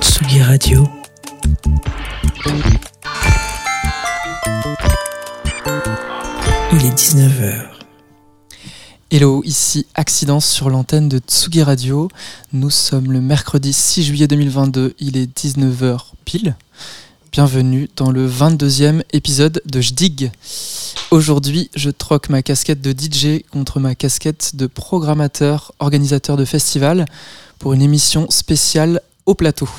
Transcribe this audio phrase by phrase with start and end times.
[0.00, 0.88] Tsugi Radio.
[6.70, 7.64] Il est 19h.
[9.10, 12.06] Hello, ici Accidence sur l'antenne de Tsugi Radio.
[12.52, 16.54] Nous sommes le mercredi 6 juillet 2022, il est 19h pile.
[17.32, 20.30] Bienvenue dans le 22e épisode de Jdig.
[21.10, 27.06] Aujourd'hui, je troque ma casquette de DJ contre ma casquette de programmateur, organisateur de festival
[27.58, 29.70] pour une émission spéciale au plateau.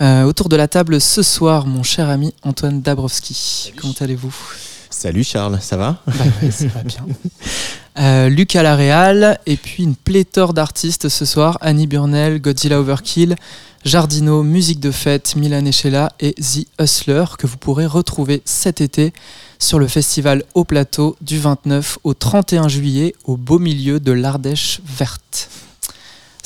[0.00, 3.72] Euh, autour de la table ce soir, mon cher ami Antoine Dabrowski.
[3.76, 4.34] Comment allez-vous?
[5.04, 5.98] Salut Charles, ça va?
[6.06, 7.04] Bah ouais, ça va bien.
[7.96, 12.80] Euh, Luc à la Réal, et puis une pléthore d'artistes ce soir Annie Burnell, Godzilla
[12.80, 13.36] Overkill,
[13.84, 19.12] Jardino, Musique de Fête, Milan Echela et The Hustler, que vous pourrez retrouver cet été
[19.60, 24.80] sur le festival Au Plateau du 29 au 31 juillet au beau milieu de l'Ardèche
[24.84, 25.48] verte.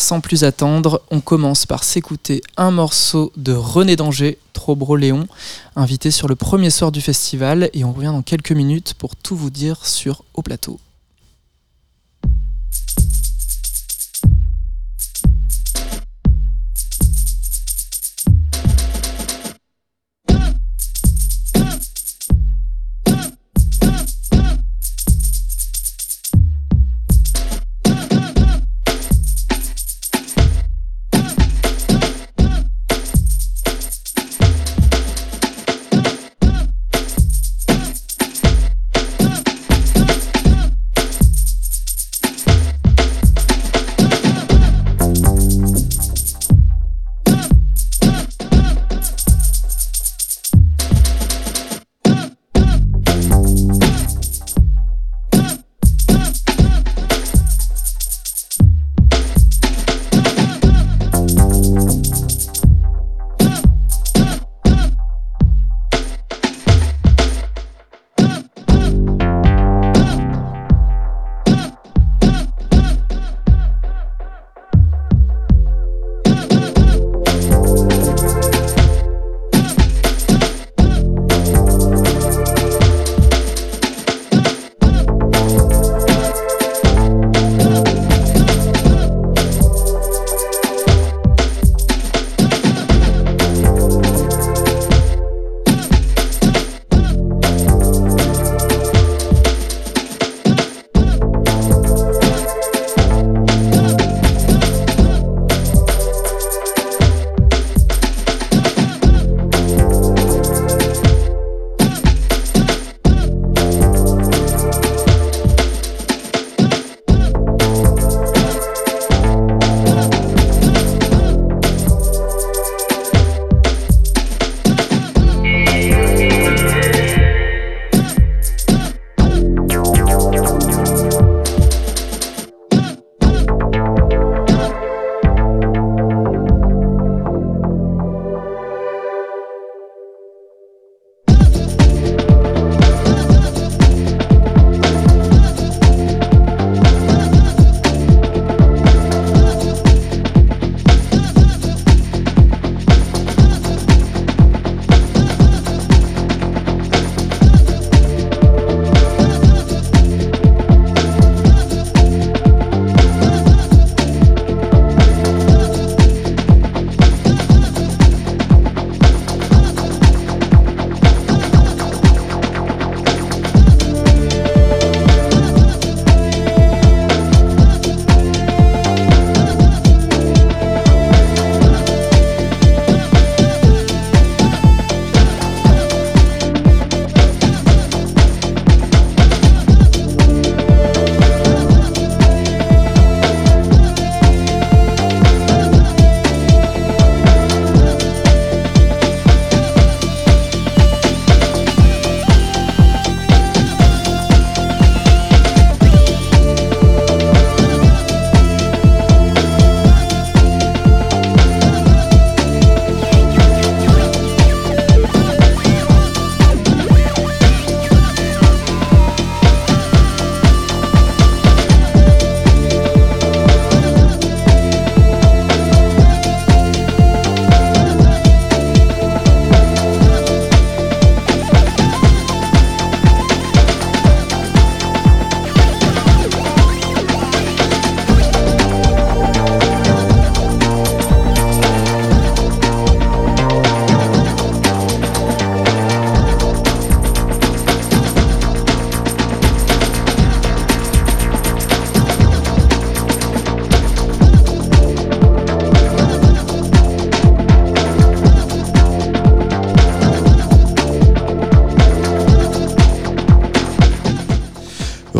[0.01, 5.27] Sans plus attendre, on commence par s'écouter un morceau de René Danger, Trobro Léon,
[5.75, 9.35] invité sur le premier soir du festival, et on revient dans quelques minutes pour tout
[9.35, 10.79] vous dire sur Au Plateau.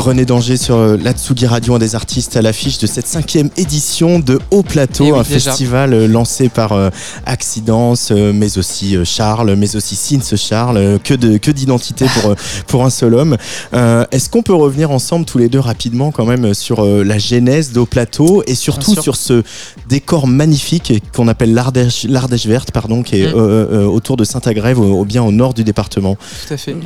[0.09, 4.19] René Danger sur euh, la Tsugi Radio, des artistes à l'affiche de cette cinquième édition
[4.19, 5.51] de Haut Plateau, Eh oui, un déjà.
[5.51, 6.91] festival euh, lancé par euh,
[7.25, 12.35] Accidence, euh, mais aussi euh, Charles, mais aussi Sins Charles, que de que d'identité pour
[12.67, 13.37] pour un seul homme.
[13.73, 17.87] Est-ce qu'on peut revenir ensemble tous les deux rapidement quand même sur la genèse d'Haut
[17.87, 19.43] Plateau et surtout sur ce
[19.89, 23.87] décor magnifique qu'on appelle l'Ardèche l'Ardèche verte, pardon, qui est Mm.
[23.89, 26.17] autour de Saint-Agrève, au, au bien au nord du département.
[26.47, 26.77] Tout à fait.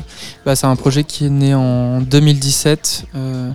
[0.45, 3.51] Bah, c'est un projet qui est né en 2017 euh,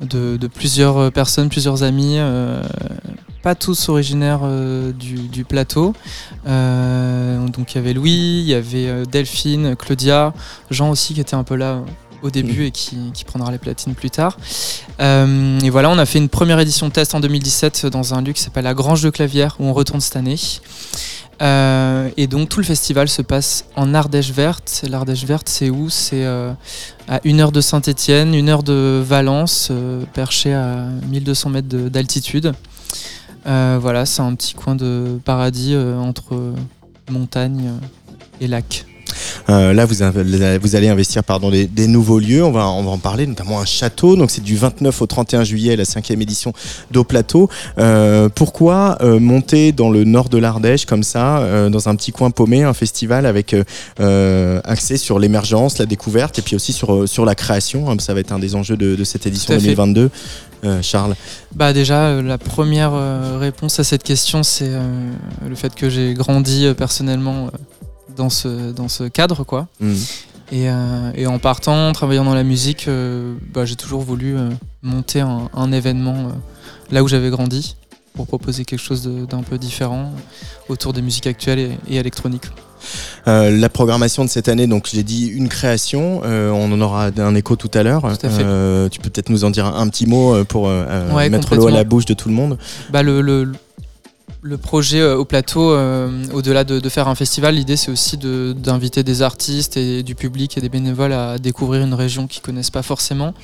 [0.00, 2.62] de, de plusieurs euh, personnes, plusieurs amis, euh,
[3.42, 5.94] pas tous originaires euh, du, du plateau.
[6.46, 10.32] Euh, donc il y avait Louis, il y avait Delphine, Claudia,
[10.70, 11.82] Jean aussi qui était un peu là
[12.22, 14.36] au début et qui, qui prendra les platines plus tard.
[14.98, 18.42] Et voilà, on a fait une première édition test en 2017 dans un lieu qui
[18.42, 20.34] s'appelle la Grange de Clavière où on retourne cette année.
[21.40, 24.84] Euh, et donc tout le festival se passe en Ardèche verte.
[24.88, 25.88] L'Ardèche verte, c'est où?
[25.88, 26.52] C'est euh,
[27.06, 31.88] à une heure de Saint-Étienne, une heure de Valence, euh, perché à 1200 mètres de-
[31.88, 32.52] d'altitude.
[33.46, 36.54] Euh, voilà, c'est un petit coin de paradis entre
[37.10, 37.70] montagne
[38.40, 38.84] et lac.
[39.50, 42.44] Euh, là, vous, avez- vous allez investir pardon, des, des nouveaux lieux.
[42.44, 44.16] On va, on va en parler, notamment un château.
[44.16, 46.52] Donc, c'est du 29 au 31 juillet, la cinquième édition
[46.90, 47.48] d'Au Plateau.
[47.78, 52.30] Euh, pourquoi euh, monter dans le nord de l'Ardèche comme ça, dans un petit coin
[52.30, 53.54] paumé, un festival avec
[54.64, 58.20] axé sur l'émergence, la découverte et puis aussi sur, sur la création hein, Ça va
[58.20, 59.66] être un des enjeux de, de cette édition Tout à fait.
[59.74, 60.10] 2022.
[60.64, 61.14] Euh, Charles.
[61.54, 62.92] Bah déjà, la première
[63.38, 64.70] réponse à cette question, c'est
[65.48, 67.50] le fait que j'ai grandi personnellement
[68.18, 69.68] dans, ce, dans ce cadre, quoi.
[69.80, 69.92] Mm.
[70.50, 74.36] Et, euh, et en partant, en travaillant dans la musique, euh, bah, j'ai toujours voulu
[74.36, 74.48] euh,
[74.82, 76.32] monter un, un événement
[76.90, 77.76] là où j'avais grandi
[78.14, 80.12] pour proposer quelque chose d'un peu différent
[80.68, 82.46] autour des musiques actuelles et, et électroniques.
[83.26, 87.10] Euh, la programmation de cette année, donc j'ai dit une création, euh, on en aura
[87.18, 88.02] un écho tout à l'heure.
[88.24, 90.64] Euh, tu peux peut-être nous en dire un, un petit mot pour
[91.12, 92.56] Ouais, mettre l'eau à la bouche de tout le monde.
[92.90, 93.52] Bah, le, le,
[94.42, 99.02] le projet euh, au plateau, euh, au-delà de, faire un festival, l'idée c'est aussi d'inviter
[99.02, 102.82] des artistes et du public et des bénévoles à découvrir une région qu'ils connaissent pas
[102.82, 103.34] forcément.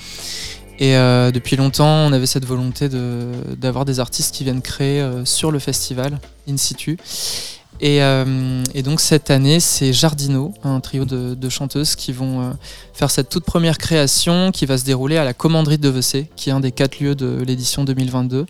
[0.78, 5.52] Et euh, depuis longtemps, on avait cette volonté d'avoir des artistes qui viennent créer sur
[5.52, 6.18] le festival,
[6.48, 6.98] in situ.
[7.80, 12.40] Et, euh, et donc cette année, c'est Jardino, un trio de, de chanteuses qui vont
[12.40, 12.50] euh,
[12.92, 16.50] faire cette toute première création qui va se dérouler à la commanderie de Devecé, qui
[16.50, 18.46] est un des quatre lieux de l'édition 2022,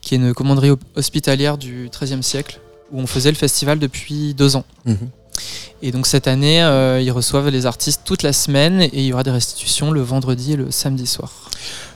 [0.00, 2.60] qui est une commanderie hospitalière du XIIIe siècle,
[2.92, 4.64] où on faisait le festival depuis deux ans.
[5.82, 9.12] Et donc cette année, euh, ils reçoivent les artistes toute la semaine et il y
[9.12, 11.43] aura des restitutions le vendredi et le samedi soir.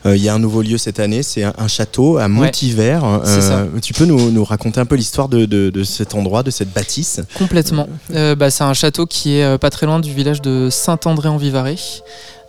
[0.06, 3.02] Euh, Il y a un nouveau lieu cette année, c'est un, un château à Montivert.
[3.40, 3.66] ça.
[3.82, 6.72] tu peux nous, nous raconter un peu l'histoire de, de- de cet endroit, de cette
[6.72, 7.88] bâtisse Complètement.
[8.14, 11.76] Euh, bah, c'est un château qui est euh, pas très loin du village de Saint-André-en-Vivarais.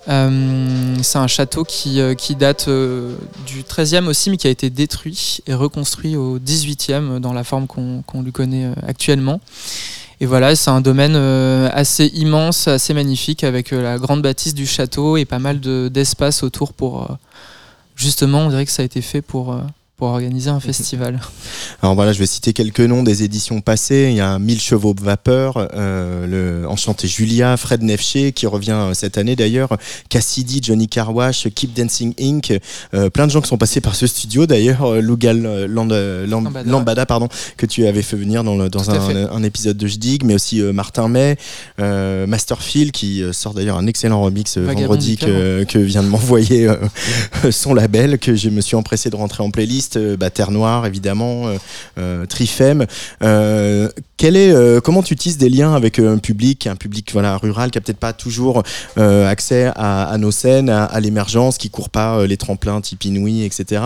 [0.08, 4.50] Euh, c'est un château qui, euh, qui date euh, du 13e aussi, mais qui a
[4.50, 9.40] été détruit et reconstruit au 18e dans la forme qu'on lui connaît euh, actuellement.
[10.22, 14.54] Et voilà, c'est un domaine euh, assez immense, assez magnifique, avec euh, la grande bâtisse
[14.54, 17.18] du château et pas mal de- d'espace autour pour...
[18.00, 19.62] justement, on dirait que ça a été fait pour, euh,
[20.00, 21.20] pour organiser un festival.
[21.84, 24.08] Alors voilà, je vais citer quelques noms des éditions passées.
[24.10, 28.72] Il y a 1000 chevaux de vapeur, euh, le Enchanté Julia, Fred Nefché qui revient
[28.72, 29.78] euh, cette année d'ailleurs,
[30.08, 32.54] Cassidy, Johnny Carwash, Keep Dancing Inc.
[32.94, 36.70] Euh, plein de gens qui sont passés par ce studio d'ailleurs, Lugal Land- Lam- Lambada.
[36.72, 37.28] Lambada, pardon,
[37.58, 40.72] que tu avais fait venir dans, le- un, un épisode de Jdig, mais aussi euh,
[40.72, 41.36] Martin May,
[42.28, 46.70] Masterfield qui sort d'ailleurs un excellent remix vendredi que, que vient de m'envoyer
[47.52, 49.89] son label que je me suis empressé de rentrer en playlist.
[49.98, 51.58] Euh, bah, Terre Noire évidemment, euh,
[51.98, 52.86] euh, Trifem.
[54.20, 57.38] Quel est, euh, comment tu tisses des liens avec euh, un public, un public voilà
[57.38, 58.64] rural qui a peut-être pas toujours
[58.98, 62.82] euh, accès à, à nos scènes, à, à l'émergence, qui court pas euh, les tremplins
[62.82, 63.82] type Inouï, etc.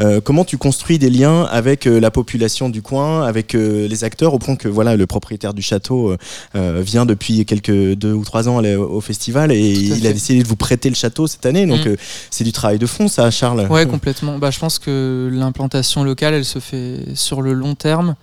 [0.00, 4.02] Euh, comment tu construis des liens avec euh, la population du coin, avec euh, les
[4.02, 6.16] acteurs, au point que voilà le propriétaire du château
[6.54, 10.56] vient depuis quelques deux ou trois ans au, festival et il a décidé de vous
[10.56, 11.64] prêter le château cette année.
[11.66, 11.90] Donc Mm.
[11.90, 11.96] euh,
[12.30, 13.66] c'est du travail de fond, ça, Charles.
[13.70, 14.38] Ouais, complètement.
[14.38, 18.16] Bah, je pense que l'implantation locale, elle se fait sur le long terme.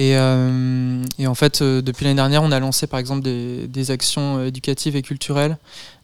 [0.00, 3.68] Et, euh, et en fait, euh, depuis l'année dernière, on a lancé par exemple des,
[3.68, 5.58] des actions euh, éducatives et culturelles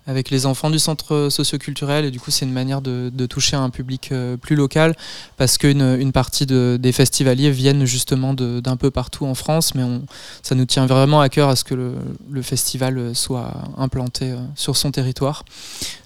[0.06, 2.04] avec les enfants du centre socioculturel.
[2.04, 4.94] Et du coup, c'est une manière de, de toucher un public euh, plus local
[5.36, 9.74] parce qu'une une partie de- des festivaliers viennent justement d'un peu partout en France.
[9.74, 10.02] Mais on,
[10.42, 11.94] ça nous tient vraiment à cœur à ce que le,
[12.30, 15.44] le festival soit implanté euh, sur son territoire.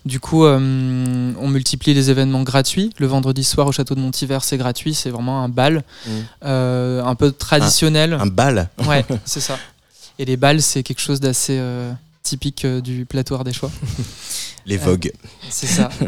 [0.06, 2.92] Du coup, euh, on multiplie les événements gratuits.
[2.98, 4.94] Le vendredi soir au château de Montivert, c'est gratuit.
[4.94, 6.10] C'est vraiment un bal, Mm.
[6.44, 8.14] euh, un peu traditionnel.
[8.14, 8.70] Un bal.
[8.86, 9.58] Ouais, c'est ça.
[10.18, 13.70] Et les balles, c'est quelque chose d'assez euh, typique euh, du plateau ardéchois.
[14.70, 15.12] Les vogues.
[15.50, 15.90] C'est ça.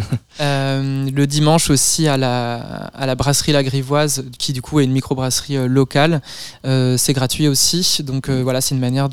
[0.40, 4.84] Euh, le dimanche aussi à la, à la brasserie La Grivoise, qui du coup est
[4.84, 6.22] une microbrasserie euh, locale.
[6.64, 7.98] Euh, c'est gratuit aussi.
[8.02, 9.10] Donc voilà, c'est une manière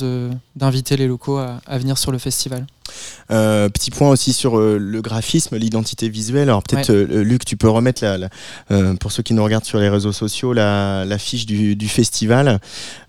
[0.55, 2.65] d'inviter les locaux à, à, venir sur le festival.
[3.27, 6.49] petit point aussi sur le graphisme, l'identité visuelle.
[6.49, 8.29] Alors peut-être Luc, tu peux remettre la,
[8.95, 12.59] pour ceux qui nous regardent sur les réseaux sociaux la, fiche du, du festival,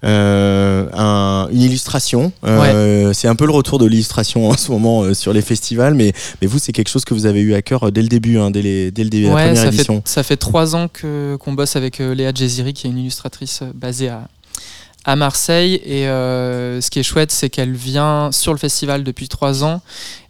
[0.02, 2.32] un, une illustration.
[2.42, 6.46] C'est un peu le retour de l'illustration en ce moment sur les festivals, mais, mais
[6.46, 8.62] vous c'est quelque chose que vous avez eu à cœur dès le début, hein, dès,
[8.62, 9.96] les, dès, le début de la première ça édition.
[9.96, 13.60] Fait, ça fait trois ans qu'on bosse avec euh, Léa Jeziri, qui est une illustratrice
[13.62, 14.28] euh, basée à,
[15.04, 15.80] à Marseille.
[15.84, 19.80] Et euh, ce qui est chouette, c'est qu'elle vient sur le festival depuis trois ans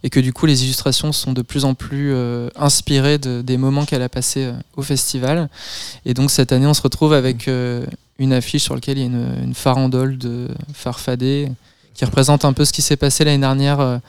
[0.03, 2.13] et que du coup, les illustrations sont de plus en plus
[2.55, 5.49] inspirées de, des moments qu'elle a passés au festival.
[6.05, 7.49] Et donc cette année, on se retrouve avec
[8.17, 11.49] une affiche sur laquelle il y a une, une farandole de farfadé
[11.93, 13.99] qui représente un peu ce qui s'est passé l'année dernière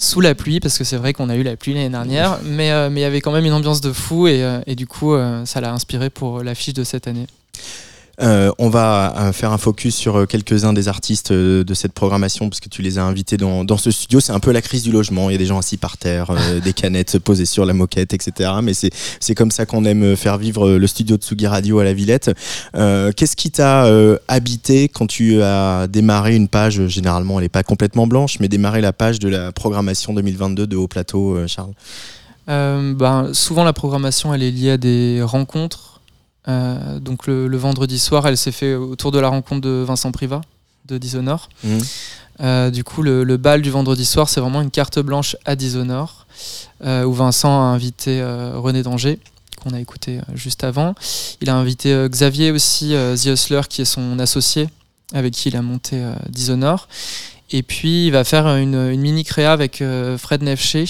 [0.00, 2.72] sous la pluie, parce que c'est vrai qu'on a eu la pluie l'année dernière, mais
[2.72, 4.86] euh, mais il y avait quand même une ambiance de fou et, euh, et du
[4.86, 7.26] coup euh, ça l'a inspiré pour l'affiche de cette année.
[8.22, 12.48] Euh, on va euh, faire un focus sur euh, quelques-uns des artistes de cette programmation
[12.50, 14.20] parce que tu les as invités dans, dans ce studio.
[14.20, 15.30] C'est un peu la crise du logement.
[15.30, 16.32] Il y a des gens assis par terre,
[16.64, 18.50] des canettes posées sur la moquette, etc.
[18.62, 21.92] Mais c'est comme ça qu'on aime faire vivre le studio de Tsugi Radio à la
[21.92, 22.30] Villette.
[22.74, 23.86] Qu'est-ce qui t'a
[24.28, 26.86] habité quand tu as démarré une page?
[26.86, 30.76] Généralement, elle n'est pas complètement blanche, mais démarrer la page de la programmation 2022 de
[30.76, 31.72] Haut Plateau, Charles
[32.46, 35.89] ben, Souvent, la programmation, elle est liée à des rencontres
[36.50, 40.40] euh, donc le, vendredi soir, elle s'est fait autour de la rencontre de Vincent Privat
[40.86, 41.48] de Dishonor.
[41.62, 41.78] Mmh.
[42.40, 46.26] Euh, du coup, le, bal du vendredi soir, c'est vraiment une carte blanche à Dishonor,
[46.84, 48.22] euh, où Vincent a invité
[48.54, 49.18] René Danger,
[49.62, 50.94] qu'on a écouté juste avant.
[51.40, 54.68] Il a invité Xavier aussi, The Hustler, qui est son associé,
[55.12, 56.88] avec qui il a monté Dishonor.
[57.52, 59.82] Et puis il va faire une, mini créa avec
[60.18, 60.84] Fred Nefché.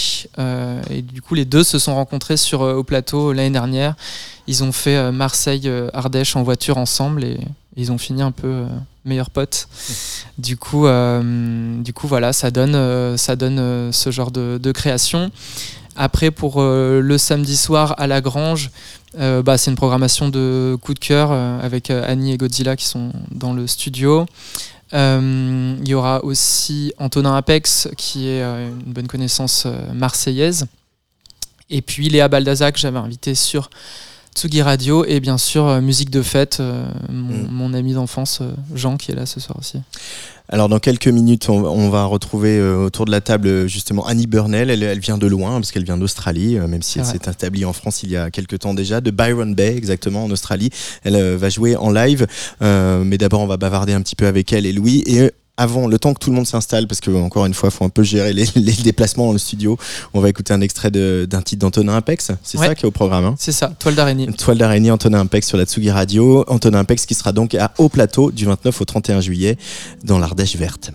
[0.90, 3.94] et du coup, les deux se sont rencontrés sur, au plateau l'année dernière.
[4.50, 7.38] Ils ont fait euh, Marseille-Ardèche en voiture ensemble et
[7.76, 8.66] ils ont fini un peu euh,
[9.04, 9.68] meilleurs potes.
[10.38, 15.30] Du coup, euh, du coup, voilà, ça donne, ça donne ce genre de, création.
[15.94, 18.70] Après, pour le samedi soir à la Grange,
[19.16, 23.52] bah, c'est une programmation de coup de cœur avec Annie et Godzilla qui sont dans
[23.52, 24.26] le studio.
[24.92, 30.66] Il y aura aussi Antonin Apex, qui est une bonne connaissance marseillaise.
[31.68, 33.70] Et puis Léa Baldazac, j'avais invité sur
[34.34, 37.48] Tsugi Radio et bien sûr euh, musique de fête, euh, mm.
[37.50, 39.78] mon, ami d'enfance euh, Jean qui est là ce soir aussi.
[40.48, 44.68] Alors dans quelques minutes, on, va retrouver autour de la table justement Annie Burnell.
[44.68, 48.02] Elle, vient de loin parce qu'elle vient d'Australie, même si elle s'est établie en France
[48.02, 50.70] il y a quelques temps déjà, de Byron Bay exactement en Australie.
[51.04, 52.26] Elle va jouer en live,
[52.60, 55.98] mais d'abord on va bavarder un petit peu avec elle et Louis et avant, le
[55.98, 58.02] temps que tout le monde s'installe, parce que encore une fois, il faut un peu
[58.02, 59.78] gérer les, déplacements dans le studio,
[60.14, 62.32] on va écouter un extrait d'un titre d'Antonin Impex.
[62.42, 63.26] C'est ça qui est au programme.
[63.26, 64.26] Hein c'est ça, Toile d'araignée.
[64.32, 66.44] Toile d'araignée, Antonin Impex sur la Tsugi Radio.
[66.48, 69.58] Antonin Impex qui sera donc à Haut Plateau du 29 au 31 juillet
[70.02, 70.92] dans l'Ardèche verte.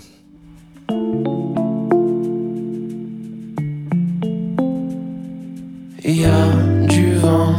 [6.08, 6.48] Il y a
[6.88, 7.56] du vent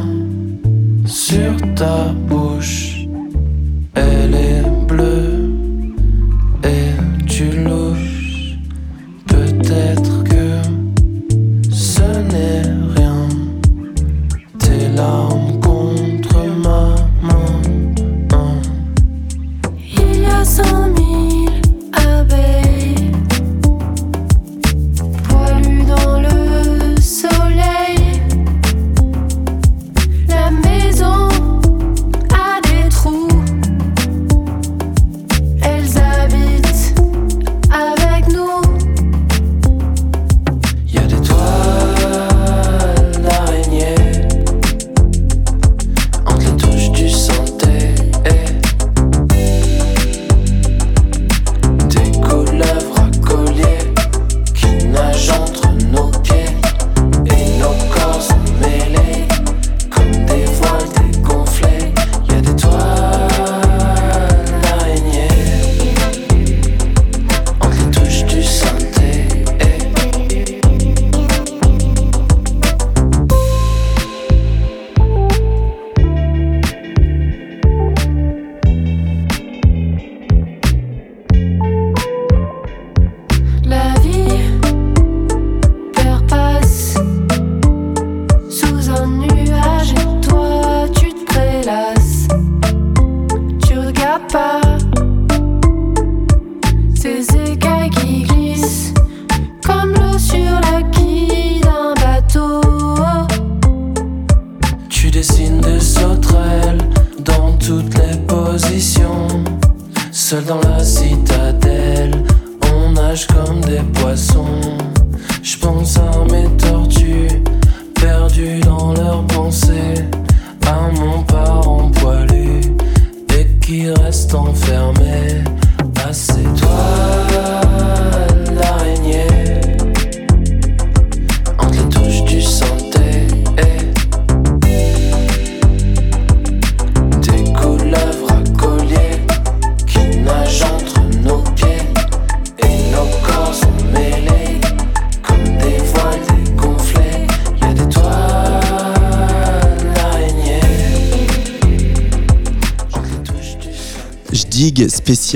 [1.06, 3.06] sur ta bouche,
[3.94, 5.36] elle est bleue.
[6.62, 6.95] tu
[14.96, 15.35] Tes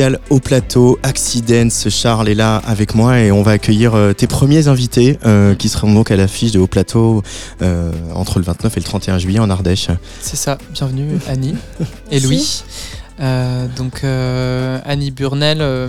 [0.01, 1.69] spécial au plateau Accidents.
[1.91, 5.69] Charles est là avec moi et on va accueillir euh, tes premiers invités euh, qui
[5.69, 7.23] seront donc à l'affiche de Haut Plateau
[7.61, 9.89] euh, entre le 29 et le 31 juillet en Ardèche.
[10.23, 11.55] C'est ça, bienvenue Annie
[12.11, 12.63] et Louis.
[13.21, 15.89] Euh, donc euh, Annie Burnell, euh,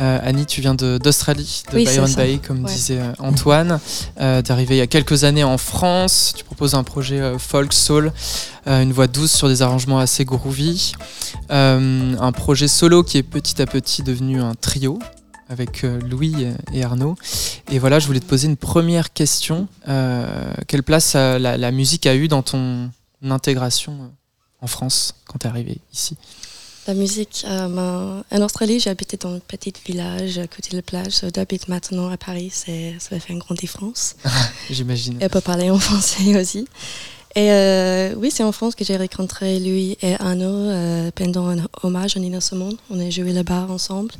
[0.00, 2.12] euh, Annie tu viens d'Australie, de, Oui, Byron.
[2.14, 2.70] Bay comme Ouais.
[2.72, 3.80] disait Antoine.
[4.20, 7.38] Euh, T'es arrivé il y a quelques années en France, tu proposes un projet euh,
[7.38, 8.10] folk soul, euh,
[8.68, 10.92] une voix douce sur des arrangements assez groovy.
[11.50, 14.98] Euh, un projet solo qui est petit à petit devenu un trio
[15.48, 16.34] avec euh, Louis
[16.72, 17.16] et Arnaud.
[17.70, 19.68] Et voilà, je voulais te poser une première question.
[19.88, 22.90] Euh, quelle place euh, la, la musique a eu dans ton
[23.22, 24.06] intégration euh,
[24.60, 26.16] en France quand tu es arrivé ici?
[26.86, 30.82] La musique, euh, ben, en Australie, j'habitais dans un petit village à côté de la
[30.82, 31.20] plage.
[31.34, 34.16] J'habite maintenant à Paris, ça fait une grande différence.
[34.70, 35.18] J'imagine.
[35.20, 36.66] Elle peut parler en français aussi.
[37.38, 41.58] Et euh, oui, c'est en France que j'ai rencontré lui et Arnaud euh, pendant un
[41.84, 42.76] hommage à Nina Simone.
[42.90, 44.12] On a joué là-bas ensemble.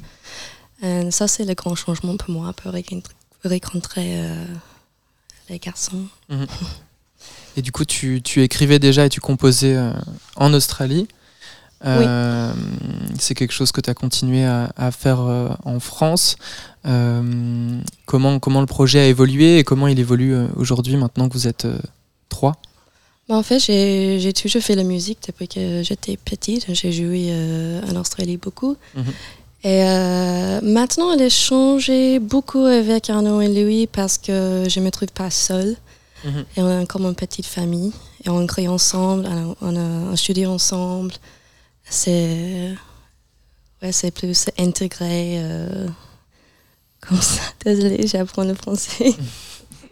[0.85, 2.71] Et ça, c'est le grand changement pour moi, pour
[3.45, 4.45] rencontrer, euh,
[5.49, 6.05] les garçons.
[7.57, 9.93] Et du coup, tu, tu écrivais déjà et tu composais euh,
[10.37, 11.09] en Australie.
[11.85, 12.53] Euh,
[13.19, 16.37] C'est quelque chose que tu as continué à, à faire euh, en France.
[16.87, 21.35] Euh, comment, comment le projet a évolué et comment il évolue euh, aujourd'hui maintenant que
[21.35, 21.81] vous êtes euh,
[22.29, 22.55] trois?
[23.35, 26.67] En fait, j'ai toujours fait la musique depuis que j'étais petite.
[26.73, 28.77] J'ai joué euh, en Australie beaucoup.
[28.95, 29.05] Mhm.
[29.65, 34.91] Et euh, maintenant, elle a changé beaucoup avec Arnaud et Louis parce que je me
[34.91, 35.77] trouve pas seule.
[36.25, 36.45] Mhm.
[36.57, 37.93] Et on est comme une petite famille.
[38.25, 41.13] Et on crée ensemble, on a, on a étudié ensemble.
[41.89, 42.75] C'est
[43.83, 45.39] ouais, c'est plus intégré.
[45.39, 45.87] euh,
[47.01, 47.43] comme ça.
[47.65, 49.15] Désolée, j'apprends le français.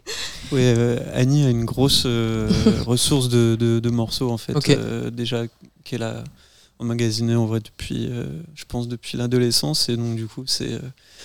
[0.52, 2.48] Oui, euh, Annie a une grosse euh,
[2.86, 4.54] ressource de, de- de morceaux en fait.
[4.70, 5.42] Euh, déjà
[5.82, 6.22] qu'elle a
[6.78, 8.10] emmagasiné en vrai depuis,
[8.54, 10.78] je pense depuis l'adolescence et donc du coup c'est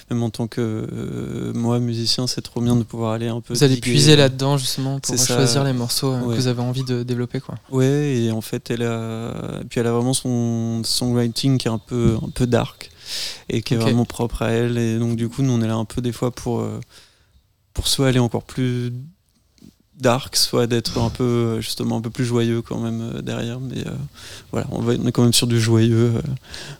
[0.09, 3.53] même en tant que moi musicien c'est trop bien de pouvoir aller un peu.
[3.53, 6.35] Vous allez puiser là-dedans justement pour choisir les morceaux Ouais.
[6.35, 7.41] que vous avez envie de développer.
[7.41, 7.55] Quoi.
[7.69, 9.33] Ouais, et en fait, elle a,
[9.69, 12.89] puis elle a vraiment son songwriting qui est un peu, un peu dark
[13.49, 14.77] et qui est vraiment propre à elle.
[14.77, 16.65] Et donc, du coup, nous, on est là un peu des fois pour,
[17.73, 18.91] pour soit aller encore plus
[20.01, 23.59] dark, soit d'être un peu, justement, un peu plus joyeux quand même euh, derrière.
[23.59, 23.91] Mais euh,
[24.51, 26.21] voilà, on, va, on est quand même sur du joyeux euh,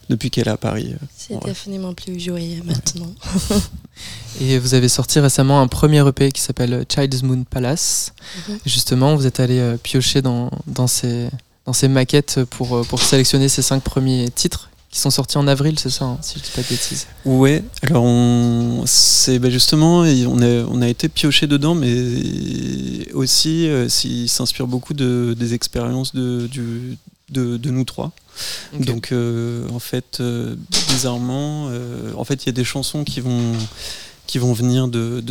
[0.10, 0.94] depuis qu'elle est à Paris.
[0.94, 1.06] euh.
[1.16, 3.14] C'est définitivement plus joyeux maintenant.
[4.42, 8.14] Et vous avez sorti récemment un premier EP qui s'appelle Child's Moon Palace.
[8.50, 8.58] Mhm.
[8.66, 11.30] Justement, vous êtes allé euh, piocher dans, dans, ces,
[11.68, 15.80] dans ces maquettes pour, pour sélectionner ces cinq premiers titres qui sont sortis en avril,
[15.80, 17.08] c'est ça, hein, si je dis pas de bêtises.
[17.24, 23.68] Ouais, alors on, c'est bah justement, on a, on a été pioché dedans, mais aussi,
[23.70, 26.98] euh, s'il s'inspire beaucoup de, des expériences de, du,
[27.30, 28.12] de, de nous trois.
[28.80, 30.56] Donc, euh, en fait, euh,
[30.90, 33.54] bizarrement, euh, en fait, il y a des chansons qui vont
[34.28, 35.22] qui vont venir de,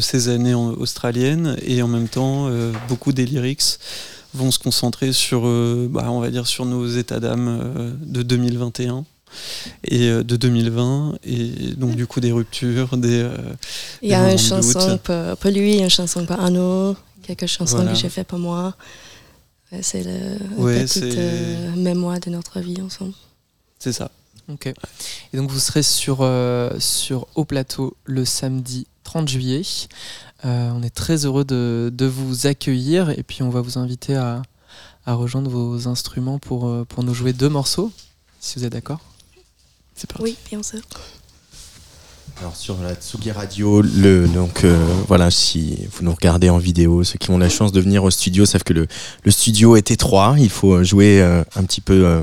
[0.00, 2.50] ces années en- australiennes et en même temps
[2.88, 3.78] beaucoup des lyrics
[4.34, 8.22] vont se concentrer sur euh, bah, on va dire sur nos états d'âme euh, de
[8.22, 9.04] 2021
[9.84, 13.36] et euh, de 2020 et donc du coup des ruptures des euh,
[14.02, 17.92] Il y a une chanson pour, pour lui, une chanson pour Arnaud, quelques chansons Voilà.
[17.92, 18.74] que j'ai fait pour moi.
[19.82, 23.12] C'est le Ouais, petite euh, mémoire de notre vie ensemble.
[23.78, 24.10] c'est ça
[24.52, 24.66] Ok.
[24.66, 29.62] Et donc vous serez sur, euh, sur Haut Plateau le samedi 30 juillet.
[30.44, 34.14] Euh, on est très heureux de, de vous accueillir et puis on va vous inviter
[34.14, 34.40] à,
[35.04, 37.90] à rejoindre vos instruments pour, euh, pour nous jouer deux morceaux,
[38.38, 39.00] si vous êtes d'accord.
[39.96, 40.78] c'est parti Oui, bien sûr.
[42.38, 47.02] Alors sur la Tsugi Radio, le, donc euh, voilà, si vous nous regardez en vidéo,
[47.02, 48.86] ceux qui ont la chance de venir au studio savent que le,
[49.24, 52.22] le studio est étroit, il faut jouer euh, un petit peu, euh,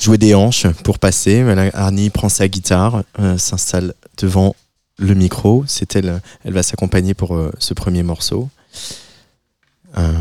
[0.00, 1.44] jouer des hanches pour passer.
[1.44, 4.56] Voilà, Arnie prend sa guitare, euh, s'installe devant
[5.00, 5.64] le micro.
[5.66, 8.48] C'est elle, elle va s'accompagner pour euh, ce premier morceau.
[9.98, 10.12] Euh,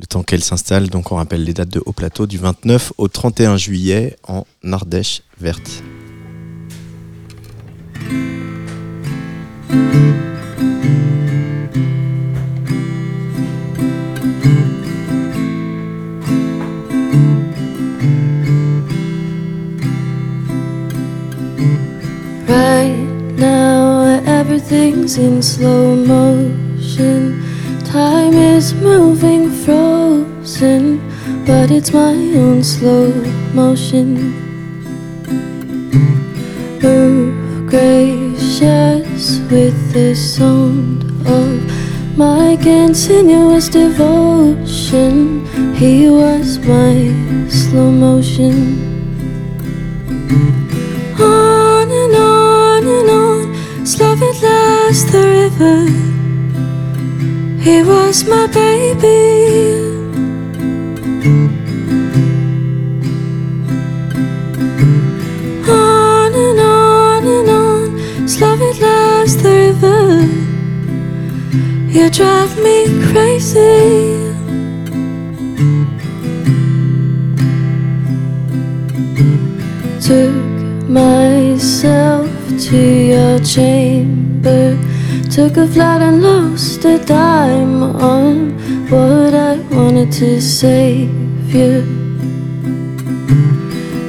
[0.00, 3.08] le temps qu'elle s'installe, donc on rappelle les dates de Haut Plateau du 29 au
[3.08, 5.82] 31 juillet en Ardèche verte.
[25.04, 27.42] Everything's in slow motion.
[27.84, 30.98] Time is moving frozen,
[31.44, 33.12] but it's my own slow
[33.52, 34.32] motion.
[36.80, 45.44] Move gracious with the sound of my continuous devotion.
[45.74, 47.12] He was my
[47.50, 48.94] slow motion.
[51.18, 51.53] And
[53.84, 55.84] slow it last the river.
[57.60, 59.92] He was my baby.
[65.68, 70.22] On and on and on, slow it last the river.
[71.90, 74.24] You drive me crazy.
[80.00, 81.33] Took myself
[82.70, 84.78] to your chamber.
[85.30, 88.52] Took a flight and lost a dime on
[88.88, 91.10] what I wanted to save
[91.54, 91.82] you.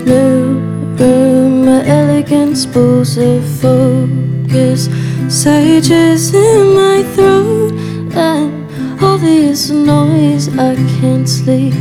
[0.05, 0.59] New
[0.95, 4.87] room, elegant spools of focus,
[5.27, 7.73] sages in my throat,
[8.15, 11.73] and all this noise I can't sleep.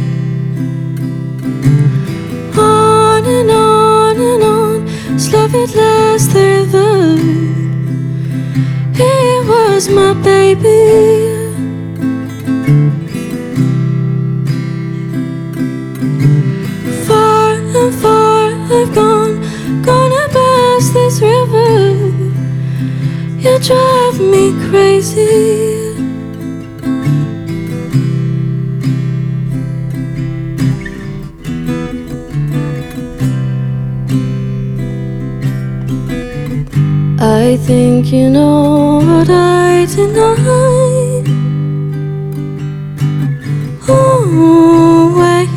[5.35, 7.17] Slow it last river.
[9.01, 9.15] He
[9.51, 10.83] was my baby.
[17.07, 18.45] Far and far
[18.79, 19.35] I've gone,
[19.83, 20.25] gonna
[20.93, 21.81] this river.
[23.45, 25.64] You drive me crazy.
[38.15, 41.25] You know what I deny.
[43.89, 45.53] Always.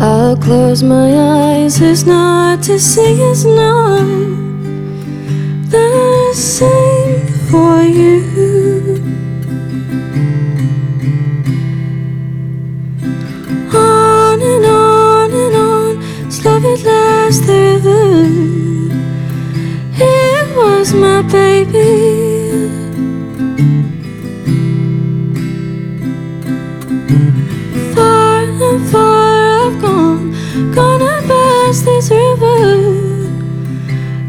[0.00, 4.41] I'll close my eyes, it's not to see, it's not
[17.32, 18.92] it the river.
[19.94, 22.68] It was my baby.
[27.94, 30.32] Far and far I've gone,
[30.74, 32.60] gonna pass this river.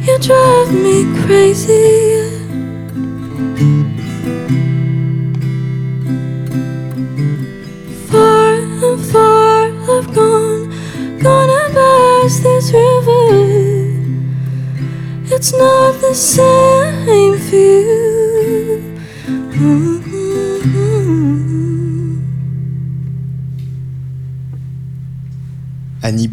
[0.06, 2.03] You drive me crazy.
[15.44, 18.03] It's not the same for you.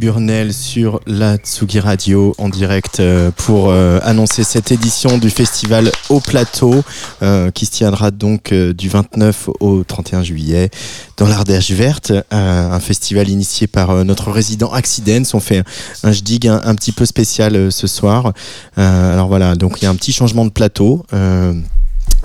[0.00, 5.28] Annie Burnell sur la Tsugi Radio en direct euh, pour euh, annoncer cette édition du
[5.28, 6.82] festival au plateau
[7.22, 10.70] euh, qui se tiendra donc du 29 au 31 juillet
[11.18, 15.22] dans l'Ardèche verte, un festival initié par notre résident Accidents.
[15.34, 15.62] On fait
[16.02, 18.32] un, jdig un, un petit peu spécial ce soir.
[18.76, 21.04] Alors voilà, donc il y a un petit changement de plateau.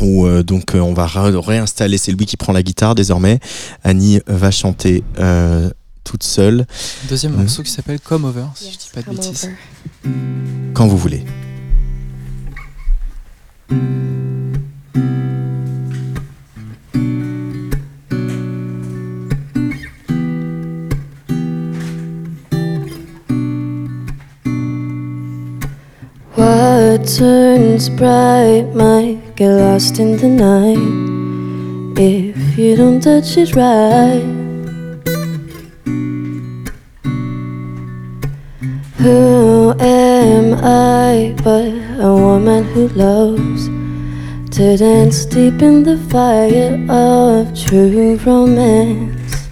[0.01, 3.39] où donc on va ré- réinstaller, c'est lui qui prend la guitare désormais.
[3.83, 5.03] Annie va chanter
[6.06, 6.65] toute seule
[7.10, 7.41] Deuxième Mhm.
[7.41, 9.50] morceau qui s'appelle Come Over, si je dis pas de bêtises.
[10.06, 10.74] over.
[10.74, 11.26] quand vous voulez.
[26.36, 34.44] What turns bright might get lost in the night if you don't touch it right.
[39.06, 41.70] Who am I but
[42.04, 43.68] a woman who loves
[44.58, 49.48] to dance deep in the fire of true romance?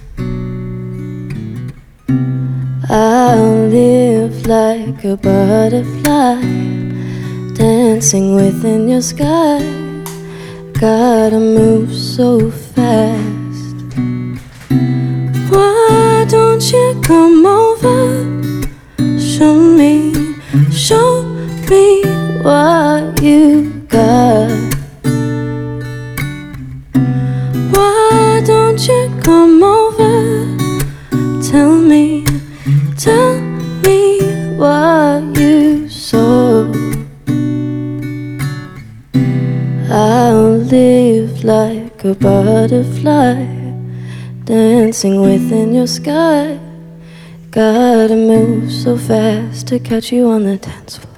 [2.89, 6.41] I'll live like a butterfly,
[7.53, 9.59] dancing within your sky.
[10.81, 13.75] Gotta move so fast.
[15.53, 17.92] Why don't you come over?
[19.43, 20.13] Show me
[20.71, 21.23] Show
[21.69, 22.01] me
[22.43, 24.49] what you got.
[27.73, 30.15] Why don't you come over?
[31.43, 32.23] Tell me,
[32.97, 33.41] tell
[33.83, 34.21] me
[34.55, 36.71] what you saw.
[39.91, 43.43] I'll live like a butterfly,
[44.45, 46.59] dancing within your sky.
[47.53, 51.13] Gotta move so fast to catch you on the dance floor.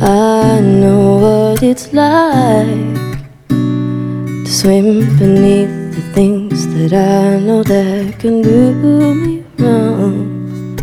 [0.00, 1.18] I know
[1.52, 3.18] what it's like
[3.50, 8.72] to swim beneath the things that I know that can do
[9.14, 10.78] me wrong.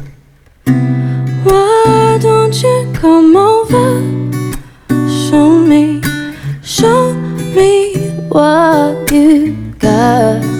[1.43, 4.01] Why don't you come over?
[5.09, 5.99] Show me,
[6.61, 7.15] show
[7.55, 7.95] me
[8.29, 10.52] what you got.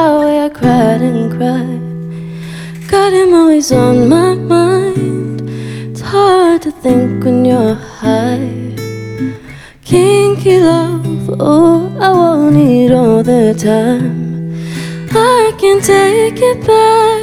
[0.00, 2.88] I cried and cried.
[2.88, 5.42] Got him always on my mind.
[5.90, 8.76] It's hard to think when you're high.
[9.84, 14.54] Kinky love, oh, I want it all the time.
[15.10, 17.17] I can take it back,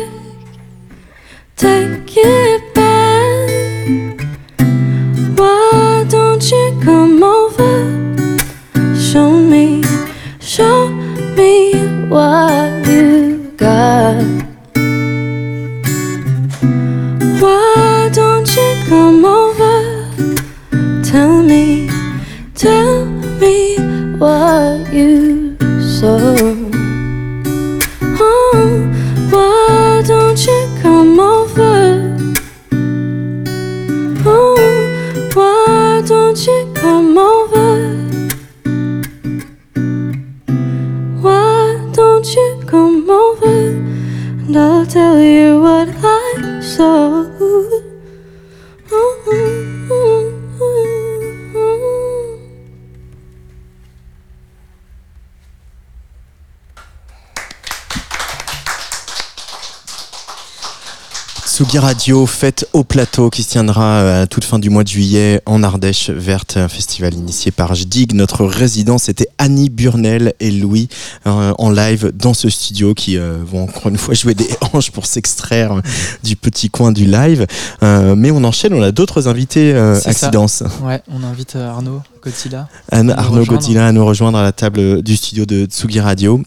[61.77, 65.41] Radio, fête au plateau qui se tiendra euh, à toute fin du mois de juillet
[65.45, 68.13] en Ardèche Verte, un festival initié par JDIG.
[68.13, 70.87] Notre résident, c'était Annie Burnel et Louis
[71.27, 74.91] euh, en live dans ce studio qui euh, vont encore une fois jouer des hanches
[74.91, 75.81] pour s'extraire
[76.23, 77.45] du petit coin du live.
[77.83, 79.75] Euh, mais on enchaîne, on a d'autres invités.
[80.05, 80.63] Accidence.
[80.83, 82.67] Ouais, on invite Arnaud Godzilla.
[82.91, 83.45] Arnaud.
[83.45, 86.41] Godilla à nous rejoindre à la table du studio de Tsugi Radio.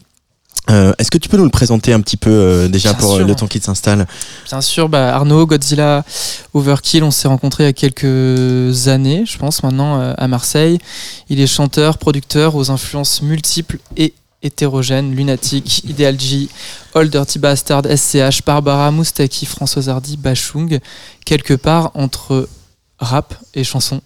[0.69, 3.13] Euh, Est-ce que tu peux nous le présenter un petit peu euh, déjà Bien pour
[3.13, 3.27] euh, sûr.
[3.27, 4.07] le temps qu'il s'installe
[4.47, 6.03] Bien sûr, bah, Arnaud, Godzilla,
[6.53, 10.77] Overkill, on s'est rencontrés il y a quelques années, je pense maintenant, euh, à Marseille.
[11.29, 16.47] Il est chanteur, producteur aux influences multiples et hétérogènes, Lunatic, Ideal G,
[16.93, 20.79] All Dirty Bastard, SCH, Barbara, Moustaki, Françoise Hardy, Bachung,
[21.25, 22.47] quelque part entre
[22.99, 24.01] rap et chanson.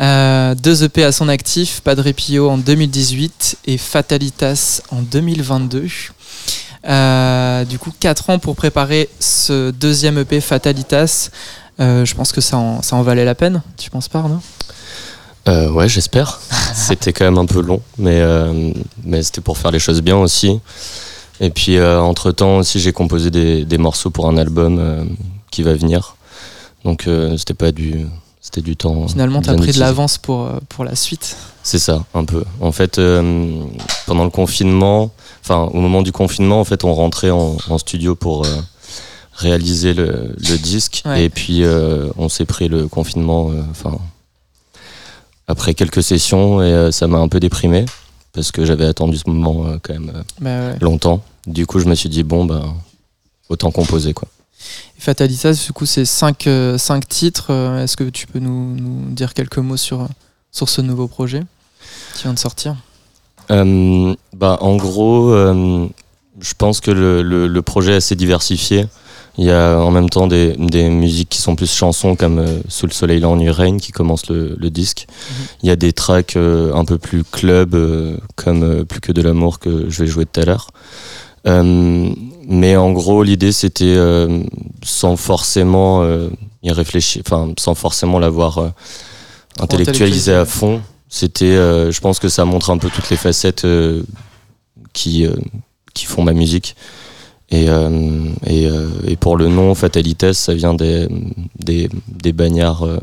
[0.00, 5.86] Euh, deux EP à son actif, Padre Pio en 2018 et Fatalitas en 2022.
[6.86, 11.30] Euh, du coup, 4 ans pour préparer ce deuxième EP Fatalitas.
[11.80, 14.40] Euh, je pense que ça en, ça en valait la peine, tu penses pas, Arnaud?
[15.46, 16.40] Ouais, j'espère.
[16.74, 18.22] c'était quand même un peu long, mais,
[19.04, 20.58] mais c'était pour faire les choses bien aussi.
[21.40, 25.06] Et puis, entre-temps aussi, j'ai composé des, des morceaux pour un album
[25.50, 26.16] qui va venir.
[26.84, 28.06] Donc, c'était pas du...
[28.54, 29.08] C'était du temps.
[29.08, 31.36] Finalement, tu as pris de l'avance pour, euh, pour la suite.
[31.64, 32.44] C'est ça, un peu.
[32.60, 33.64] En fait, euh,
[34.06, 35.10] pendant le confinement,
[35.42, 38.60] enfin, au moment du confinement, en fait, on rentrait en, en studio pour euh,
[39.32, 41.02] réaliser le, le disque.
[41.04, 41.24] Ouais.
[41.24, 43.98] Et puis, euh, on s'est pris le confinement, enfin,
[45.48, 47.86] après quelques sessions, et ça m'a un peu déprimé,
[48.32, 50.78] parce que j'avais attendu ce moment quand même Bah ouais.
[50.80, 51.24] longtemps.
[51.48, 52.62] Du coup, je me suis dit, bon, ben,
[53.48, 54.28] autant composer, quoi.
[55.04, 57.48] Et Fatalitas, du coup, c'est 5 cinq titres.
[57.50, 60.08] Euh, Est-ce que tu peux nous, nous dire quelques mots sur,
[60.50, 61.42] sur ce nouveau projet
[62.14, 62.74] qui vient de sortir?
[63.50, 65.86] Euh, bah, en gros, euh,
[66.40, 68.86] je pense que le, le- le projet est assez diversifié.
[69.36, 72.60] Il y a en même temps des, des musiques qui sont plus chansons comme euh,
[72.68, 75.06] Sous le soleil la nuit règne qui commence le, le disque.
[75.62, 79.12] Il y a des tracks euh, un peu plus club euh, comme euh, Plus que
[79.12, 80.70] de l'amour que je vais jouer tout à l'heure.
[82.46, 84.42] Mais en gros, l'idée c'était euh,
[84.82, 86.28] sans forcément euh,
[86.62, 88.68] y réfléchir, enfin sans forcément l'avoir euh,
[89.60, 90.82] intellectualisé à fond.
[91.08, 94.02] C'était, euh, je pense que ça montre un peu toutes les facettes euh,
[94.92, 95.34] qui euh,
[95.94, 96.74] qui font ma musique.
[97.50, 101.06] Et, euh, et, euh, et pour le nom Fatalites, ça vient des,
[101.58, 102.98] des, des bagnards, euh,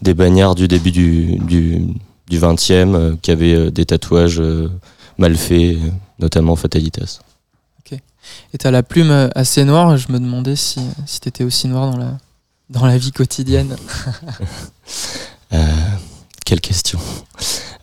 [0.00, 1.82] des bagnards du début du, du,
[2.30, 4.70] du 20e euh, qui avaient des tatouages euh,
[5.18, 5.76] mal faits,
[6.18, 7.20] notamment Fatalites.
[8.54, 9.96] Et t'as la plume assez noire.
[9.96, 12.18] Je me demandais si, si t'étais aussi noir dans la,
[12.70, 13.76] dans la vie quotidienne.
[15.52, 15.66] Euh,
[16.46, 16.98] quelle question.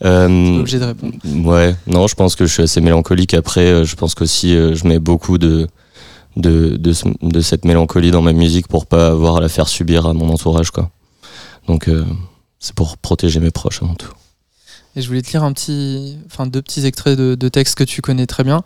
[0.03, 1.13] Euh, obligé de répondre.
[1.47, 3.35] Ouais, non, je pense que je suis assez mélancolique.
[3.35, 5.67] Après, euh, je pense qu'aussi euh, je mets beaucoup de,
[6.35, 9.67] de, de, ce- de cette mélancolie dans ma musique pour pas avoir à la faire
[9.67, 10.89] subir à mon entourage, quoi.
[11.67, 12.05] Donc, euh,
[12.59, 14.11] c'est pour protéger mes proches avant tout.
[14.95, 18.01] Et je voulais te lire un petit, enfin deux petits extraits de, textes que tu
[18.01, 18.63] connais très bien.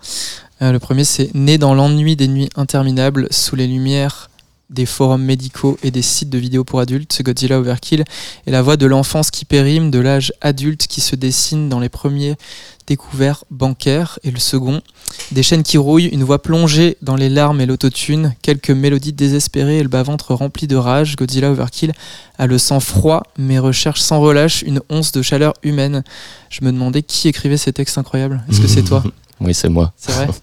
[0.61, 4.29] Euh, le premier, c'est Né dans l'ennui des nuits interminables, sous les lumières
[4.69, 8.03] des forums médicaux et des sites de vidéos pour adultes, Godzilla Overkill
[8.47, 11.89] est la voix de l'enfance qui périme, de l'âge adulte qui se dessine dans les
[11.89, 12.35] premiers
[12.87, 14.81] découverts bancaires, et le second,
[15.31, 19.79] des chaînes qui rouillent, une voix plongée dans les larmes et l'autotune, quelques mélodies désespérées
[19.79, 21.93] et le bas-ventre rempli de rage, Godzilla Overkill
[22.37, 26.03] a le sang froid, mais recherche sans relâche une once de chaleur humaine.
[26.49, 28.43] Je me demandais qui écrivait ces textes incroyables.
[28.49, 29.03] Est-ce que c'est toi
[29.39, 29.93] Oui, c'est moi.
[29.97, 30.27] C'est vrai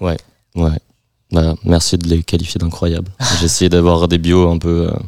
[0.00, 0.16] Ouais.
[1.32, 3.10] Bah, merci de les qualifier d'incroyables.
[3.38, 4.98] J'ai essayé d'avoir des bios un peu euh,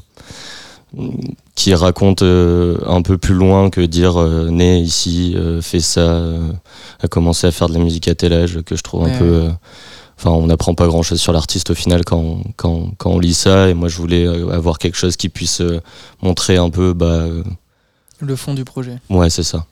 [1.55, 6.01] qui racontent euh, un peu plus loin que dire euh, né ici, euh, fait ça,
[6.01, 6.53] euh,
[7.01, 9.19] a commencé à faire de la musique à tel âge que je trouve un Ouais,
[9.19, 9.25] peu.
[9.25, 9.51] euh,
[10.19, 13.19] Enfin, on n'apprend pas grand chose sur l'artiste au final quand, on- quand, quand on
[13.19, 13.69] lit ça.
[13.71, 15.61] Et moi, je voulais avoir quelque chose qui puisse
[16.23, 16.93] montrer un peu.
[16.93, 17.25] Bah,
[18.21, 18.99] Le fond du projet.
[19.11, 19.67] ouais, c'est ça.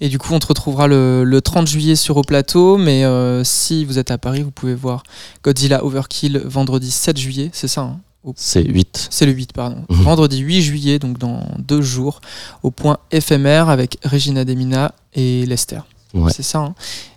[0.00, 3.04] Et du coup, on te retrouvera le, le 30 juillet sur Au Plateau, mais
[3.44, 5.04] si vous êtes à Paris, vous pouvez voir
[5.44, 8.00] Godzilla Overkill vendredi 7 juillet, c'est ça hein?
[8.26, 9.08] Au- C'est 8.
[9.10, 9.84] C'est le 8, pardon.
[9.88, 10.02] Mhm.
[10.02, 12.20] Vendredi 8 juillet, donc dans deux jours,
[12.62, 15.80] au point éphémère avec Regina Demina et Lester.
[16.12, 16.32] Ouais.
[16.34, 16.58] C'est ça.
[16.58, 16.74] Hein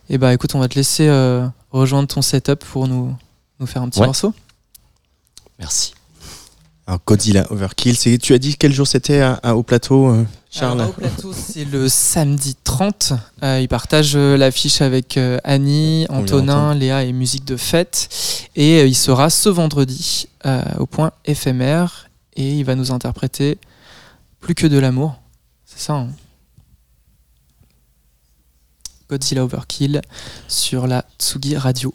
[0.10, 3.14] et bah écoute, on va te laisser euh, rejoindre ton setup pour nous,
[3.60, 4.06] nous faire un petit Ouais.
[4.06, 4.34] morceau.
[5.60, 5.94] Merci.
[6.90, 10.82] Alors, Godzilla Overkill, tu as dit quel jour c'était à- à- au plateau, euh, Charles
[10.82, 13.14] Alors, au plateau, c'est le samedi 30.
[13.44, 16.74] Euh, il partage euh, l'affiche avec euh, Annie, Antonin.
[16.74, 18.10] Léa et Musique de Fête.
[18.56, 20.28] Et euh, il sera ce vendredi
[20.80, 22.10] au point éphémère.
[22.36, 23.60] Et il va nous interpréter
[24.40, 25.22] Plus que de l'amour.
[25.68, 25.94] C'est ça.
[25.94, 26.08] hein
[29.12, 30.02] Godzilla Overkill
[30.48, 31.94] sur la Tsugi Radio.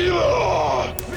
[0.00, 1.09] Qui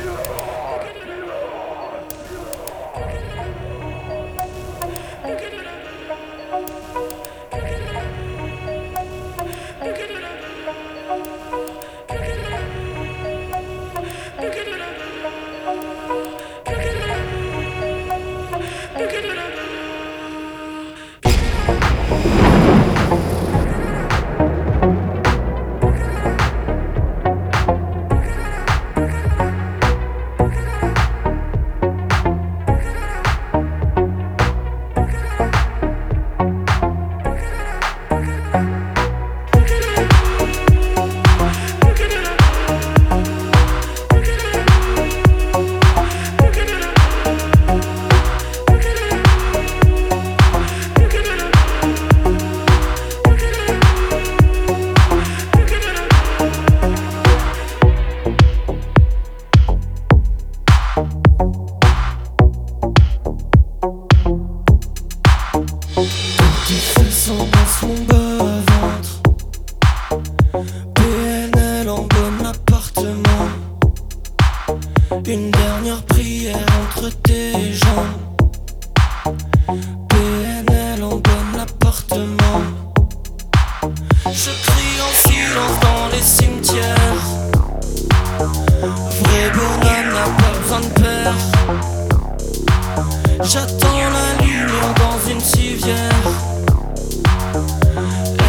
[93.43, 96.25] J'attends la lumière dans une civière.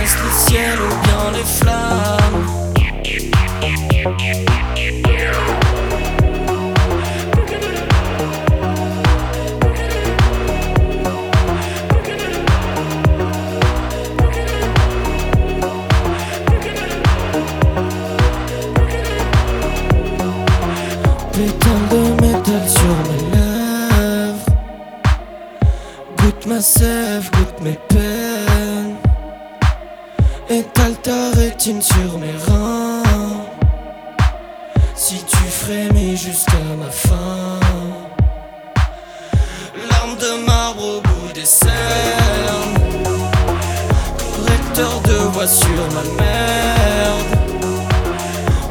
[0.02, 2.64] Est-ce le ciel ou bien les flammes?
[26.64, 28.96] Sève, goûte mes peines
[30.48, 33.02] Étale ta rétine sur mes reins?
[34.94, 37.60] Si tu frémis jusqu'à ma fin.
[39.90, 42.78] Larmes de marbre au bout des cernes.
[44.36, 47.32] Correcteur de voix sur ma merde.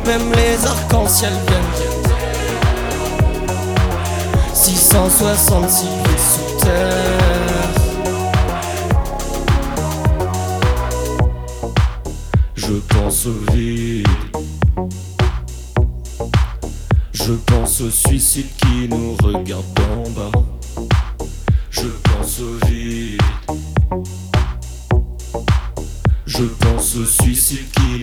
[0.08, 1.94] Même les arcs-en-ciel viennent.
[4.54, 7.23] 666 pieds sous terre.
[13.04, 14.08] Pense au vide.
[17.12, 20.32] Je pense au suicide qui nous regarde d'en bas.
[21.70, 23.22] Je pense au vide.
[26.26, 28.03] Je pense au suicide qui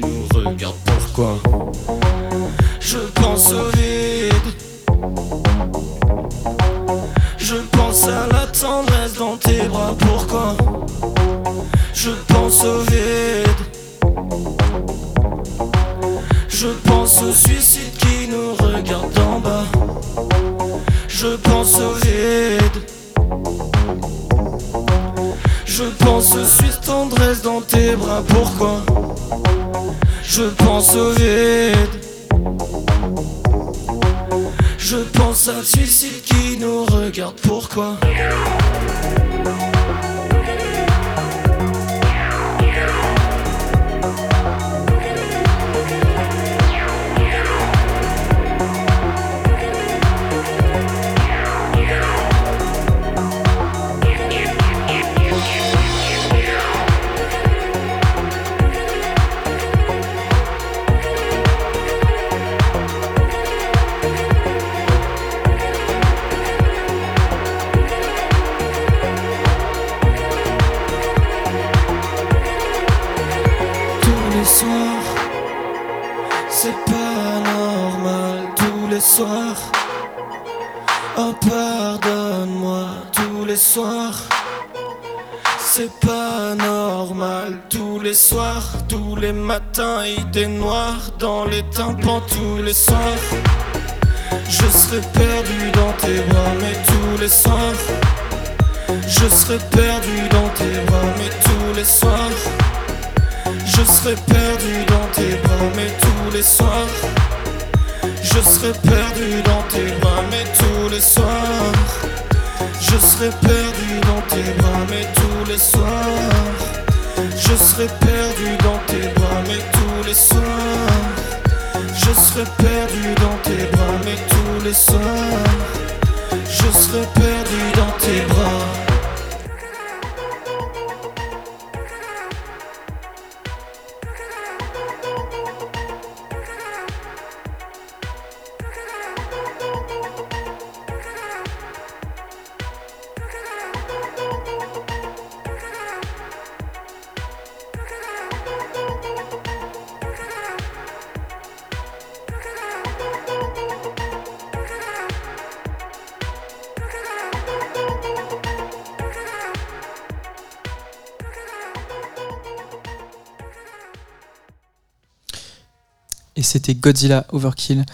[166.80, 167.84] Godzilla Overkill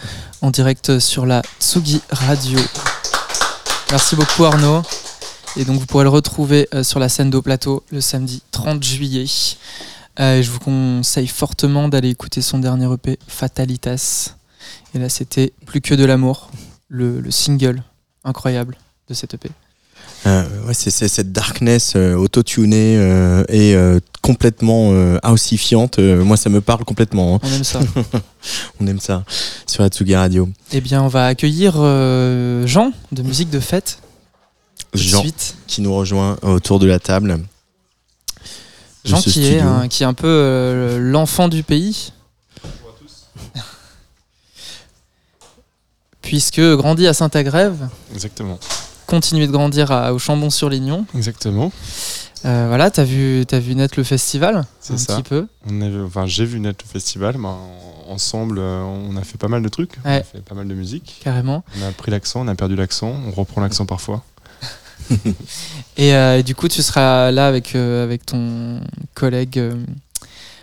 [0.41, 2.59] en direct sur la Tsugi Radio.
[3.91, 4.81] Merci beaucoup Arnaud.
[5.57, 8.81] Et donc vous pourrez le retrouver euh, sur la scène d'Au Plateau le samedi 30
[8.83, 9.25] juillet.
[10.19, 14.35] Euh, je vous conseille fortement d'aller écouter son dernier EP Fatalitas.
[14.95, 16.49] Et là c'était Plus que de l'amour,
[16.87, 17.83] le, le single
[18.23, 18.77] incroyable
[19.09, 19.49] de cet EP.
[20.25, 22.95] Euh, ouais, c'est cette darkness autotunée
[23.49, 23.75] et
[24.27, 25.99] complètement euh, housifiante.
[25.99, 27.35] Euh, moi, ça me parle complètement.
[27.35, 27.39] hein.
[27.43, 27.79] On aime ça.
[28.81, 29.23] On aime ça
[29.65, 30.49] sur Atsugi Radio.
[30.73, 33.99] Eh bien on va accueillir euh, Jean de Musique de Fête.
[34.93, 35.55] Jean suite.
[35.67, 37.37] qui nous rejoint autour de la table.
[37.37, 42.11] de Jean qui est, un, qui est un peu euh, l'enfant du pays.
[46.21, 48.59] Puisque grandi à Saint-Agrève, Exactement.
[49.05, 51.05] continué de grandir à- au Chambon-sur-Lignon.
[51.15, 51.71] Exactement.
[52.47, 55.15] Euh, voilà, t'as vu, t'as vu naître le festival C'est un ça.
[55.17, 55.47] petit peu.
[55.69, 57.37] On a enfin, j'ai vu naître le festival.
[57.37, 57.49] mais
[58.07, 59.93] ensemble, euh, on a fait pas mal de trucs.
[60.05, 61.19] On a fait pas mal de musique.
[61.23, 61.63] Carrément.
[61.77, 63.13] On a pris l'accent, on a perdu l'accent.
[63.27, 64.23] On reprend l'accent parfois.
[65.97, 68.81] Et, euh, et du coup, tu seras là avec, euh, avec ton
[69.13, 69.61] collègue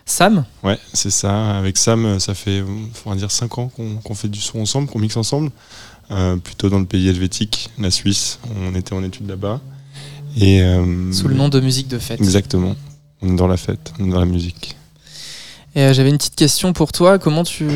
[0.06, 0.44] Sam.
[0.62, 1.56] Ouais, c'est ça.
[1.58, 2.62] Avec Sam, ça fait,
[3.04, 5.50] va dire, 5 ans qu'on fait du son ensemble, qu'on mixe ensemble.
[6.44, 8.38] Plutôt dans le pays helvétique, la Suisse.
[8.56, 9.60] On était en études là-bas.
[10.36, 12.20] Et, euh, Sous le nom de musique de fête.
[12.20, 12.74] Exactement.
[13.22, 14.76] On est dans la fête, on est dans la musique.
[15.74, 17.18] Et euh, j'avais une petite question pour toi.
[17.18, 17.68] Comment tu,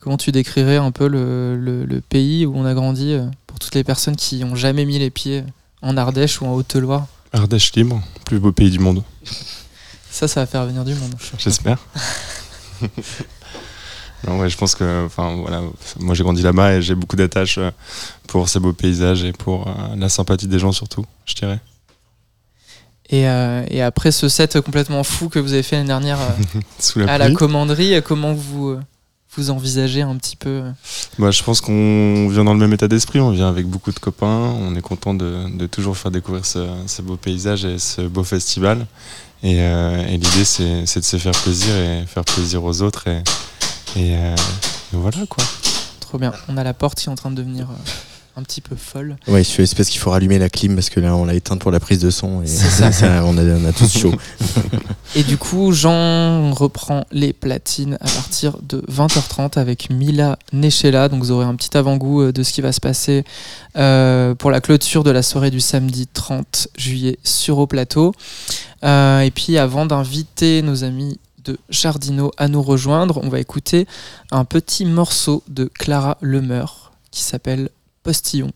[0.00, 3.58] comment tu décrirais un peu le, le- le pays où on a grandi euh, pour
[3.58, 5.42] toutes les personnes qui ont jamais mis les pieds
[5.82, 7.06] en Ardèche ou en Haute-Loire?
[7.32, 9.02] Ardèche libre, plus beau pays du monde,
[10.10, 11.14] Ça, ça va faire venir du monde.
[11.38, 11.78] j'espère.
[14.26, 15.62] non, ouais, je pense que, enfin, voilà,
[15.98, 17.58] moi j'ai grandi là-bas et j'ai beaucoup d'attaches
[18.26, 21.60] pour ces beaux paysages et pour euh, la sympathie des gens surtout, je dirais.
[23.10, 26.60] Et, euh, et après ce set complètement fou que vous avez fait l'année dernière euh,
[26.78, 28.76] Sous la à la commanderie, euh, comment vous,
[29.36, 30.62] vous envisagez un petit peu
[31.18, 33.98] Bah, je pense qu'on vient dans le même état d'esprit, on vient avec beaucoup de
[33.98, 38.02] copains, on est content de, de toujours faire découvrir ce, ce beau paysage et ce
[38.02, 38.86] beau festival.
[39.42, 43.08] Et, euh, et l'idée, c'est de se faire plaisir et faire plaisir aux autres.
[43.08, 43.22] Et,
[43.96, 44.34] et, euh,
[44.92, 45.44] et voilà quoi.
[46.00, 46.32] Trop bien.
[46.48, 47.68] On a la porte qui est en train de devenir
[48.36, 49.16] un petit peu folle.
[49.26, 51.70] Ouais, c'est parce qu'il faut rallumer la clim parce que là on l'a éteinte pour
[51.70, 52.90] la prise de son et ça.
[53.24, 54.14] on, a, on a tous chaud.
[55.16, 61.08] Et du coup, Jean reprend les platines à partir de 20h30 avec Mila Nechela.
[61.08, 63.24] Donc vous aurez un petit avant-goût euh, de ce qui va se passer
[63.76, 68.12] euh, pour la clôture de la soirée du samedi 30 juillet sur au plateau.
[68.84, 73.88] Euh, et puis avant d'inviter nos amis de Jardino à nous rejoindre, on va écouter
[74.30, 77.70] un petit morceau de Clara Lemeur qui s'appelle
[78.02, 78.50] Postillon.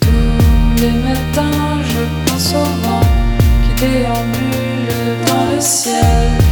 [0.00, 3.00] Tous les matins, je pense au vent
[3.64, 6.47] qui déambule dans le ciel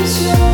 [0.00, 0.49] des pollutions,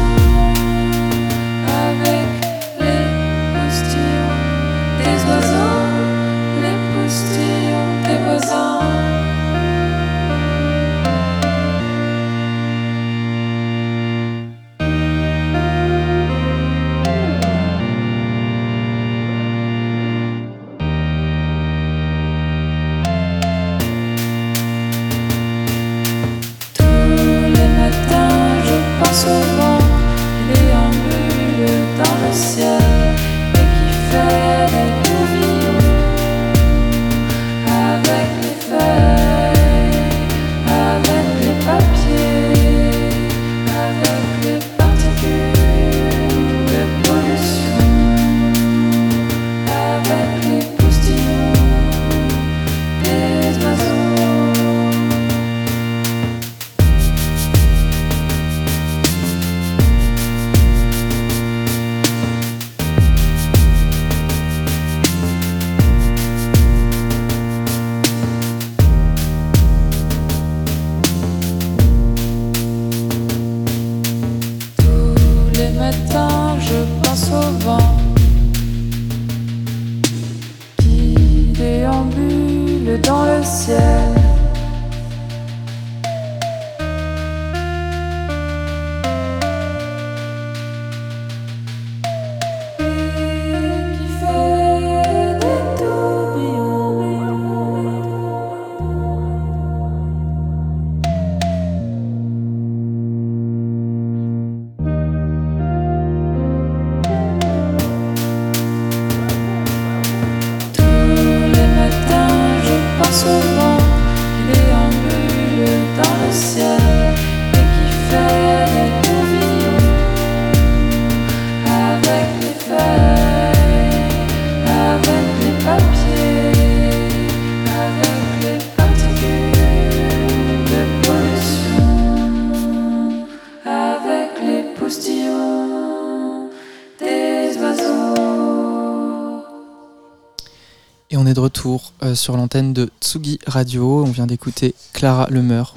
[141.57, 144.05] retour euh, sur l'antenne de Tsugi Radio.
[144.05, 145.77] On vient d'écouter Clara Lemeur.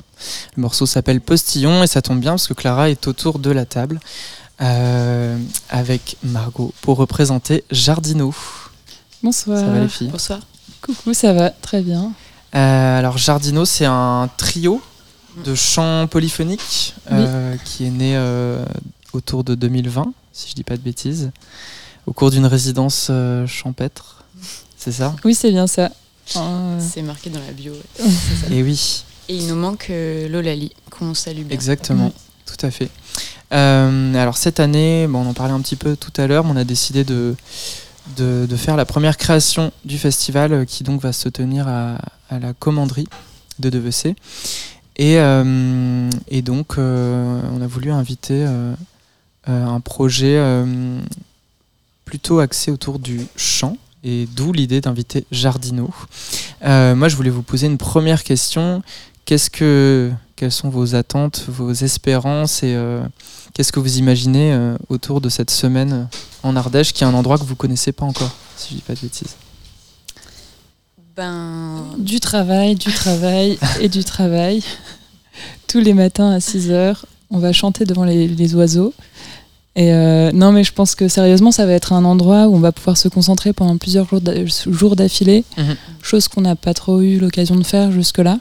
[0.57, 3.65] Le morceau s'appelle Postillon et ça tombe bien parce que Clara est autour de la
[3.65, 3.99] table
[4.61, 5.37] euh,
[5.69, 8.33] avec Margot pour représenter Jardino.
[9.23, 9.59] Bonsoir.
[9.59, 10.39] Ça va les filles Bonsoir.
[10.81, 12.11] Coucou, ça va très bien.
[12.55, 14.81] Euh, Alors Jardino, c'est un trio
[15.45, 18.65] de chants polyphoniques euh, qui est né euh,
[19.13, 21.31] autour de 2020, si je dis pas de bêtises,
[22.05, 24.18] au cours d'une résidence euh, champêtre.
[24.79, 25.91] C'est ça Oui, c'est bien ça.
[26.37, 27.73] Euh, C'est marqué dans la bio.
[27.73, 27.79] ouais.
[27.97, 28.53] c'est ça.
[28.53, 29.03] Et oui.
[29.27, 31.53] Et il nous manque euh, Lolali, qu'on salue bien.
[31.53, 32.13] Exactement,
[32.45, 32.89] tout à fait.
[33.51, 36.51] Euh, alors cette année, bon, on en parlait un petit peu tout à l'heure, mais
[36.51, 37.35] on a décidé de,
[38.17, 41.97] de, de faire la première création du festival qui donc va se tenir à,
[42.29, 43.07] à la commanderie
[43.59, 44.15] de DVC.
[44.95, 48.45] Et, euh, et donc, euh, on a voulu inviter
[49.45, 50.99] un projet euh,
[52.05, 55.89] plutôt axé autour du chant, et d'où l'idée d'inviter Jardino.
[56.63, 58.81] Euh, moi, je voulais vous poser une première question.
[59.25, 63.01] Qu'est-ce que, quelles sont vos attentes, vos espérances et euh,
[63.53, 66.07] qu'est-ce que vous imaginez euh, autour de cette semaine
[66.43, 68.95] en Ardèche, qui est un endroit que vous connaissez pas encore, si je dis pas
[68.95, 69.35] de bêtises?
[71.15, 74.63] Ben, Du travail, du travail et du travail.
[75.67, 78.93] Tous les matins à 6 heures, on va chanter devant les, les oiseaux.
[79.81, 82.59] Et euh, non, mais je pense que sérieusement, ça va être un endroit où on
[82.59, 85.77] va pouvoir se concentrer pendant plusieurs jours d'a- jours d'affilée, Mhm.
[86.01, 88.39] chose qu'on n'a pas trop eu l'occasion de faire jusque-là.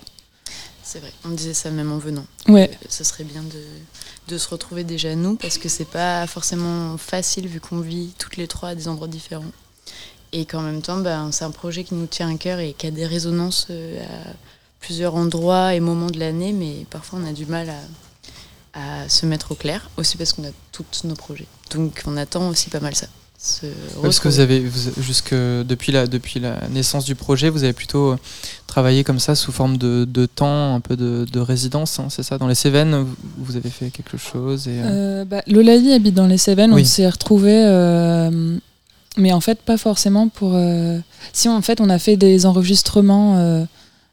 [0.82, 2.24] c'est vrai, on disait ça même en venant.
[2.48, 2.70] Ouais.
[2.72, 6.96] Euh, Ce serait bien de, de se retrouver déjà nous, parce que c'est pas forcément
[6.96, 9.52] facile vu qu'on vit toutes les trois à des endroits différents.
[10.32, 12.86] Et qu'en même temps, ben, c'est un projet qui nous tient à cœur et qui
[12.86, 14.32] a des résonances euh, à
[14.80, 17.74] plusieurs endroits et moments de l'année, mais parfois on a du mal à,
[18.78, 21.46] à se mettre au clair, aussi parce qu'on a tous nos projets.
[21.74, 23.06] Donc on attend aussi pas mal ça.
[24.02, 27.72] Parce que vous avez, vous- jusque depuis la, depuis la naissance du projet, vous avez
[27.72, 28.16] plutôt euh,
[28.66, 32.24] travaillé comme ça sous forme de, de temps, un peu de, de résidence, hein, c'est
[32.24, 33.06] ça Dans les Cévennes,
[33.38, 36.82] vous, avez fait quelque chose et, euh, Euh, bah, Lolaï habite dans les Cévennes, Oui.
[36.82, 38.56] on s'est retrouvés, euh,
[39.16, 40.52] mais en fait pas forcément pour.
[40.54, 40.98] euh,
[41.32, 43.64] Si en fait on a fait des enregistrements euh,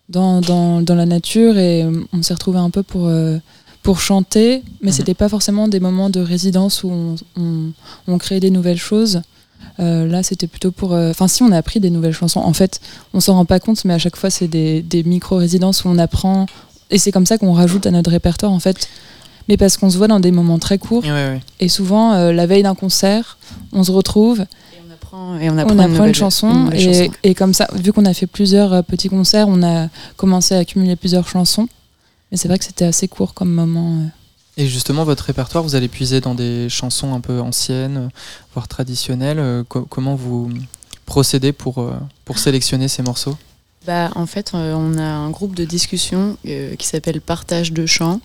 [0.09, 3.39] dans, dans, dans la nature et on s'est retrouvés un peu pour euh,
[3.86, 4.95] pour chanter, mais Mhm.
[4.97, 7.71] c'était pas forcément des moments de résidence où on, on,
[8.07, 9.21] on créait des nouvelles choses.
[9.79, 10.93] Euh, là, c'était plutôt pour.
[10.93, 12.79] euh, Enfin, si on a appris des nouvelles chansons, en fait,
[13.13, 15.97] on s'en rend pas compte, mais à chaque fois, c'est des, des micro-résidences où on
[15.99, 16.47] apprend.
[16.89, 18.88] Et c'est comme ça qu'on rajoute à notre répertoire, en fait.
[19.47, 21.03] Mais parce qu'on se voit dans des moments très courts.
[21.03, 21.41] Ouais, ouais.
[21.59, 23.38] Et souvent, euh, la veille d'un concert,
[23.71, 26.49] on se retrouve, Et on apprend, et on on apprend, apprend une, nouvelle- chanson.
[26.71, 27.11] une et, chanson.
[27.23, 30.95] et comme ça, vu qu'on a fait plusieurs petits concerts, on a commencé à accumuler
[30.95, 31.67] plusieurs chansons.
[32.36, 33.95] Mais c'est vrai que c'était assez court comme moment.
[34.01, 34.07] euh.
[34.61, 38.07] Et justement, votre répertoire, vous allez puiser dans des chansons un peu anciennes, euh,
[38.53, 39.39] voire traditionnelles.
[39.39, 40.51] euh, co- comment vous
[41.05, 41.93] procédez pour, euh,
[42.25, 43.38] pour sélectionner ces morceaux?
[43.88, 48.19] Bah, en fait, on a un groupe de discussion qui s'appelle Partage de chants.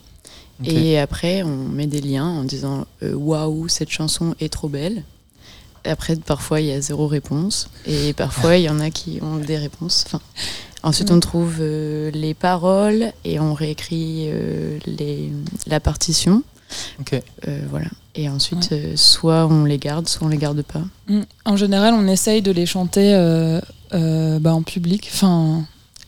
[0.65, 5.05] Et après, on met des liens en disant Waouh, cette chanson est trop belle.
[5.85, 7.69] Après, parfois, il y a zéro réponse.
[7.87, 10.03] Et parfois, il y en a qui ont des réponses.
[10.07, 10.21] Enfin,
[10.83, 11.15] ensuite, Mm.
[11.15, 15.31] on trouve euh, les paroles et on réécrit euh, les,
[15.67, 16.43] la partition.
[17.01, 17.21] Ok.
[17.49, 17.89] Euh, voilà.
[18.15, 20.83] Et ensuite, euh, soit on les garde, soit on les garde pas.
[21.09, 21.21] Mm.
[21.45, 23.61] En général, on essaye de les chanter euh,
[23.93, 25.65] euh, bah, en public, enfin,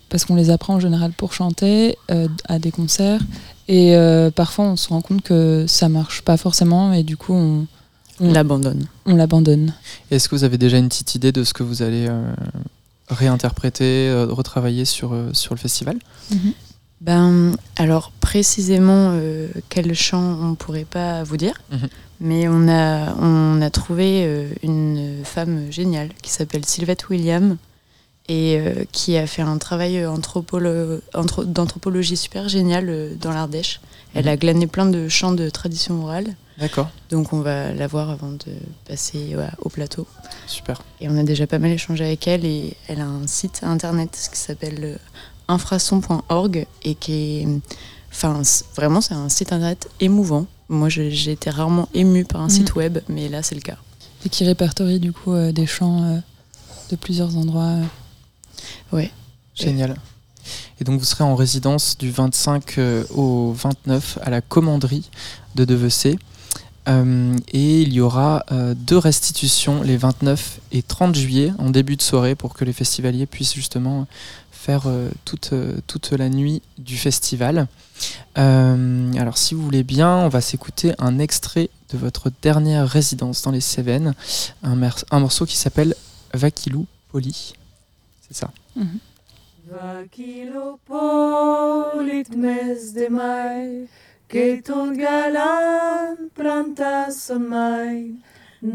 [0.09, 3.20] parce qu'on les apprend en général pour chanter euh, à des concerts.
[3.68, 7.33] Et euh, parfois, on se rend compte que ça marche pas forcément, et du coup,
[7.35, 7.66] on,
[8.20, 8.33] On Mm.
[8.35, 8.87] l'abandonne.
[9.07, 9.73] on l'abandonne.
[10.11, 12.33] Est-ce que vous avez déjà une petite idée de ce que vous allez euh,
[13.13, 15.97] réinterpréter, euh, retravailler sur, euh, sur le festival
[17.01, 21.89] Ben, alors précisément euh, quel chant on pourrait pas vous dire, Mhm.
[22.21, 27.57] mais on a, on a trouvé euh, une femme géniale qui s'appelle Sylvette William
[28.29, 33.81] et euh, qui a fait un travail anthropolo- anthro- d'anthropologie super génial dans l'Ardèche.
[34.15, 34.31] Elle Mhm.
[34.31, 38.30] a glané plein de chants de tradition orale, D'accord, donc on va la voir avant
[38.32, 38.53] de
[38.86, 40.07] passer ouais, au plateau.
[40.46, 40.82] super.
[41.00, 44.11] Et on a déjà pas mal échangé avec elle et elle a un site internet
[44.32, 44.96] qui s'appelle euh,
[45.48, 47.48] infrason.org et qui est.
[48.11, 48.42] Enfin,
[48.76, 50.46] vraiment, c'est un site internet émouvant.
[50.68, 52.50] Moi, j'ai été rarement émue par un Mhm.
[52.50, 53.78] site web, mais là, c'est le cas.
[54.24, 56.18] Et qui répertorie du coup euh, des chants euh,
[56.90, 57.78] de plusieurs endroits.
[58.92, 59.07] euh.
[59.55, 59.96] Génial.
[60.80, 65.09] Et donc vous serez en résidence du 25 euh, au 29 à la commanderie
[65.55, 66.18] de Devecé.
[66.89, 71.97] Euh, et il y aura euh, deux restitutions les 29 et 30 juillet en début
[71.97, 74.07] de soirée pour que les festivaliers puissent justement
[74.62, 77.66] faire euh, toute, euh, toute la nuit du festival.
[78.39, 83.43] Euh, alors si vous voulez bien, on va s'écouter un extrait de votre dernière résidence
[83.43, 84.14] dans les Cévennes,
[84.62, 84.76] un,
[85.18, 85.97] morceau qui s'appelle
[86.33, 87.55] Vakilou Poli.
[88.28, 88.53] C'est ça.
[88.76, 88.85] De
[93.09, 93.89] mai,
[94.33, 98.16] que tot galant plantas mai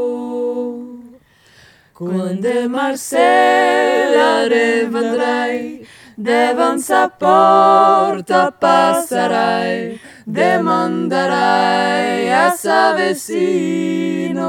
[1.92, 12.54] Quando Marcella rivendrai, davanti sa porta passerai, demanderai a
[12.94, 14.42] vecino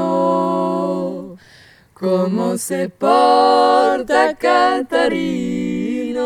[1.92, 6.24] come se porta Catarino.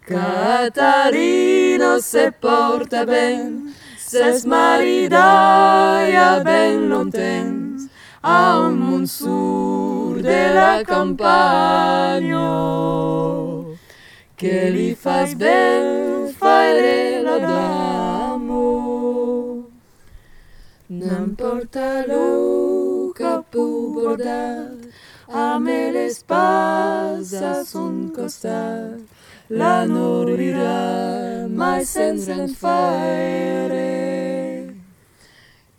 [0.00, 7.88] Catarino se porta ben, se smaridai ben lontens,
[8.22, 12.38] a un monsur de la campagna,
[14.36, 16.05] che li fas ben
[16.46, 18.64] fare la damo.
[20.98, 24.78] N'importa lo capo bordat,
[25.26, 29.00] a me l'espas a son costat,
[29.48, 33.94] la norirà mai senza fare,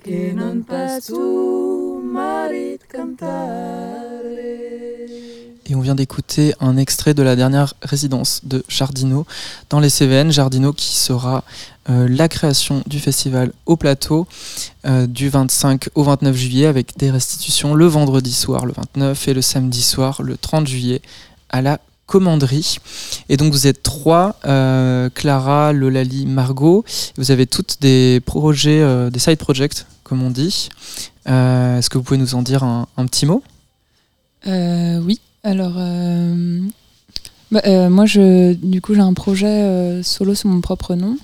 [0.04, 4.07] che non pas tu marit cantare.
[5.78, 9.28] On vient d'écouter un extrait de la dernière résidence de Jardino
[9.70, 10.32] dans les Cévennes.
[10.32, 11.44] Jardino qui sera
[11.88, 14.26] euh, la création du festival au plateau
[14.88, 19.36] euh, du 25 au 29 juillet avec des restitutions le vendredi soir le 29 et
[19.36, 21.04] le samedi soir le 30 juillet
[21.50, 22.78] à la commanderie.
[23.30, 26.86] Et donc vous êtes trois, euh, Clara, Lolali, Margot.
[27.18, 30.70] Vous avez toutes des projets, des side projects comme on dit.
[31.28, 33.44] Est-ce que vous pouvez nous en dire un, petit mot?
[34.48, 36.62] Oui, alors euh,
[37.52, 41.18] bah, euh, moi je du coup j'ai un projet euh, solo sous mon propre nom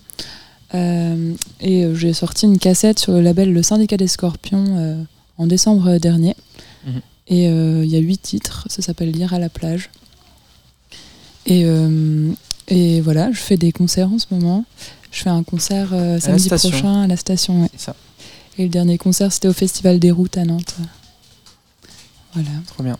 [1.61, 5.05] et j'ai sorti une cassette sur le label Le Syndicat des Scorpions
[5.37, 6.35] en décembre dernier.
[6.87, 7.01] Mhm.
[7.27, 9.91] Et il y a huit titres, ça s'appelle Lire à la plage.
[11.45, 11.63] Et,
[12.69, 14.65] et voilà, je fais des concerts en ce moment.
[15.11, 15.89] Je fais un concert
[16.19, 17.61] samedi prochain à la station.
[17.61, 17.69] ouais.
[17.73, 17.95] C'est ça.
[18.57, 20.75] Et le dernier concert c'était au Festival des Routes à Nantes.
[22.33, 22.49] Voilà.
[22.67, 22.97] Trop bien.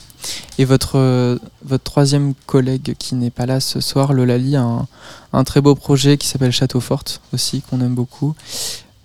[0.57, 4.88] Et votre, euh, votre troisième collègue qui n'est pas là ce soir, Lolali, a un,
[5.34, 8.36] un très beau projet qui s'appelle Château Forte aussi, qu'on aime beaucoup,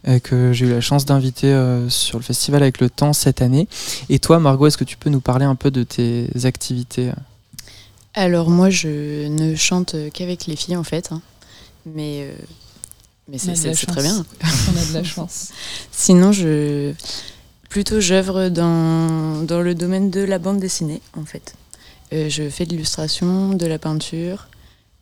[0.07, 3.41] et que j'ai eu la chance d'inviter euh, sur le festival avec le temps cette
[3.41, 3.69] année.
[4.09, 7.13] Et toi, Margot, est-ce que tu peux nous parler un peu de tes activités
[8.15, 11.23] Alors moi, je ne chante qu'avec les filles en fait, hein.
[11.87, 12.33] mais euh,
[13.29, 14.25] mais On c'est très bien.
[14.43, 15.49] On a de la chance.
[15.93, 16.95] Sinon, je
[17.69, 21.55] plutôt j'œuvre dans dans le domaine de la bande dessinée en fait.
[22.13, 24.49] Euh, je fais de l'illustration, de la peinture.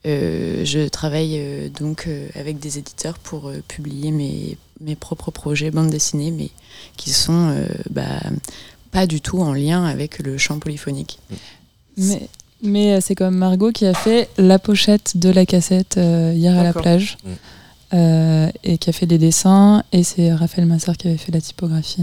[0.06, 5.30] Euh, je travaille euh, donc euh, avec des éditeurs pour euh, publier mes, mes propres
[5.30, 6.50] projets bande dessinée, mais
[6.96, 8.20] qui sont euh, bah,
[8.92, 11.18] pas du tout en lien avec le chant polyphonique.
[11.96, 12.28] Mais,
[12.62, 16.56] mais euh, c'est comme Margot qui a fait la pochette de la cassette euh, hier
[16.56, 17.18] à la plage.
[17.24, 17.30] Mm.
[17.94, 19.84] Euh, et qui a fait des dessins.
[19.92, 22.02] Et c'est Raphaël Massard qui avait fait la typographie.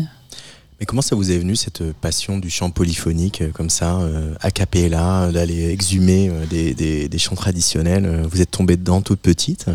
[0.84, 4.34] Mais comment ça vous est venu cette passion du chant polyphonique euh, comme ça, euh,
[4.42, 9.02] a cappella, d'aller exhumer euh, des, des- des chants traditionnels euh, Vous êtes tombée dedans
[9.02, 9.68] toute petite?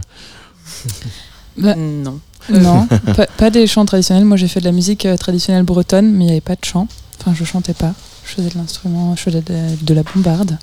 [1.57, 2.21] Bah, Non.
[2.51, 2.87] Non,
[3.17, 4.27] pas, pas des chants traditionnels.
[4.27, 6.65] Moi, j'ai fait de la musique euh, traditionnelle bretonne, mais il n'y avait pas de
[6.67, 6.89] chant.
[7.21, 7.95] Enfin, je chantais pas.
[8.27, 10.59] Je faisais de l'instrument, je faisais de, de la bombarde.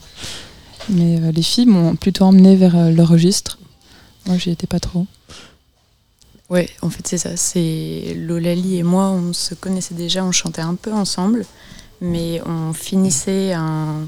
[0.89, 3.57] Mais euh, les filles m'ont plutôt emmené vers euh, leur registre.
[4.27, 5.07] Moi, j'y étais pas trop.
[6.49, 7.35] Ouais, en fait, c'est ça.
[7.37, 11.45] C'est Lolali et moi, on se connaissait déjà, on chantait un peu ensemble,
[12.01, 14.07] mais on finissait un,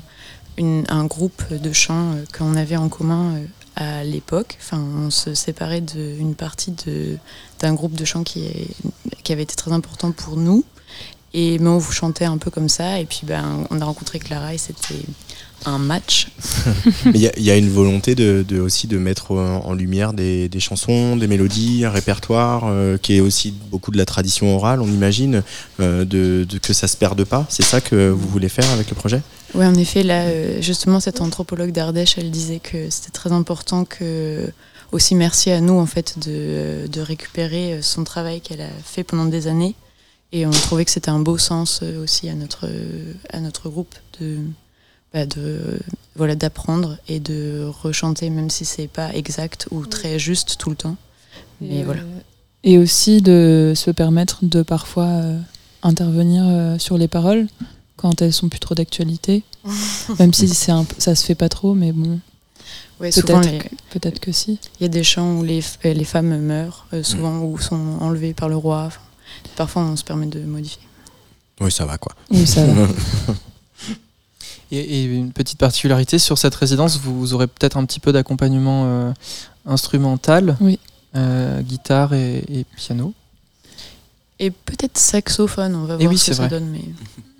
[1.05, 4.57] groupe de chants euh, qu'on avait en commun euh, à l'époque.
[4.59, 6.73] Enfin, on se séparait d'une partie
[7.59, 8.67] d'un groupe de chants qui
[9.29, 10.63] avait été très important pour nous.
[11.39, 12.99] Et mais on vous chantait un peu comme ça.
[12.99, 15.03] Et puis ben, on a rencontré Clara et c'était
[15.65, 16.29] un match.
[17.13, 20.13] Il y, a- il y a une volonté de, de- aussi de mettre en, lumière
[20.13, 24.55] des, des chansons, des mélodies, un répertoire euh, qui est aussi beaucoup de la tradition
[24.55, 25.43] orale, on imagine,
[25.79, 27.45] euh, de, de- que ça se perde pas.
[27.49, 29.21] C'est ça que vous voulez faire avec le projet?
[29.55, 33.83] Oui, en effet, là, euh, justement, cette anthropologue d'Ardèche, elle disait que c'était très important
[33.85, 34.51] que,
[34.91, 39.25] aussi merci à nous, en fait, de, de récupérer son travail qu'elle a fait pendant
[39.25, 39.75] des années.
[40.31, 43.69] Et on trouvait que c'était un beau sens euh, aussi à notre, euh, à notre
[43.69, 44.39] groupe de,
[45.13, 45.79] bah, de,
[46.15, 50.75] voilà, d'apprendre et de rechanter, même si c'est pas exact ou très juste tout le
[50.75, 50.97] temps.
[51.61, 52.01] Mais Et, voilà.
[52.01, 52.19] euh,
[52.63, 55.39] Et aussi de se permettre de parfois euh,
[55.81, 57.47] intervenir euh, sur les paroles
[57.95, 59.43] quand elles sont plus trop d'actualité.
[60.19, 62.19] Même si c'est ça se fait pas trop, mais bon.
[62.99, 64.59] Ouais, souvent, peut-être les- que, peut-être que si.
[64.79, 67.97] Il y a des chants où les, euh, les femmes meurent, euh, souvent ou sont
[68.01, 68.83] enlevées par le roi.
[68.87, 68.99] Enfin,
[69.57, 70.81] parfois, on se permet de modifier.
[71.59, 72.13] Oui, ça va quoi.
[72.31, 72.87] Oui, ça va.
[74.69, 78.83] Et, et une petite particularité sur cette résidence, vous aurez peut-être un petit peu d'accompagnement
[78.85, 79.13] euh,
[79.65, 80.77] instrumental, Oui.
[81.15, 83.13] euh, guitare et, et piano.
[84.39, 86.67] Et peut-être saxophone, on va Et voir oui, ce que ça donne.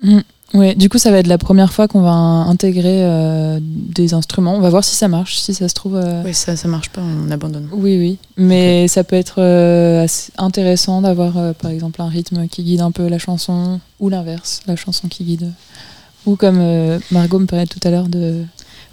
[0.02, 0.24] Mais...
[0.54, 4.54] Ouais, du coup, ça va être la première fois qu'on va intégrer euh, des instruments.
[4.54, 5.96] On va voir si ça marche, si ça se trouve.
[5.96, 7.68] euh, Oui, ça, ça marche pas, on abandonne.
[7.70, 8.18] Oui, oui.
[8.38, 12.80] Mais ça peut être euh, assez intéressant d'avoir, euh, par exemple, un rythme qui guide
[12.80, 15.52] un peu la chanson, ou l'inverse, la chanson qui guide.
[16.24, 16.60] Ou comme
[17.10, 18.42] Margot me parlait tout à l'heure de.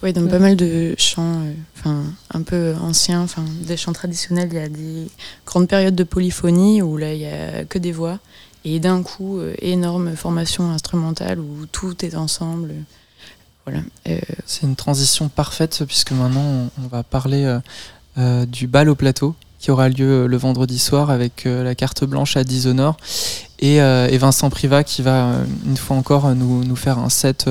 [0.04, 0.30] Oui, dans Ouais.
[0.30, 1.40] pas mal de chants
[1.78, 2.04] enfin,
[2.34, 5.08] un peu anciens, enfin, des chants traditionnels, il y a des
[5.46, 8.20] grandes périodes de polyphonie où là, il y a que des voix.
[8.66, 12.74] Et d'un coup, euh, énorme formation instrumentale où tout est ensemble.
[13.66, 13.82] Voilà.
[14.08, 17.60] Euh, C'est une transition parfaite puisque maintenant on, va parler
[18.18, 22.38] euh, du bal au plateau qui aura lieu le vendredi soir avec la carte blanche
[22.38, 22.98] à Dishonour
[23.60, 23.80] et,
[24.18, 25.32] Vincent Privat qui va
[25.66, 27.50] une fois encore nous, faire un set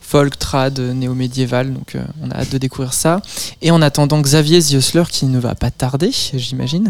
[0.00, 1.72] folk, trad, néo-médiéval.
[1.72, 3.22] Donc on a hâte de découvrir ça.
[3.62, 6.88] Et en attendant Xavier Ziosler qui ne va pas tarder, j'imagine,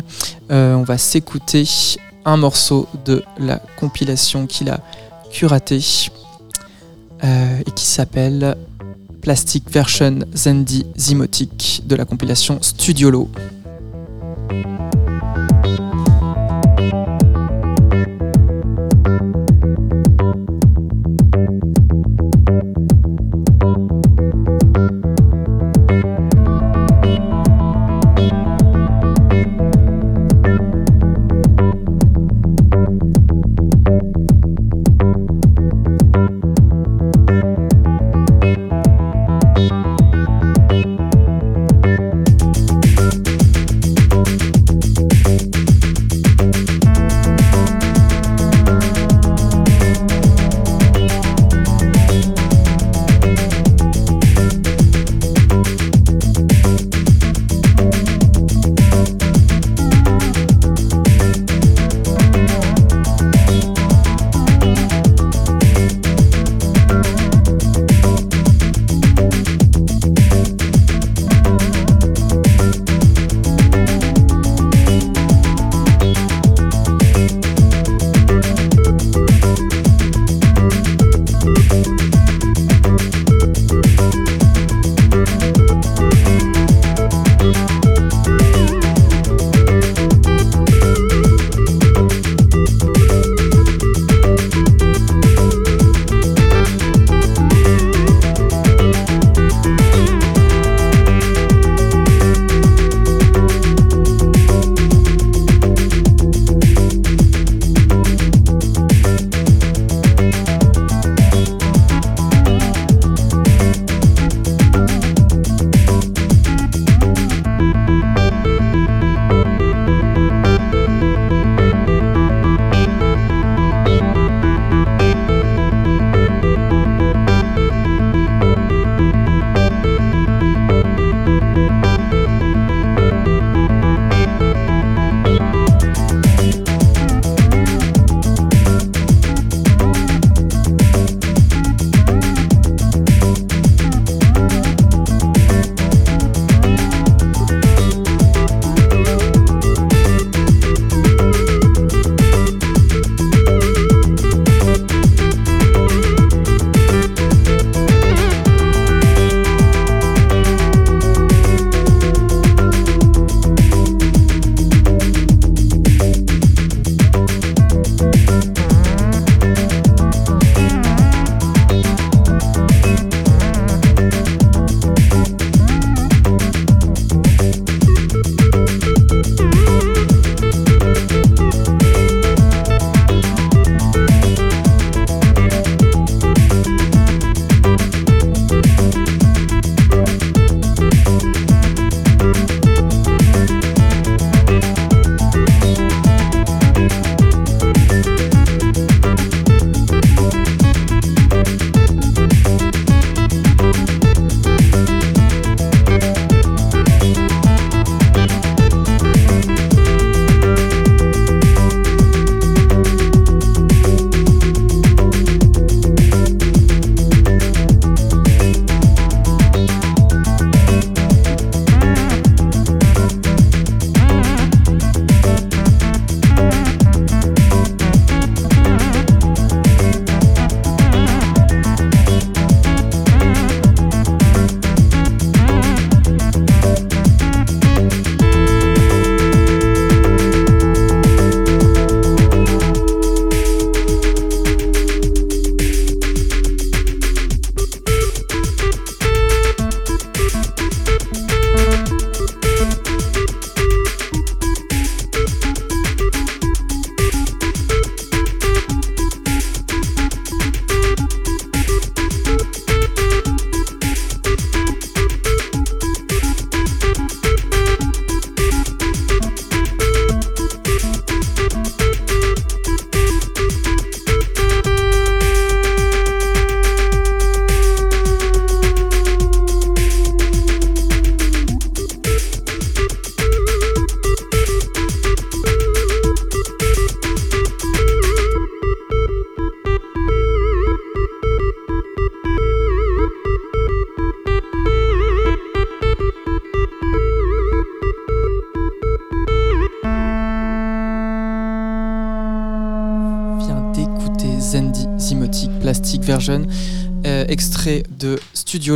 [0.49, 1.67] on va s'écouter
[2.27, 4.81] un morceau de la compilation qu'il a
[5.31, 5.81] curatée
[7.25, 8.57] euh, et qui s'appelle
[9.23, 13.31] Plastic Version Zendi Zymotic de la compilation Studiolo.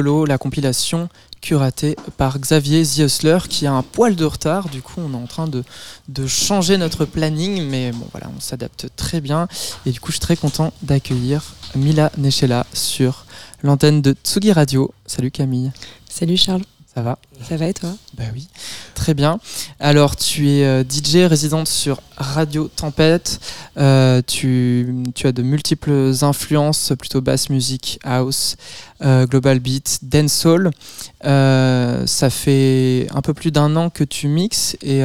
[0.01, 1.09] La compilation
[1.43, 4.71] curatée par Xavier Ziosler qui a un poil de retard.
[4.71, 5.63] Du coup, on est en train de,
[6.09, 9.47] de changer notre planning, mais bon, voilà, on s'adapte très bien.
[9.85, 11.43] Et du coup, je suis très content d'accueillir
[11.75, 13.27] Mila Nechela sur
[13.63, 14.91] l'antenne de Tsugi Radio.
[15.05, 15.71] Salut Camille.
[16.09, 16.65] Salut Charles.
[16.95, 17.19] Ça va?
[17.49, 17.91] Ça va et toi?
[18.15, 18.49] Bah oui,
[18.95, 19.39] très bien.
[19.83, 23.41] Alors, tu es euh, DJ résidente sur Radio Tempête.
[23.79, 28.57] Euh, tu, as de multiples influences, plutôt basse musique, house,
[29.01, 30.71] euh, global beat, dancehall.
[31.23, 35.03] Ça fait un peu plus d'un an que tu mixes et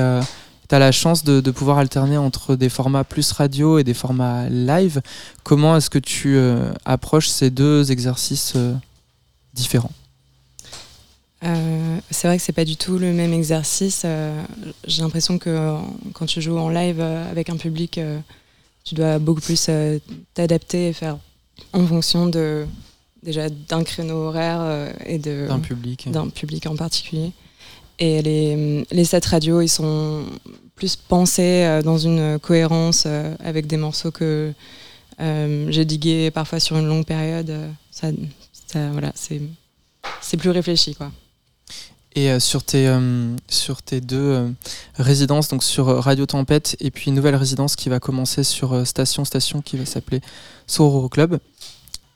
[0.67, 3.93] tu as la chance de, de pouvoir alterner entre des formats plus radio et des
[3.93, 5.01] formats live.
[5.43, 6.38] Comment est-ce que tu
[6.84, 8.55] approches ces deux exercices
[9.53, 9.93] différents?
[11.43, 14.03] Euh, C'est vrai que c'est pas du tout le même exercice.
[14.05, 14.41] Euh,
[14.88, 15.77] J'ai l'impression que euh,
[16.13, 18.19] quand tu joues en live avec un public, euh,
[18.83, 19.69] tu dois beaucoup plus
[20.33, 21.17] t'adapter et faire
[21.73, 22.65] en fonction de
[23.23, 27.31] déjà d'un créneau horaire et de d'un public d'un public en particulier.
[27.97, 30.25] Et les, les sets radio, ils sont
[30.75, 33.07] plus pensés dans une cohérence
[33.39, 34.53] avec des morceaux que
[35.17, 37.51] j'ai digués parfois sur une longue période.
[37.89, 38.09] Ça,
[38.67, 39.41] ça, voilà, c'est
[40.21, 41.11] c'est plus réfléchi, quoi.
[42.16, 44.49] Et euh, sur, tes, euh, sur tes deux euh,
[44.97, 49.26] résidences, donc sur Radio Tempête et puis une nouvelle résidence qui va commencer sur Station
[49.26, 50.22] Station qui va s'appeler
[50.66, 51.39] Sororo Club,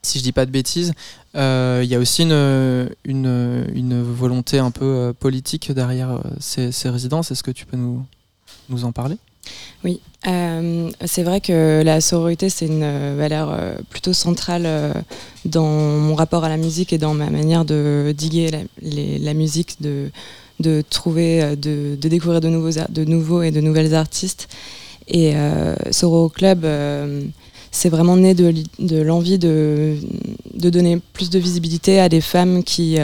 [0.02, 0.94] si je dis pas de bêtises,
[1.36, 7.32] il y a aussi une, volonté un peu politique derrière ces, ces résidences.
[7.32, 9.18] Est-ce que tu peux nous en parler?
[9.84, 14.68] Oui, euh, c'est vrai que la sororité, c'est une euh, valeur euh, plutôt centrale
[15.46, 20.12] dans mon rapport à la musique et dans ma manière de diguer la, musique, de,
[20.90, 24.50] trouver, de, découvrir de nouveaux, de nouveaux et de nouvelles artistes.
[25.08, 26.68] Et euh, Sororo Club,
[27.72, 29.98] c'est vraiment né de, l'envie de,
[30.54, 32.98] de donner plus de visibilité à des femmes qui,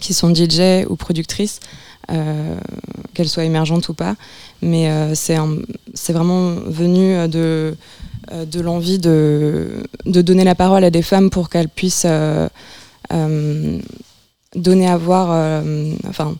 [0.00, 1.58] qui sont DJ ou productrices,
[2.10, 2.56] euh,
[3.14, 4.16] qu'elles soient émergentes ou pas.
[4.62, 7.76] Mais euh, c'est vraiment venu euh, de,
[8.32, 12.06] euh, de l'envie de, donner la parole à des femmes pour qu'elles puissent
[14.56, 15.62] donner à voir,
[16.08, 16.34] enfin,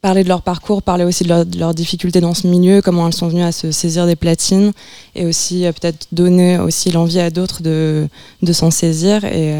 [0.00, 3.06] parler de leur parcours, parler aussi de, leur- de leurs difficultés dans ce milieu, comment
[3.06, 4.72] elles sont venues à se saisir des platines,
[5.16, 8.08] et aussi peut-être donner aussi l'envie à d'autres de,
[8.42, 9.24] de s'en saisir.
[9.24, 9.54] Et,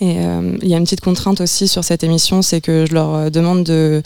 [0.00, 2.94] et euh, il y a une petite contrainte aussi sur cette émission, c'est que je
[2.94, 4.02] leur euh, demande de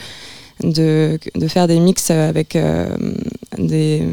[0.63, 2.95] de, de faire des mix avec euh,
[3.59, 4.07] des,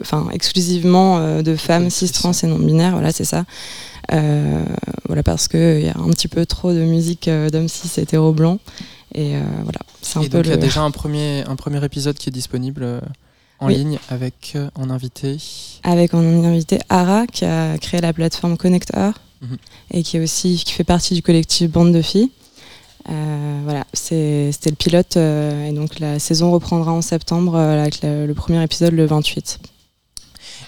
[0.00, 3.44] enfin, exclusivement euh, de femmes cis, trans et non binaires, voilà, c'est ça.
[4.10, 8.60] Voilà, parce qu'il y a un petit peu trop de musique d'hommes cis hétéro blancs.
[9.14, 9.32] Et
[9.64, 12.16] voilà, c'est un Et peu donc il y a déjà un premier, un premier épisode
[12.16, 13.00] qui est disponible
[13.58, 13.74] en Oui.
[13.76, 15.36] ligne avec en invité.
[15.82, 19.56] avec en invité Ara qui a créé la plateforme Connector Mhm.
[19.92, 22.30] et qui est aussi qui fait partie du collectif Bande de filles.
[23.10, 28.00] Euh, voilà, c'était le pilote euh, et donc la saison reprendra en septembre euh, avec
[28.02, 29.60] le, premier épisode le 28.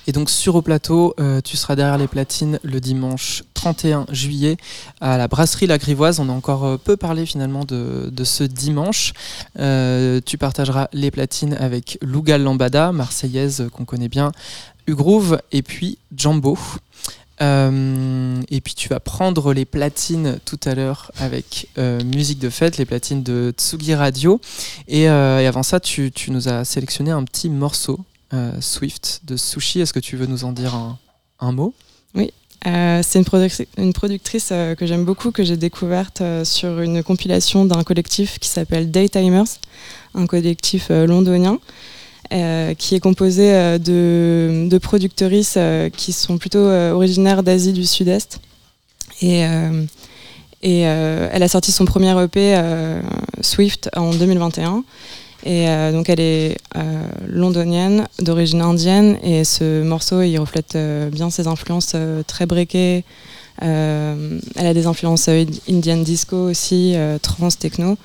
[0.06, 1.14] Et donc sur au plateau,
[1.44, 4.56] tu seras derrière les platines le dimanche 31 juillet
[5.00, 6.18] à la brasserie La Grivoise.
[6.20, 9.12] On a encore peu parlé finalement de, ce dimanche.
[9.56, 14.32] Tu partageras les platines avec Lugal Lambada, marseillaise qu'on connaît bien,
[14.86, 16.58] Ugroove et puis Jumbo.
[17.42, 22.50] Euh, et puis tu vas prendre les platines tout à l'heure avec euh, musique de
[22.50, 24.40] fête, les platines de Tsugi Radio.
[24.88, 28.00] Et, euh, avant ça, tu, nous as sélectionné un petit morceau,
[28.60, 29.80] Swift de Sushi.
[29.80, 30.74] Est-ce que tu veux nous en dire
[31.40, 31.74] un, mot?
[32.14, 32.30] Oui,
[32.62, 37.82] c'est une, produc- une productrice que j'aime beaucoup, que j'ai découverte sur une compilation d'un
[37.82, 39.58] collectif qui s'appelle Daytimers,
[40.14, 41.58] un collectif londonien.
[42.32, 47.84] Euh, qui est composé euh, de, de productrices euh, qui sont plutôt originaires d'Asie du
[47.84, 48.40] Sud-Est.
[49.20, 49.40] Et,
[50.62, 52.54] elle a sorti son premier EP
[53.40, 54.84] Swift en 2021.
[55.44, 56.56] Et donc elle est
[57.26, 60.76] londonienne, d'origine indienne, et ce morceau il reflète
[61.10, 63.04] bien ses influences très breakées.
[63.60, 67.96] Elle a des influences euh, Indian disco aussi, euh, trans, techno.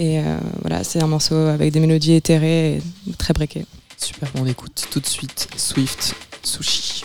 [0.00, 3.66] Et euh, voilà, c'est un morceau avec des mélodies éthérées et très breakées.
[3.98, 7.04] Super, on écoute tout de suite Swift Sushi.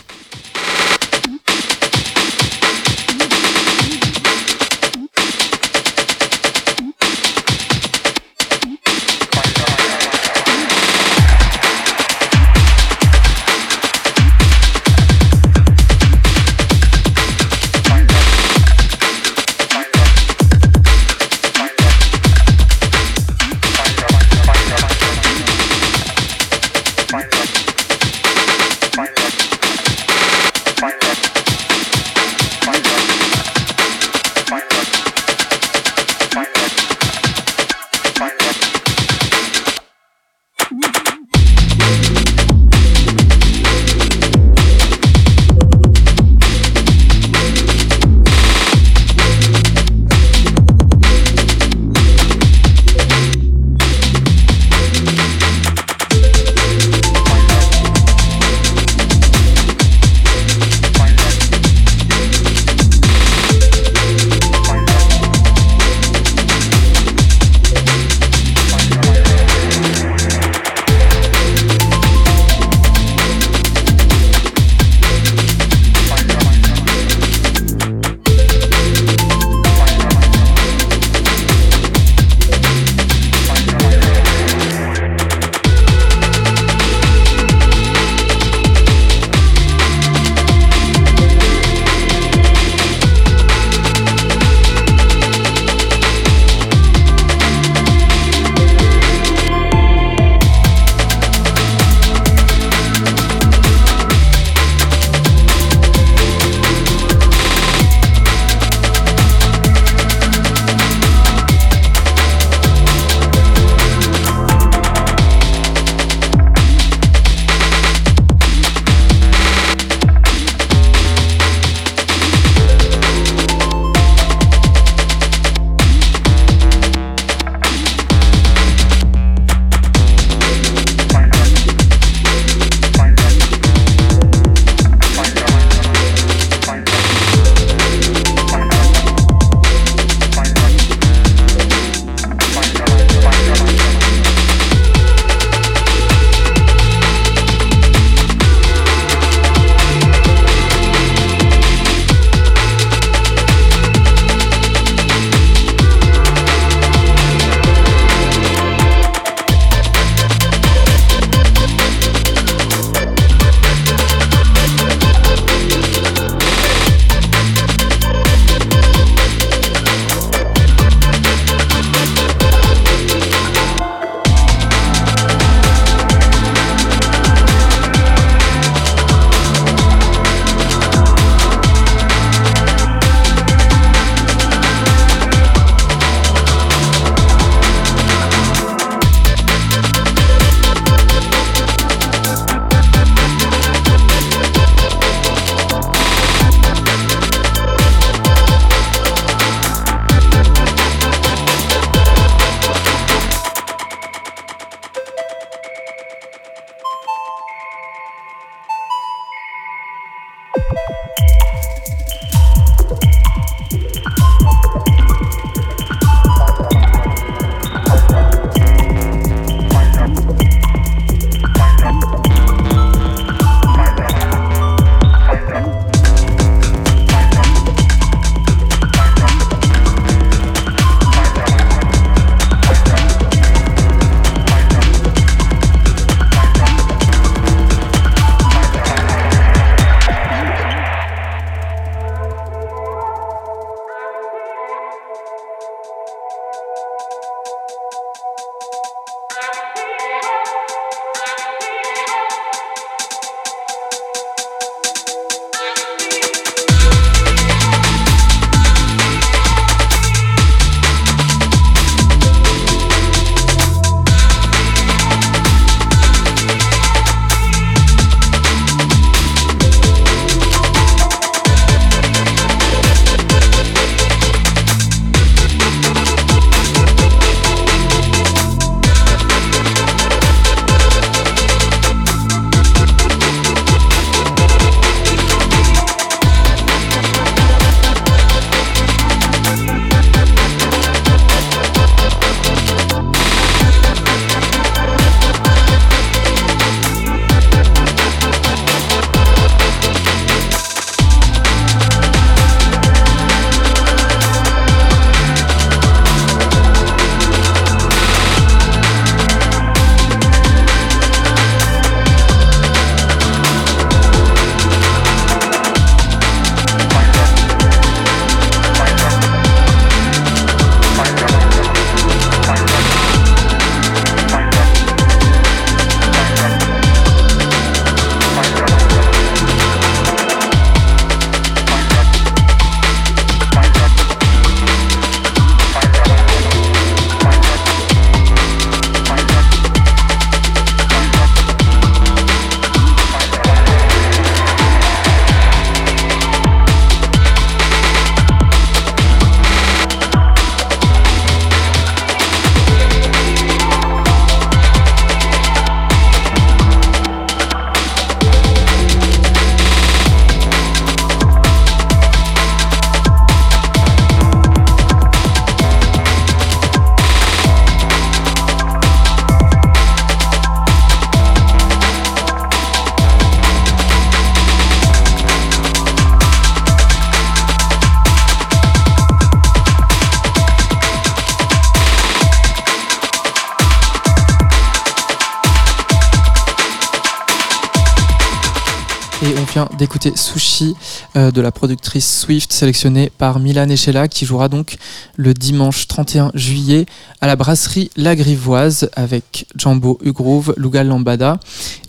[390.14, 390.74] Sushi
[391.16, 394.76] euh, de la productrice Swift sélectionnée par Milan Echela qui jouera donc
[395.16, 396.86] le dimanche 31 juillet
[397.20, 401.40] à la brasserie La Grivoise avec Jambo Ugroove, Lugal Lambada.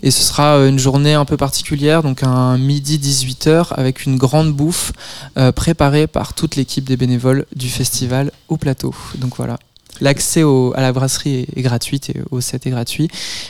[0.02, 4.16] Et ce sera euh, une journée un peu particulière, donc un midi 18h avec une
[4.16, 4.92] grande bouffe
[5.36, 8.94] euh, préparée par toute l'équipe des bénévoles du festival au plateau.
[9.16, 9.58] Donc voilà.
[10.00, 10.42] L'accès
[10.74, 13.08] à la brasserie est, gratuit et au set est gratuit.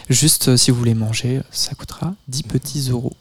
[0.08, 3.12] Juste si vous voulez manger, ça coûtera 10 petits euros.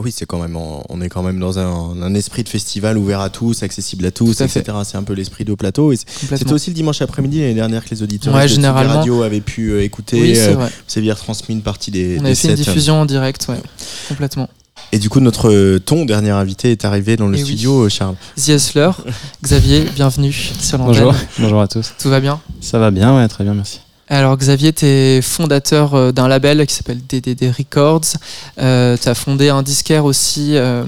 [0.00, 2.48] Ah oui, c'est quand même, en- on est quand même dans un, un esprit de
[2.48, 4.60] festival ouvert à tous, accessible à tous, Tout à fait.
[4.60, 4.78] etc.
[4.84, 5.92] C'est un peu l'esprit de plateau.
[5.94, 8.94] C'était aussi le dimanche après-midi l'année dernière que les auditeurs Ouais, de généralement.
[9.00, 10.20] Radio avaient pu euh, écouter.
[10.20, 10.34] Oui,
[10.86, 13.60] c'est euh, retransmis une partie des, On des avait fait une diffusion en direct, ouais,
[14.08, 14.48] complètement.
[14.92, 17.88] Et du coup, notre euh, ton dernier invité est arrivé dans le Eh studio, euh,
[17.90, 18.16] Charles.
[18.36, 18.90] The Hustler,
[19.44, 21.04] Xavier, bienvenue sur l'antenne.
[21.04, 21.92] Bonjour, bonjour à tous.
[22.00, 22.40] Tout va bien?
[22.62, 23.80] Ça va bien, ouais, très bien, merci.
[24.12, 28.16] Alors Xavier, tu es fondateur euh, d'un label qui s'appelle DDD Records.
[28.58, 30.84] Euh, tu as fondé un disquaire aussi euh,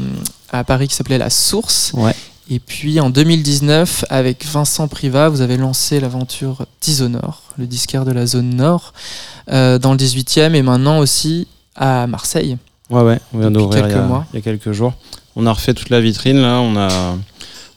[0.53, 1.93] à Paris qui s'appelait La Source.
[1.94, 2.15] Ouais.
[2.51, 8.11] Et puis en 2019, avec Vincent Privat, vous avez lancé l'aventure Dishonour, le disquaire de
[8.11, 8.93] la zone nord,
[9.53, 11.47] euh, dans le 18e et maintenant aussi
[11.77, 12.59] à Marseille.
[12.90, 14.27] Ouais, ouais, on vient d'ouvrir il, y quelques a- mois.
[14.32, 14.93] il y a quelques jours.
[15.36, 16.89] On a refait toute la vitrine, là, on, a,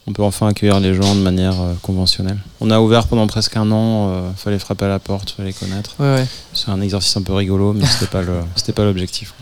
[0.08, 2.38] on peut enfin accueillir les gens de manière euh, conventionnelle.
[2.62, 5.96] On a ouvert pendant presque un an, euh, fallait frapper à la porte, fallait connaître.
[6.00, 6.28] Ouais, ouais.
[6.54, 9.34] C'est un exercice un peu rigolo, mais c'était pas le- c'était pas l'objectif.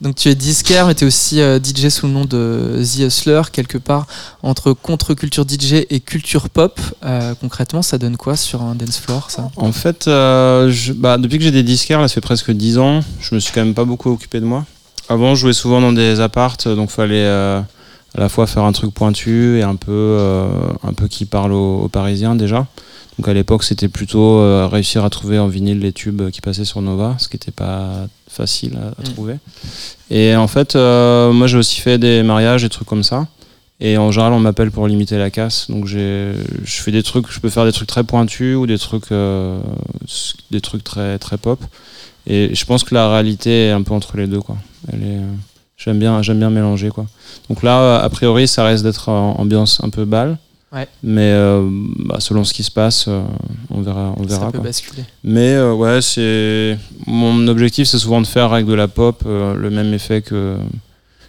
[0.00, 2.98] Donc tu es disquaire, mais tu es aussi euh, DJ sous le nom de The
[3.00, 4.06] Hustler, quelque part
[4.44, 6.78] entre contre-culture DJ et culture pop.
[7.04, 9.50] Euh, concrètement, ça donne quoi sur un dance floor ça?
[9.56, 12.78] En fait, euh, je- bah, depuis que j'ai des disquaires, là, ça fait presque 10
[12.78, 14.64] ans, je me suis quand même pas beaucoup occupé de moi.
[15.08, 17.60] Avant, je jouais souvent dans des appartes, donc fallait euh,
[18.18, 20.48] à la fois faire un truc pointu et un peu, euh,
[20.82, 22.66] un peu qui parle aux, aux Parisiens déjà.
[23.16, 26.64] Donc à l'époque, c'était plutôt euh, réussir à trouver en vinyle les tubes qui passaient
[26.64, 29.12] sur Nova, ce qui n'était pas facile à, à Mm.
[29.12, 29.34] trouver.
[30.10, 33.28] Et en fait, euh, moi j'ai aussi fait des mariages, des trucs comme ça.
[33.80, 35.70] Et en général, on m'appelle pour limiter la casse.
[35.70, 36.32] Donc je
[36.64, 39.10] fais des trucs, je peux faire des trucs très pointus ou des trucs,
[40.50, 41.60] des trucs très très pop.
[42.26, 44.56] Et je pense que la réalité est un peu entre les deux, quoi.
[44.92, 45.20] Elle est,
[45.78, 47.06] j'aime bien, j'aime bien mélanger, quoi.
[47.48, 50.36] Donc là, a priori, ça reste d'être en ambiance un peu balle.
[50.70, 50.86] Ouais.
[51.02, 53.22] Mais euh, bah, selon ce qui se passe, euh,
[53.70, 54.40] on verra, on verra.
[54.40, 54.64] Ça peut quoi.
[54.64, 55.02] basculer.
[55.24, 59.54] Mais euh, ouais, c'est mon objectif, c'est souvent de faire avec de la pop euh,
[59.54, 60.58] le même effet que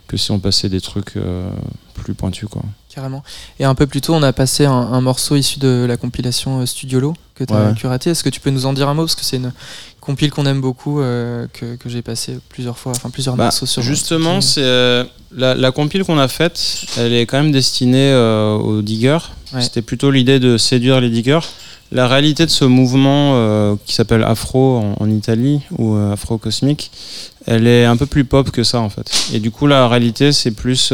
[0.07, 1.47] que si on passait des trucs euh,
[1.93, 2.63] plus pointus, quoi.
[2.93, 3.23] Carrément.
[3.59, 6.59] Et un peu plus tôt, on a passé un, un morceau issu de la compilation
[6.59, 7.73] euh, Studiolo que tu as Ouais.
[7.75, 8.09] curaté.
[8.09, 9.03] Est-ce que tu peux nous en dire un mot?
[9.03, 9.53] Parce que c'est une
[10.01, 13.65] compile qu'on aime beaucoup, euh, que, que j'ai passé plusieurs fois, enfin plusieurs Bah, morceaux
[13.65, 15.03] sur justement, c'est euh,
[15.35, 19.17] la, la compile qu'on a faite, elle est quand même destinée euh, aux diggers.
[19.53, 19.61] Ouais.
[19.61, 21.39] C'était plutôt l'idée de séduire les diggers.
[21.91, 26.91] La réalité de ce mouvement qui s'appelle Afro en, en Italie ou Afro cosmique,
[27.47, 29.11] elle est un peu plus pop que ça en fait.
[29.33, 30.93] Et du coup, la réalité, c'est plus,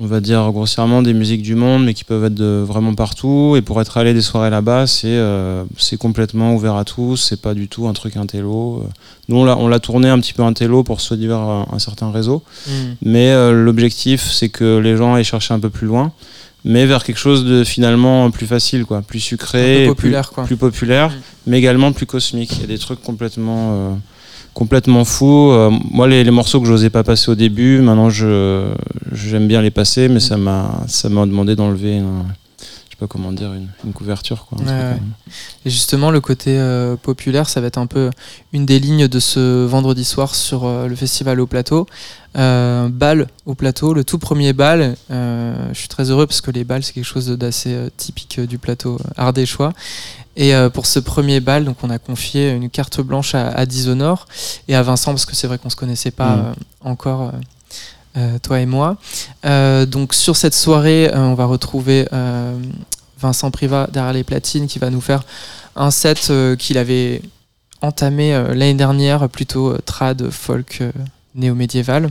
[0.00, 3.54] on va dire grossièrement, des musiques du monde, mais qui peuvent être de vraiment partout.
[3.56, 5.62] Et pour être allé des soirées là-bas, c'est euh,
[6.00, 7.16] complètement ouvert à tous.
[7.16, 8.82] C'est pas du tout un truc intello.
[8.84, 8.88] Euh,
[9.28, 12.42] Nous, on l'a- tourné un petit peu intello pour se dire un, un certain réseau.
[12.66, 12.70] Mm.
[13.02, 16.10] Mais euh, l'objectif, c'est que les gens aillent chercher un peu plus loin,
[16.64, 20.44] mais vers quelque chose de finalement plus facile, quoi, plus sucré, et populaire, plus, quoi.
[20.44, 21.20] plus populaire, Mm.
[21.46, 22.50] mais également plus cosmique.
[22.56, 23.90] Il y a des trucs complètement, euh,
[24.54, 25.50] complètement fous.
[25.50, 28.72] Euh, moi, les, les morceaux que j'osais pas passer au début, maintenant, je
[29.12, 32.24] j'aime bien les passer, mais ça m'a ça m'a demandé d'enlever, un-
[32.58, 34.56] je sais pas comment dire, une, une couverture, quoi.
[34.58, 34.98] Ouais, ouais.
[35.66, 38.10] Et justement, le côté euh, populaire, ça va être un peu
[38.52, 41.86] une des lignes de ce vendredi soir sur euh, le festival au plateau.
[42.36, 44.96] Euh, bal au plateau, le tout premier bal.
[45.10, 48.98] je suis très heureux parce que les balles, c'est quelque chose d'assez typique du plateau
[49.16, 49.72] ardéchois.
[50.36, 53.66] Et euh, pour ce premier bal, donc on a confié une carte blanche à, à
[53.66, 54.26] Dishonour
[54.68, 56.40] et à Vincent parce que c'est vrai qu'on se connaissait pas Mm.
[56.46, 56.52] euh,
[56.90, 57.32] encore.
[58.16, 58.96] euh, toi et moi.
[59.86, 62.06] Donc sur cette soirée, on va retrouver
[63.20, 65.24] Vincent Privat derrière les platines qui va nous faire
[65.76, 67.22] un set qu'il avait
[67.82, 70.82] entamé l'année dernière, plutôt trad, folk,
[71.34, 72.10] néo-médiéval.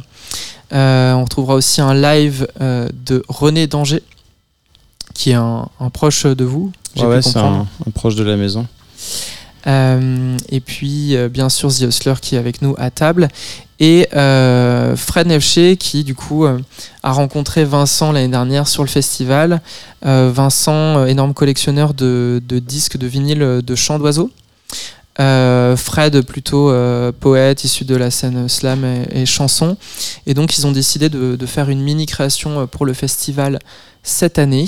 [0.73, 4.01] Euh, on retrouvera aussi un live euh, de René Danger,
[5.13, 6.71] qui est un, un proche de vous.
[6.97, 8.67] Ouais, ouais, c'est un, un proche de la maison.
[9.65, 13.29] Euh, et puis, euh, bien sûr, The Hustler qui est avec nous à table.
[13.79, 19.61] Et euh, Fred Nefché qui, du coup, a rencontré Vincent l'année dernière sur le festival.
[20.01, 24.31] Vincent, énorme collectionneur de, de disques de vinyle de chants d'oiseaux.
[25.17, 26.73] Fred, plutôt
[27.19, 29.75] poète issu de la scène slam et, et chanson.
[30.27, 33.59] Et donc, ils ont décidé de, de faire une mini création euh, pour le festival
[34.03, 34.65] cette année.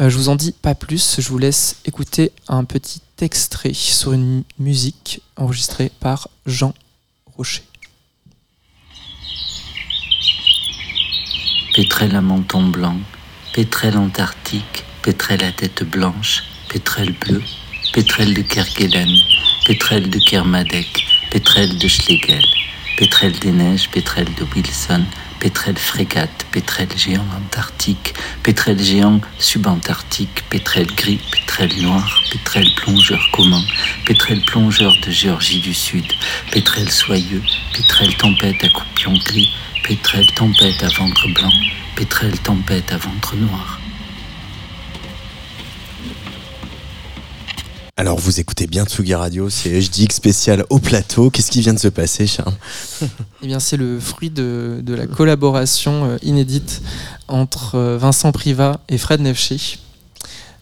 [0.00, 4.12] Euh, je vous en dis pas plus, je vous laisse écouter un petit extrait sur
[4.12, 6.72] une mu- musique enregistrée par Jean
[7.36, 7.62] Rocher.
[11.74, 12.96] pétrel à menton blanc,
[13.54, 17.42] pétrel antarctique, pétrel à tête blanche, pétrel bleu,
[17.94, 19.08] pétrel de Kerguelen,
[19.66, 22.44] pétrel de Kermadec, pétrel de Schlegel,
[22.98, 25.02] pétrel des neiges, pétrel de Wilson,
[25.42, 28.14] pétrel frégate, pétrel géant antarctique,
[28.44, 33.60] pétrel géant subantarctique, pétrel gris, pétrel noir, pétrel plongeur commun,
[34.06, 36.06] pétrel plongeur de Géorgie du Sud,
[36.52, 37.42] pétrel soyeux,
[37.74, 39.52] pétrel tempête à coupion gris,
[39.82, 41.52] pétrel tempête à ventre blanc,
[41.96, 43.81] pétrel tempête à ventre noir.
[47.98, 51.28] Alors vous écoutez bien Tsugi Radio, c'est HDX spécial au plateau.
[51.30, 52.54] Qu'est-ce qui vient de se passer, Charles
[53.42, 56.80] Eh bien, c'est le fruit de, de la collaboration euh, inédite
[57.28, 59.78] entre euh, Vincent Privat et Fred Nefché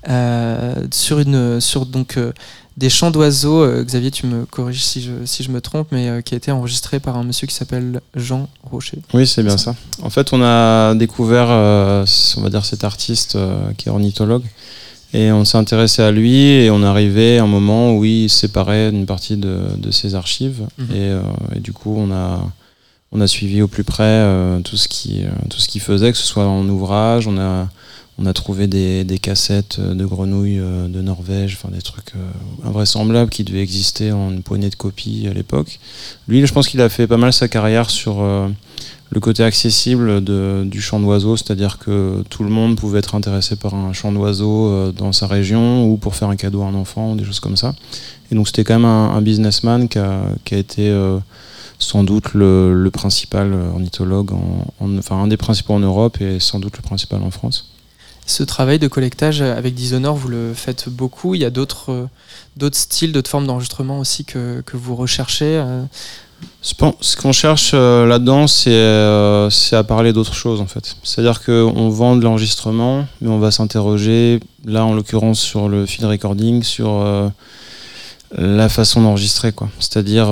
[0.09, 2.33] euh, sur une sur donc euh,
[2.77, 3.63] des chants d'oiseaux.
[3.63, 6.37] euh, Xavier, tu me corriges si je si je me trompe, mais euh, qui a
[6.37, 8.99] été enregistré par un monsieur qui s'appelle Jean Rocher.
[9.15, 9.77] Oui, c'est bien ça.
[10.03, 12.05] En fait, on a découvert, euh,
[12.39, 14.43] on va dire, cet artiste euh, qui est ornithologue.
[15.13, 18.91] Et on s'est intéressé à lui et on arrivé à un moment où il séparait
[18.91, 20.67] une partie de, de ses archives.
[20.79, 20.87] Mhm.
[20.91, 21.23] et, euh,
[21.57, 22.41] et du coup, on a,
[23.13, 26.13] on a suivi au plus près euh, tout ce qui, euh, tout ce qu'il faisait,
[26.13, 27.27] que ce soit en ouvrage.
[27.27, 27.69] On a,
[28.19, 32.13] on a trouvé des, des cassettes de grenouilles euh, de Norvège, enfin des trucs
[32.65, 35.81] invraisemblables qui devaient exister en une poignée de copies à l'époque.
[36.29, 38.25] Lui, je pense qu'il a fait pas mal sa carrière sur
[39.11, 43.75] le côté accessible du chant d'oiseau, c'est-à-dire que tout le monde pouvait être intéressé par
[43.75, 47.17] un chant d'oiseau euh, dans sa région ou pour faire un cadeau à un enfant
[47.17, 47.75] des choses comme ça.
[48.31, 51.19] Et donc c'était quand même un, businessman qui a, été euh,
[51.81, 56.61] sans doute le, principal ornithologue, en, en- enfin un des principaux en Europe et sans
[56.61, 57.67] doute le principal en France.
[58.27, 61.35] Ce travail de collectage avec Dishonor, vous le faites beaucoup.
[61.35, 61.91] Il y a d'autres
[62.63, 65.61] euh, styles, d'autres formes d'enregistrement aussi que, que vous recherchez.
[66.63, 70.95] Ce qu'on cherche euh, là-dedans, c'est euh, c'est à parler d'autre chose en fait.
[71.03, 76.05] C'est-à-dire qu'on vend de l'enregistrement, mais on va s'interroger, là en l'occurrence sur le field
[76.09, 77.29] recording, sur euh,
[78.37, 79.53] la façon d'enregistrer.
[79.53, 79.69] quoi.
[79.81, 80.29] C'est-à-dire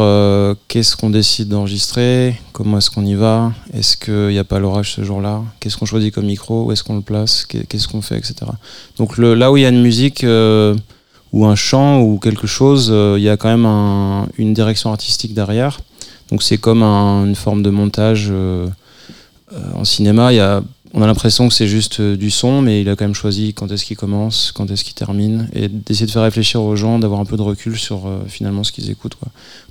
[0.68, 4.92] qu'est-ce qu'on décide d'enregistrer, comment est-ce qu'on y va, est-ce qu'il n'y a pas l'orage
[4.94, 8.02] ce jour-là, qu'est-ce qu'on choisit comme micro, où est-ce qu'on le place, qu'est- qu'est-ce qu'on
[8.02, 8.34] fait, etc.
[8.98, 10.24] Donc là où il y a une musique...
[11.34, 15.34] ou un chant ou quelque chose, il y a quand même un- une direction artistique
[15.34, 15.78] derrière.
[16.30, 18.66] Donc c'est comme un- une forme de montage euh,
[19.52, 20.32] euh, en cinéma.
[20.32, 20.62] Y a,
[20.94, 23.54] on a l'impression que c'est juste euh, du son, mais il a quand même choisi
[23.54, 26.98] quand est-ce qu'il commence, quand est-ce qu'il termine, et d'essayer de faire réfléchir aux gens,
[26.98, 29.16] d'avoir un peu de recul sur finalement ce qu'ils écoutent.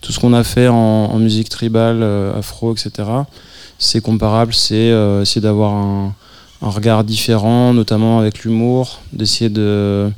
[0.02, 2.04] Tout ce qu'on a fait en, musique tribale,
[2.36, 2.92] afro, etc.,
[3.80, 6.16] c'est comparable, c'est essayer d'avoir un,
[6.62, 10.12] regard différent, notamment avec l'humour, d'essayer de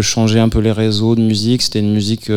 [0.00, 1.60] changer un peu les réseaux de musique.
[1.62, 2.30] C'était une musique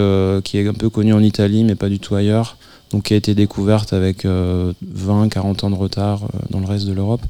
[0.43, 2.57] qui est un peu connue en Italie, mais pas du tout ailleurs.
[2.93, 6.85] Donc qui a été découverte avec euh, 20-40 ans de retard euh, dans le reste
[6.85, 7.21] de l'Europe.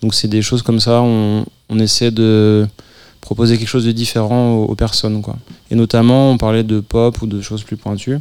[0.00, 2.66] Donc c'est des choses comme ça, on, on essaie de
[3.20, 5.20] proposer quelque chose de différent aux, personnes.
[5.20, 5.36] Quoi.
[5.70, 8.18] Et notamment, on parlait de pop ou de choses plus pointues.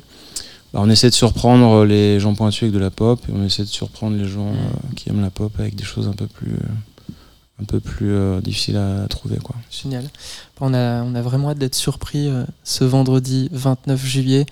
[0.73, 3.63] Bah, on essaie de surprendre les gens pointus avec de la pop, et on essaie
[3.63, 6.51] de surprendre les gens euh, qui aiment la pop avec des choses un peu plus,
[6.51, 6.67] euh,
[7.59, 9.37] un peu plus euh, difficiles à trouver.
[9.37, 9.55] Quoi.
[9.71, 10.07] Génial.
[10.61, 14.45] On a, vraiment hâte d'être surpris euh, ce vendredi 29 juillet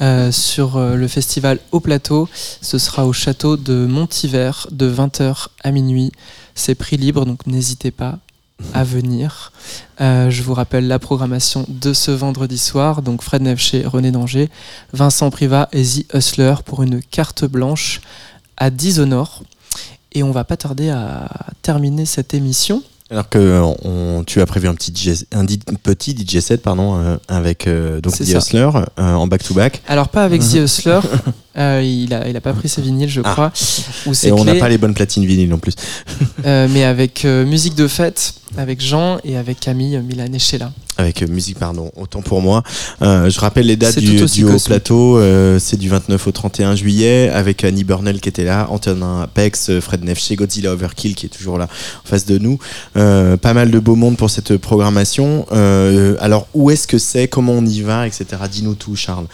[0.00, 2.28] euh, sur le festival Au Plateau.
[2.34, 6.12] Ce sera au château de Montivert de 20h à minuit.
[6.54, 8.18] C'est prix libre, donc n'hésitez pas
[8.74, 9.52] à venir.
[10.00, 13.02] Je vous rappelle la programmation de ce vendredi soir.
[13.02, 14.50] Donc Fred Nefché, René Danger,
[14.92, 18.00] Vincent Privat et The Hustler pour une carte blanche
[18.56, 19.44] à Dishonor.
[20.12, 21.28] Et on va pas tarder à
[21.62, 22.82] terminer cette émission.
[23.10, 26.96] Alors que euh, on, tu as prévu un petit DJ, un petit DJ set pardon
[26.98, 28.20] euh, avec euh, donc The.
[28.20, 29.80] Hustler euh, en back to back.
[29.88, 30.48] Alors pas avec Mhm.
[30.48, 31.00] The Hustler,
[31.58, 33.32] euh, il, a, il a pas pris ses vinyles je Ah.
[33.32, 33.52] crois.
[34.06, 35.74] Ou ses Et on n'a pas les bonnes platines vinyles non plus.
[36.46, 40.72] euh, mais avec euh, musique de fête, avec Jean et avec Camille Milan et Sheila.
[40.96, 42.64] Avec musique, pardon, autant pour moi.
[43.00, 45.20] Je rappelle les dates du, du haut plateau.
[45.60, 50.02] c'est du 29 au 31 juillet avec Annie Burnell qui était là, Antonin Apex, Fred
[50.02, 51.68] Nefché, Godzilla Overkill qui est toujours là
[52.04, 52.58] en face de nous.
[52.94, 55.46] Pas mal de beau monde pour cette programmation.
[56.18, 58.26] Alors où est-ce que c'est, comment on y va, etc.
[58.50, 59.26] Dis-nous tout, Charles.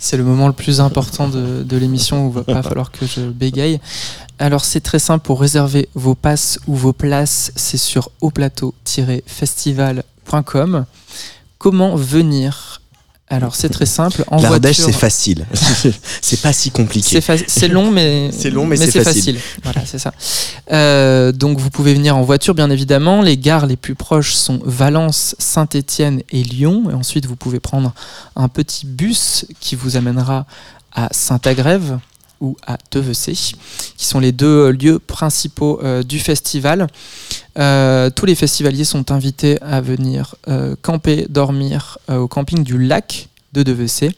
[0.00, 3.06] C'est le moment le plus important de, de l'émission où il va pas falloir que
[3.06, 3.80] je bégaye.
[4.38, 10.84] Alors c'est très simple pour réserver vos passes ou vos places, c'est sur auplateau-festival.com.
[11.58, 12.80] Comment venir?
[13.28, 14.22] Alors c'est très simple.
[14.28, 15.46] En L'Ardèche, voiture- c'est facile.
[16.20, 17.20] c'est pas si compliqué.
[17.48, 19.38] C'est long, mais, C'est long, mais c'est facile.
[19.62, 20.12] Voilà, c'est ça.
[20.70, 23.22] Euh, donc, vous pouvez venir en voiture, bien évidemment.
[23.22, 26.90] Les gares les plus proches sont Valence, Saint-Étienne et Lyon.
[26.90, 27.94] Et ensuite, vous pouvez prendre
[28.36, 30.44] un petit bus qui vous amènera
[30.94, 31.98] à Saint-Agrève,
[32.40, 36.86] ou à Devecé, qui sont les deux lieux principaux euh, du festival.
[37.58, 42.78] Euh, tous les festivaliers sont invités à venir euh, camper, dormir euh, au camping du
[42.78, 44.10] lac de Devecé.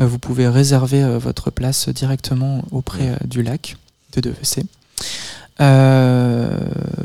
[0.00, 3.76] Euh, vous pouvez réserver euh, votre place directement auprès euh, du lac
[4.14, 4.64] de Devecé.
[5.62, 6.48] Euh,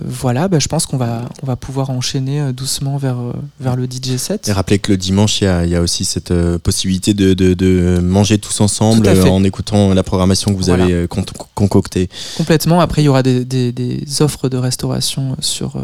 [0.06, 3.76] voilà, bah, je pense qu'on va, on va pouvoir enchaîner euh, doucement vers, euh, vers
[3.76, 4.48] le DJ set.
[4.48, 7.34] Et rappelez que le dimanche, il y a, il y a aussi cette possibilité de,
[7.34, 10.86] de- de manger tous ensemble en écoutant la programmation que vous Voilà.
[10.86, 11.24] avez con-
[11.54, 12.10] concoctée.
[12.38, 12.80] Complètement.
[12.82, 15.76] Après, il y aura des, des- des offres de restauration sur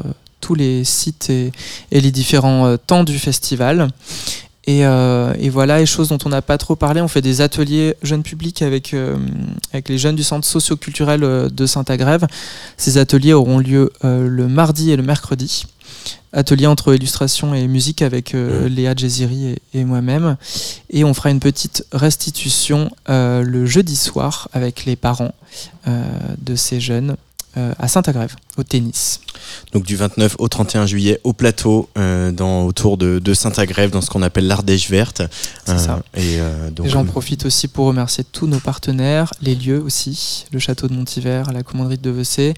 [0.41, 1.51] tous les sites et,
[1.91, 3.87] et les différents temps du festival.
[4.65, 7.41] Et, euh, et voilà, et choses dont on n'a pas trop parlé, on fait des
[7.41, 9.17] ateliers jeunes publics avec, euh,
[9.73, 12.27] avec les jeunes du centre socio-culturel euh, de Saint-Agrève.
[12.77, 15.65] Ces ateliers auront lieu euh, le mardi et le mercredi.
[16.31, 20.35] Atelier entre illustration et musique avec Léa Jeziri et, et moi-même.
[20.89, 25.35] Et on fera une petite restitution le jeudi soir avec les parents
[25.85, 27.17] de ces jeunes
[27.55, 29.19] à Saint-Agrève, au tennis.
[29.71, 34.01] Donc du 29 au 31 juillet au plateau, euh, dans, autour de, de Saint-Agrève, dans
[34.01, 35.21] ce qu'on appelle l'Ardèche verte.
[35.65, 36.01] C'est ça.
[36.15, 40.45] Et euh, donc, Et j'en profite aussi pour remercier tous nos partenaires, les lieux aussi,
[40.51, 42.53] le château de Montivert, la commanderie de Devecé,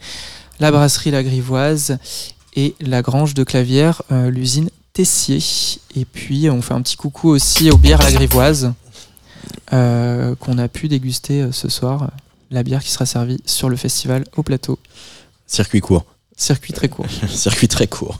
[0.60, 1.98] la brasserie La Grivoise
[2.56, 5.40] et la grange de Clavière, euh, l'usine Tessier.
[5.96, 8.74] Et puis on fait un petit coucou aussi aux bières La Grivoise
[9.74, 12.10] euh, qu'on a pu déguster euh, ce soir.
[12.52, 14.80] La bière qui sera servie sur le festival au plateau.
[15.48, 16.06] Circuit court.
[16.38, 17.06] Circuit très court.
[17.30, 18.20] Circuit très court.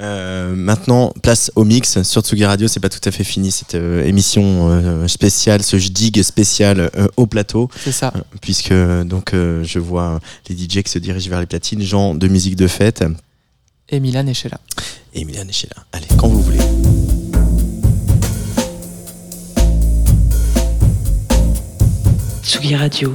[0.00, 2.68] Euh, maintenant, place au mix sur Tsugi Radio.
[2.68, 7.06] C'est pas tout à fait fini cette euh, émission euh, spéciale, ce dig spécial euh,
[7.18, 7.68] au plateau.
[7.84, 8.12] C'est ça.
[8.16, 8.72] Euh, puisque
[9.04, 12.56] donc euh, je vois les DJ qui se dirigent vers les platines, Jean de musique
[12.56, 13.04] de fête
[13.90, 14.58] Et Milan est là.
[15.12, 15.82] et Milan est là.
[15.92, 16.58] Allez, quand vous voulez.
[22.42, 23.14] Tsugi Radio.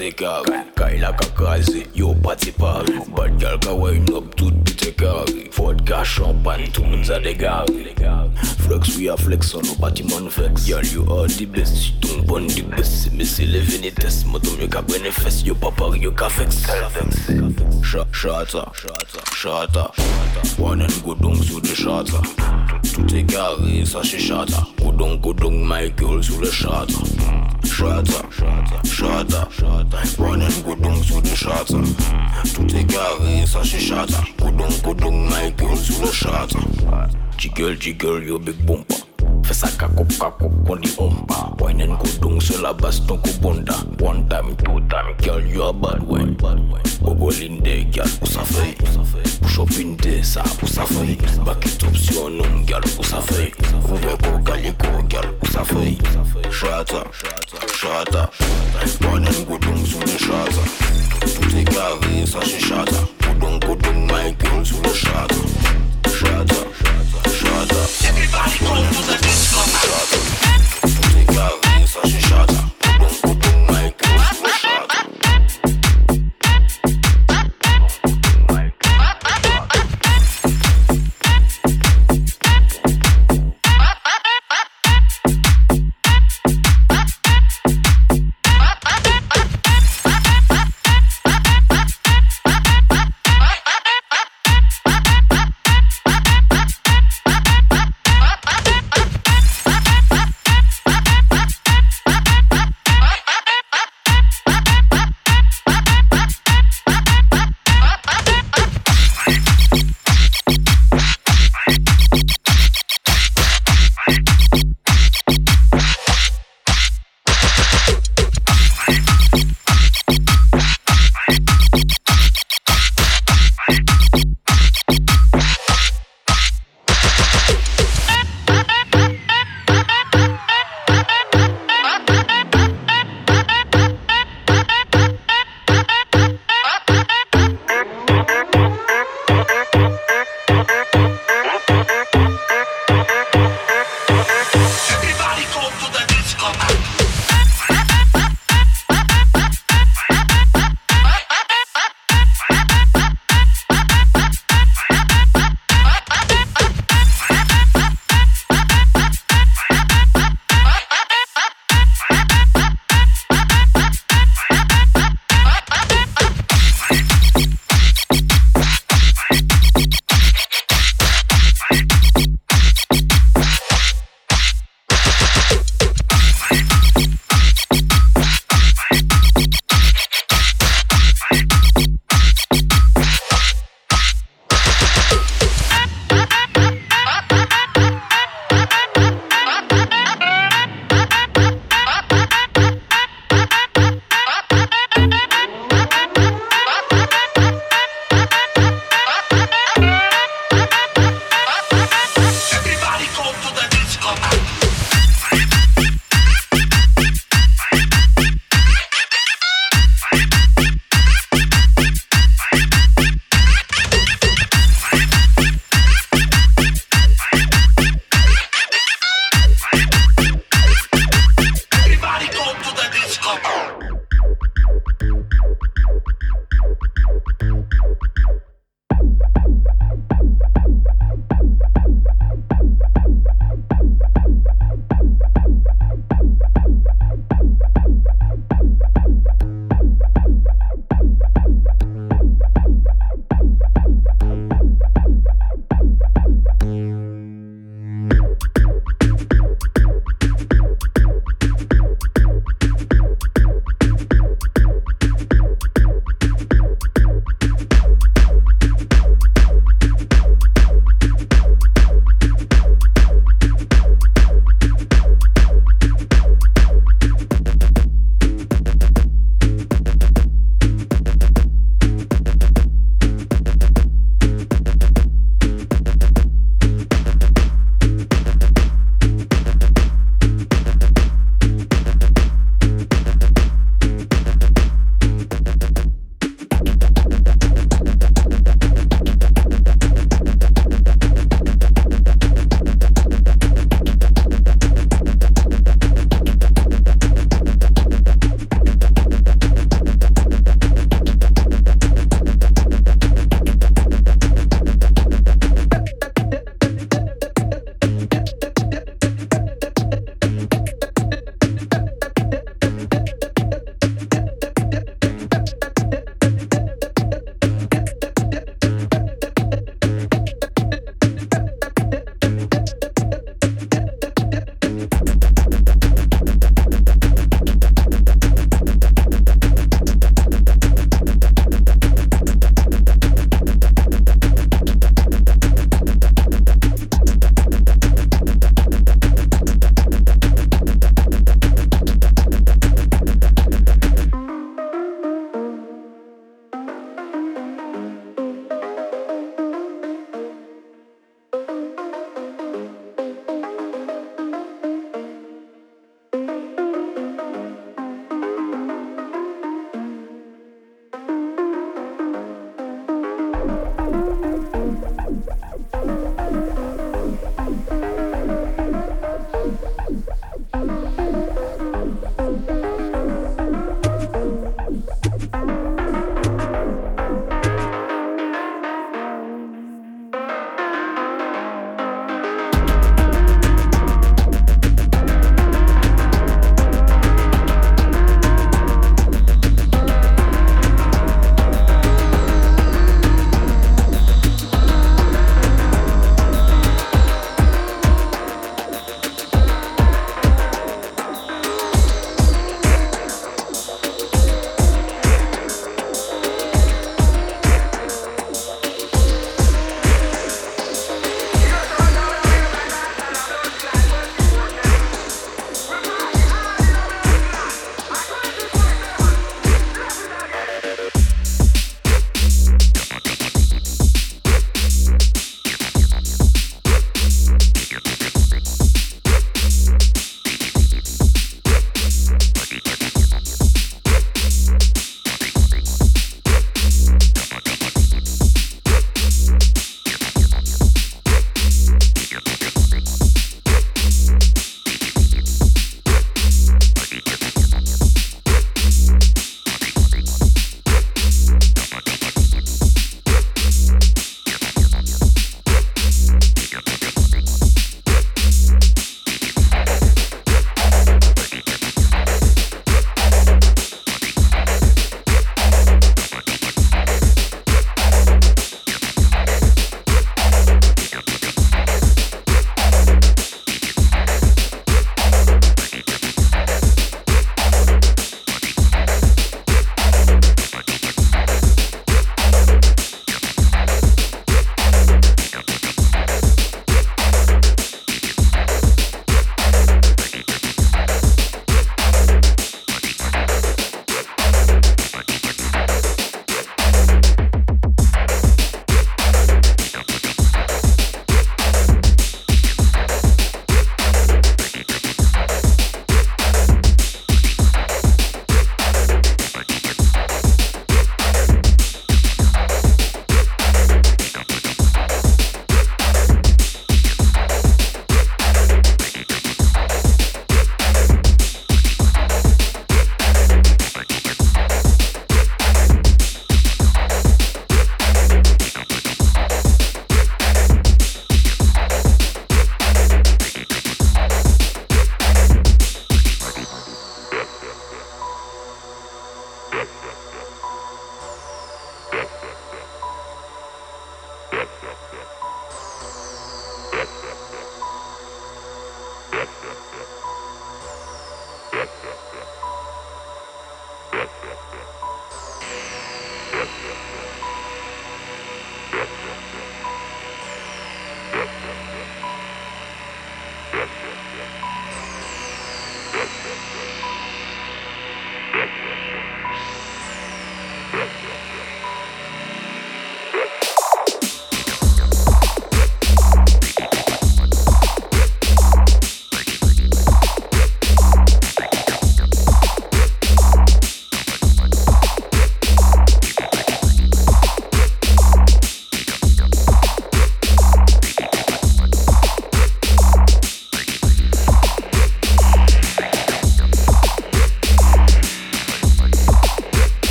[0.00, 0.44] Est carré.
[0.76, 2.92] Kaila kakazé, yo parti pari.
[3.16, 4.52] Bad girl ka wine up, tout
[4.86, 5.50] est carré.
[5.52, 7.96] Vodka, champagne, tout monde a dégaré.
[8.60, 10.66] Flex, we are flex on nos bâtiments vex.
[10.66, 11.74] Girl, you are the best.
[11.74, 13.10] Si ton bon the best.
[13.12, 14.24] Mais c'est les vénétesses.
[14.24, 15.42] Moi, ton mieux fesses.
[15.42, 16.66] Yo, papa, yo, qu'à vex.
[17.82, 18.72] Shata, shata,
[19.34, 19.90] shata.
[20.58, 22.20] One and go down sous le shata.
[22.94, 24.62] Tout est carré, ça c'est shata.
[24.80, 26.86] Go down, go down, Michael sous le shata.
[27.64, 29.47] Shata, shata, shata.
[31.44, 32.52] One and go down sous le shata.
[32.54, 34.22] Tout est carré, ça c'est shata.
[34.38, 36.58] Go down, go down, Michael sous le shata.
[37.36, 38.96] Jiggle, jiggle, yo big bumper.
[39.44, 41.54] Fais ça kakop, kakop, on dit omba.
[41.60, 43.18] Wine and go down sur la basse, ton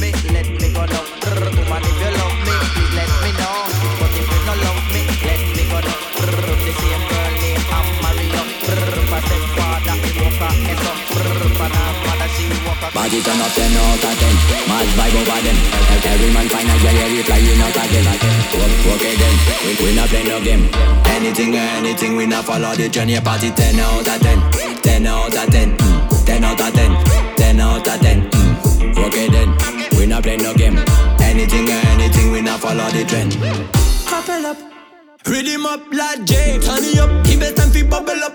[0.00, 1.04] me, let me go now.
[1.22, 3.56] Brr, woman if you love me, please let me know.
[4.00, 5.96] But if you not love me, let me go now.
[6.18, 8.42] Brr, the same girl name I'm Mario.
[8.66, 10.92] Brr, for step father, walk a echo.
[11.14, 14.34] Brr, for her mother, she walk a Body turn up 10 out of 10
[14.66, 15.58] Mad vibe over them
[16.06, 18.06] Every man find a girl, we flying out again
[18.92, 19.34] Okay then,
[19.64, 20.68] we, we not play no game
[21.06, 25.06] Anything or anything, we not follow the trend Yeah, party 10 out of 10 10
[25.06, 26.26] out of 10 mm.
[26.26, 29.06] 10 out of 10 10 out of 10 mm.
[29.06, 30.76] Okay then, we not play no game
[31.20, 33.32] Anything or anything, we not follow the trend
[34.06, 34.56] Couple up.
[35.26, 36.58] Rhythm up like J.
[36.60, 38.32] Turn it up, keep it time fi bubble up.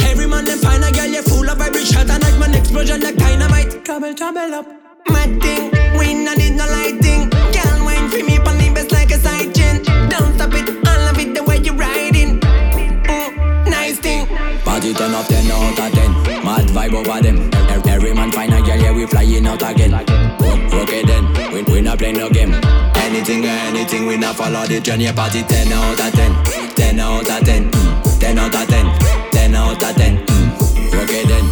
[0.00, 3.16] Every man them find a girl, you full of vibration and like man explosion like
[3.16, 3.84] dynamite.
[3.84, 4.66] Trouble, trouble up.
[5.10, 7.28] Mad thing, we no need no lighting.
[7.28, 9.82] Girl, wine for me, pon the best like a side chin.
[10.08, 12.40] Don't stop it, I love it the way you riding.
[12.40, 14.26] Mm, nice thing.
[14.64, 16.39] Party turn up 10 out of 10 Mad
[16.70, 17.50] vibe over them.
[17.88, 19.94] Every, man find a girl, yeah, we flying out again.
[19.94, 22.52] O- Okay then, we, we not play no game.
[22.94, 26.44] Anything or anything, we not follow the trend Yeah, party 10 out of 10
[26.74, 28.20] 10 out of 10 mm.
[28.20, 28.98] 10 out of 10
[29.30, 31.02] 10 out of 10 mm.
[31.02, 31.44] Okay then,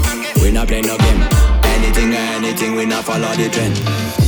[0.42, 1.22] we not play no game.
[1.64, 4.27] Anything or anything, we not follow the trend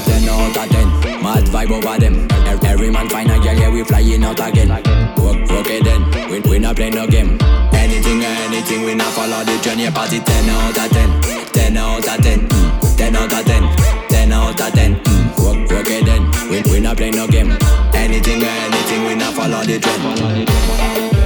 [0.00, 2.26] Up 10 out of 10 Mad vibe over them.
[2.64, 4.70] Every, man find a girl, yeah, we flying out again.
[5.18, 7.36] O- Okay then, we, we not play no game.
[7.72, 9.80] Anything or anything, we not follow the trend.
[9.80, 11.20] Yeah, party 10 out of 10
[11.52, 12.96] 10 out of 10 mm.
[12.96, 15.38] 10 out of 10 10 out of 10 mm.
[15.38, 17.50] O- Okay then, we, we not play no game.
[17.92, 21.19] Anything or anything, we not follow the trend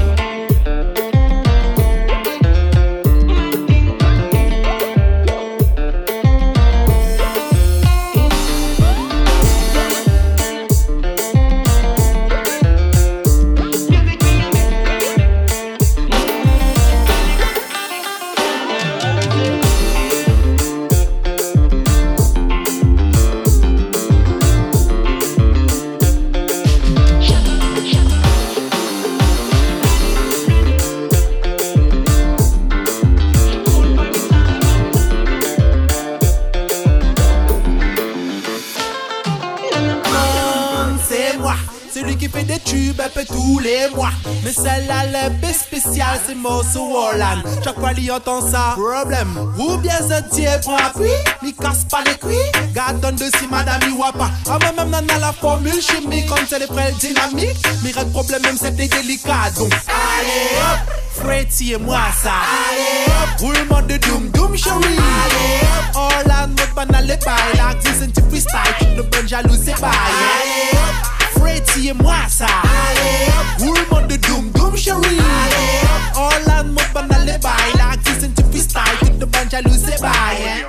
[46.34, 47.42] c'est Mosso Warland.
[47.62, 49.52] Chaque fois qu'il entend ça, problème.
[49.58, 51.08] Ou bien ce tient pour appui,
[51.42, 52.72] il casse pas les cuits.
[52.74, 54.30] Garde de si madame voit pas.
[54.48, 57.62] Ah, moi même dans la formule chimique, comme c'est les frères dynamiques.
[57.82, 59.50] Mais reste problème, même c'était délicat.
[59.56, 62.32] Donc, allez hop, et moi ça.
[62.70, 64.76] Allez hop, roulement de doom doom chérie.
[64.76, 67.34] Allez hop, en mode banal et bail.
[67.56, 69.90] La glisse tu freestyle, toute le bonne jalouse et bail.
[69.90, 71.13] Allez hop,
[71.44, 72.46] Freddy et moi ça.
[72.46, 73.60] Allez hop,
[73.90, 74.98] roulement de doom doom chérie.
[75.04, 75.84] Allez
[76.16, 77.72] hop, all en mode banal et bail.
[77.76, 80.64] La glisse tu freestyle, toute le bonne jalouse et bail.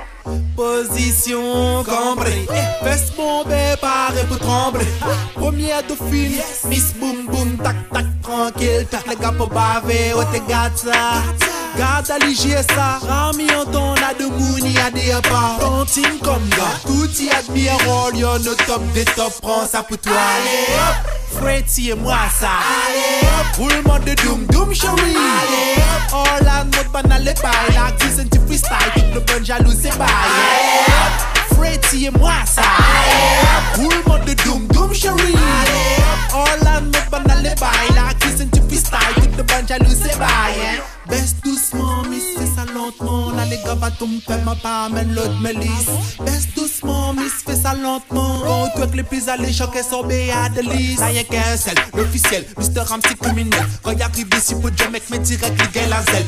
[0.56, 2.46] Position cambrée,
[2.82, 4.86] fesse bombée, paré pour trembler.
[5.34, 10.40] Première dauphine, Miss Boom Boom, tac tac tranquille, tac les gars pour baver, oh t'es
[10.48, 11.22] garde ça.
[11.76, 15.58] Garde à l'IG ça, Rami en ton a de mouni à des pas.
[15.60, 19.98] Tontine comme gars, tout y admire, all yon au top des top, prends ça pour
[19.98, 20.12] toi.
[20.12, 21.16] Allez hop!
[21.38, 22.48] Freddy et moi ça.
[23.58, 24.94] Roulement de doom doom chérie.
[24.96, 26.26] Allez hop.
[26.26, 28.76] All en mode banal et bail La un petit freestyle.
[28.94, 30.06] Toute le bonne jalouse et bail
[31.54, 36.82] Freddy et moi ça Allez hop Roulement de doom doom chérie Allez hop All en
[36.82, 42.46] mode banal et bail La glisse un petit freestyle Toute bail Baisse doucement, miss, fais
[42.46, 43.30] ça lentement.
[43.30, 46.18] Là, les gars, va tomber, ma amène l'autre me lisse.
[46.18, 48.42] Baisse doucement, miss, fais ça lentement.
[48.44, 49.22] Oh, toi que les plus
[49.88, 50.98] sont béats de lisse.
[50.98, 52.80] Là, y'a qu'un seul, l'officiel, Mr.
[52.80, 53.64] Ramsey criminel.
[53.84, 56.26] Quand y arrive ici, pour Dieu, mec, mais direct, les gars, la zèle.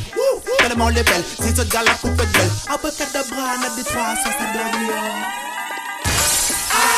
[0.59, 2.51] Tellement les belles, c'est ce gars, la coupe de belle.
[2.73, 4.63] Un peu de bras, on a des trois, ça, ça doit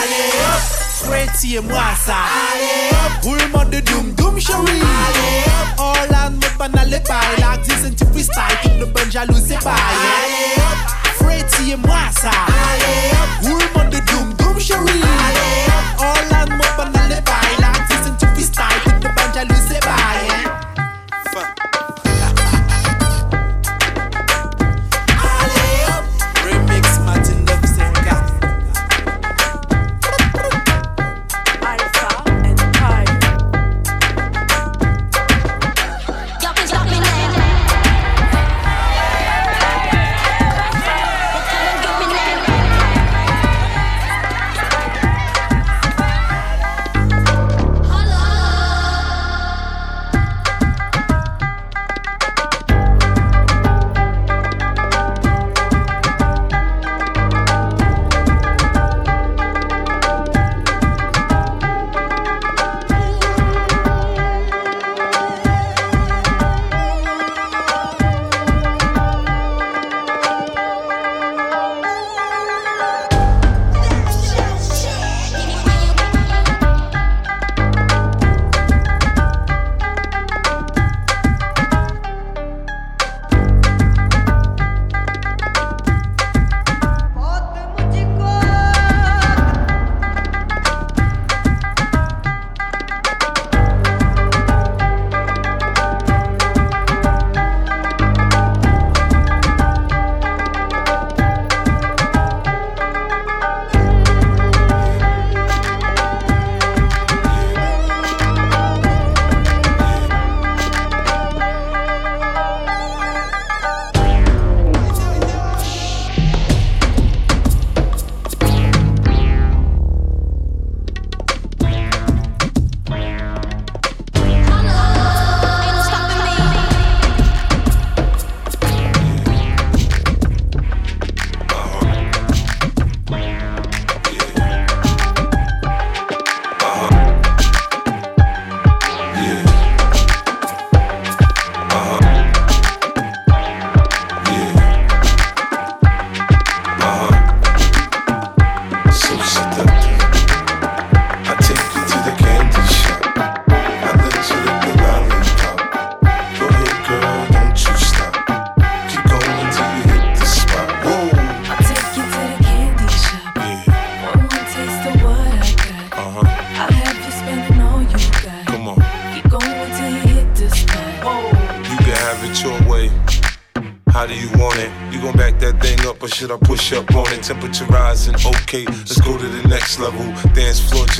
[0.03, 2.15] Allez hop, Freddy et moi ça.
[2.53, 4.61] Allez hop, roulement de doom doom chérie.
[4.61, 7.37] Allez hop, all en mode banal et bail.
[7.39, 9.75] La glisse un petit freestyle, toute le bonne jalouse et bail.
[9.75, 10.79] Allez hop,
[11.19, 12.31] Freddy et moi ça.
[12.31, 14.81] Allez hop, roulement de doom doom chérie.
[14.87, 17.57] Allez hop, all en mode banal et bail.
[17.59, 17.73] La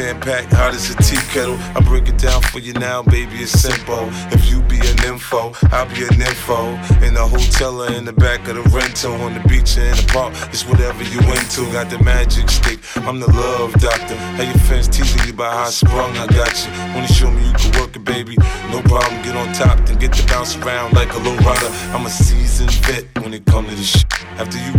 [0.01, 1.59] jam packed, hot as a tea kettle.
[1.77, 4.09] I break it down for you now, baby, it's simple.
[4.33, 6.73] If you be an info, I'll be an info.
[7.05, 9.97] In the hotel or in the back of the rental, on the beach or in
[9.97, 11.71] the park, it's whatever you into.
[11.73, 14.17] Got the magic stick, I'm the love doctor.
[14.37, 16.73] How your fans teasing you about how I sprung, I got you.
[16.95, 18.37] Wanna show me you can work it, baby?
[18.73, 21.71] No problem, get on top, then get to bounce around like a low rider.
[21.93, 24.07] I'm a seasoned vet when it come to this shit.
[24.41, 24.73] After you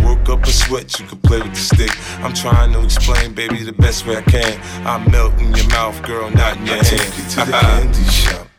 [0.52, 1.90] a sweat, you can play with the stick.
[2.22, 4.60] I'm trying to explain, baby, the best way I can.
[4.86, 6.86] I melt in your mouth, girl, not in your I hand.
[6.86, 8.51] take you to the candy shop.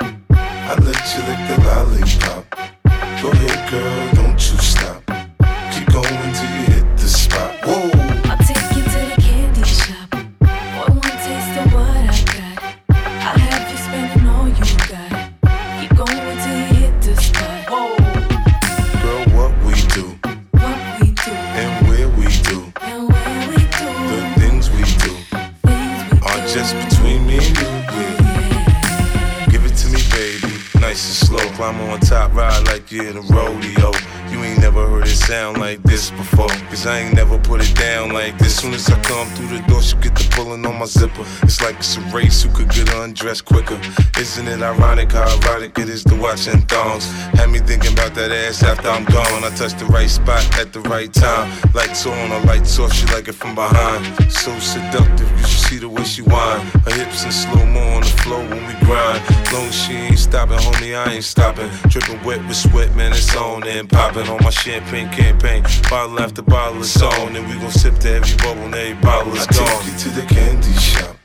[41.43, 43.79] It's like it's a race who could get undressed quicker.
[44.19, 47.05] Isn't it ironic how erotic it is to watch in thongs?
[47.37, 49.43] Had me thinking about that ass after I'm gone.
[49.43, 51.51] I touched the right spot at the right time.
[51.73, 54.05] Lights on, or lights off, she like it from behind.
[54.31, 55.29] So seductive,
[55.73, 56.65] see the way she whine.
[56.85, 59.21] Her hips in slow mo on the floor when we grind.
[59.51, 61.69] Long as she ain't stopping, homie, I ain't stopping.
[61.89, 65.63] Dripping wet with sweat, man, it's on and popping on my champagne campaign.
[65.89, 69.33] Bottle after bottle is on, and we gon' sip to every bubble and every bottle
[69.33, 69.67] is I gone.
[69.67, 71.15] take you to the candy shop.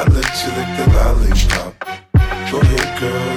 [0.00, 1.72] I let you lick the lollipop.
[2.50, 3.33] Go ahead, girl,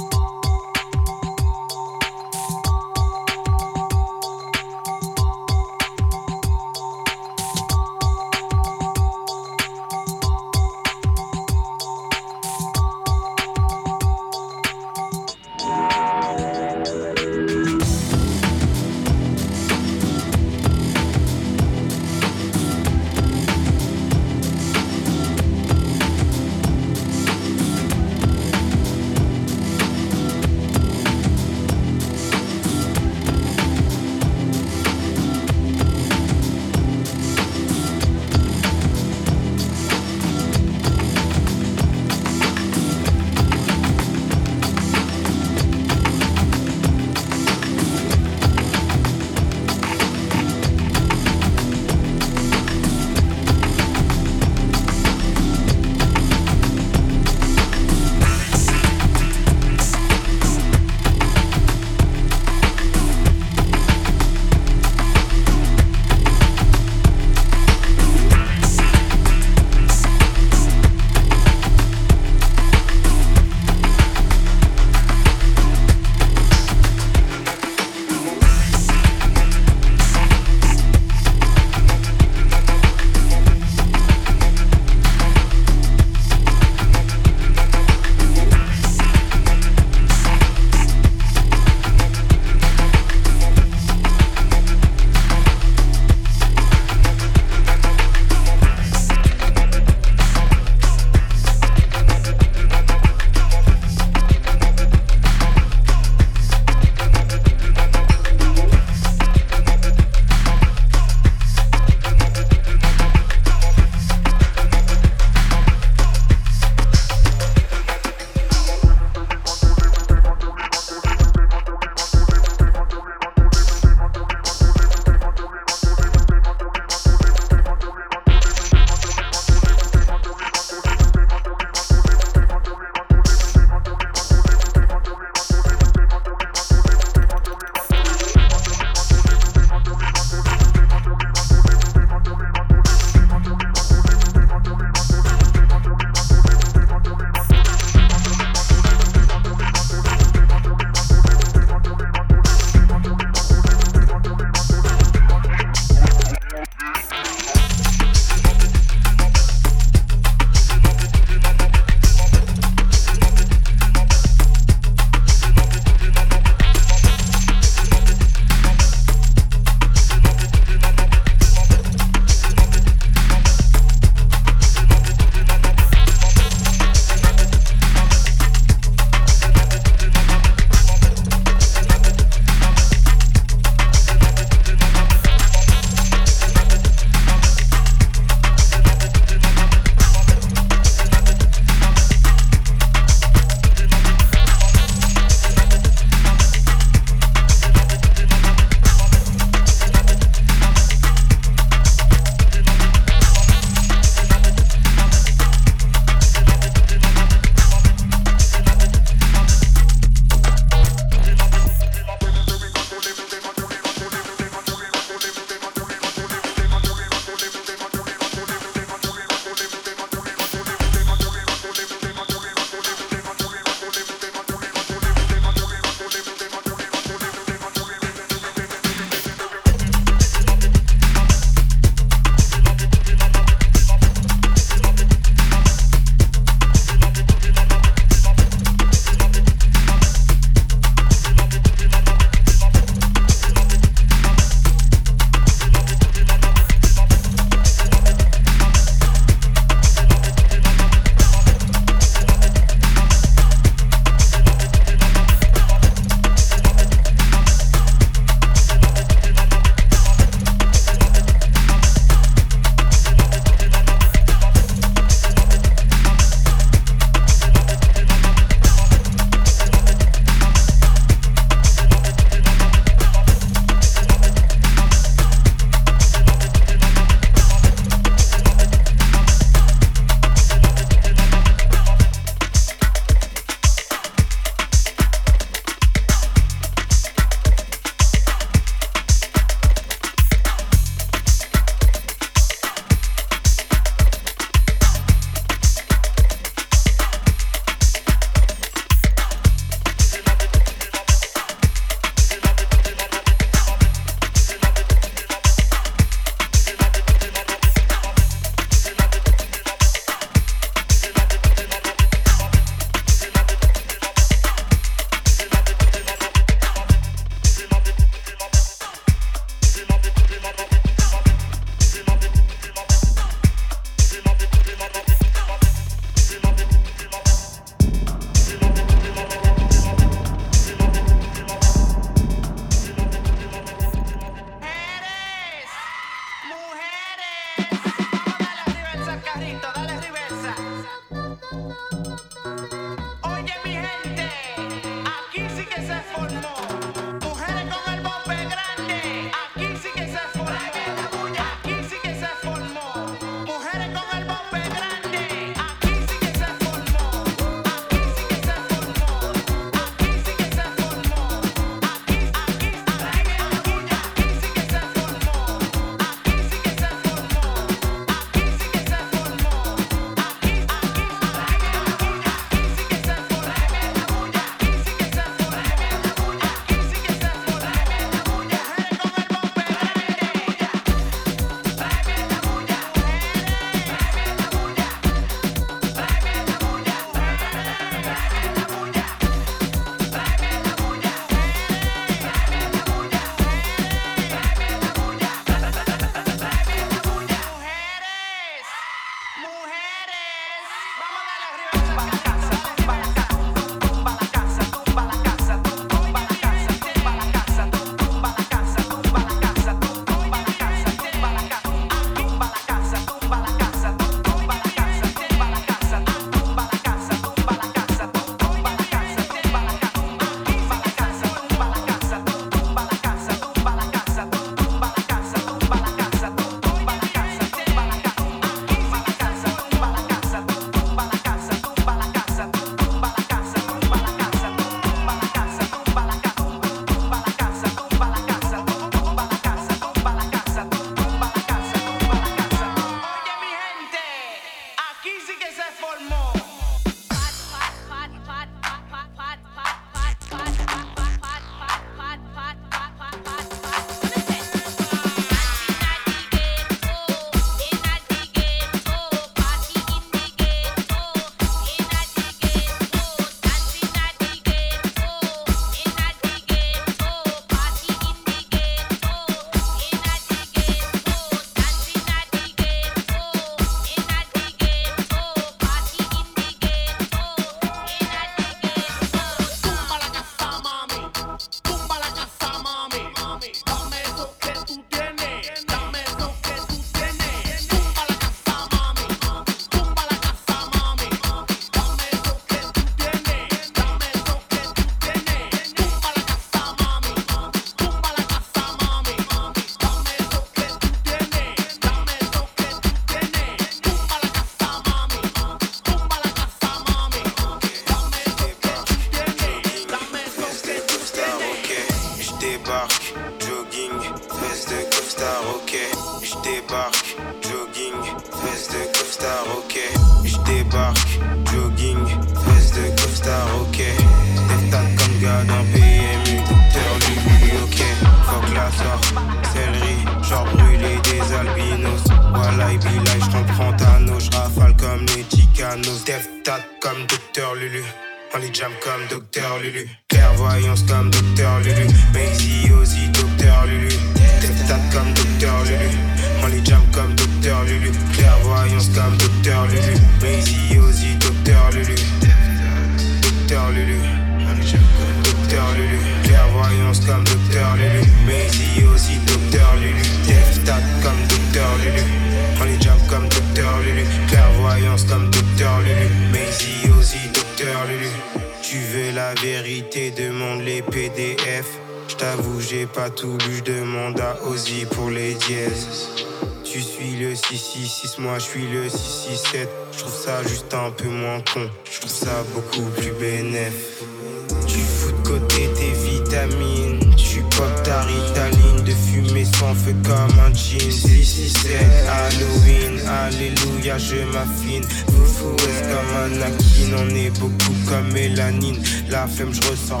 [599.86, 600.00] Sans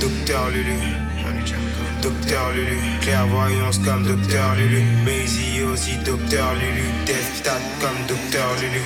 [0.00, 0.76] docteur Lulu.
[2.02, 7.48] Docteur Lulu, clairvoyance comme Docteur Lulu, Maisie aussi Docteur Lulu, Death
[7.80, 8.82] comme Docteur Lulu,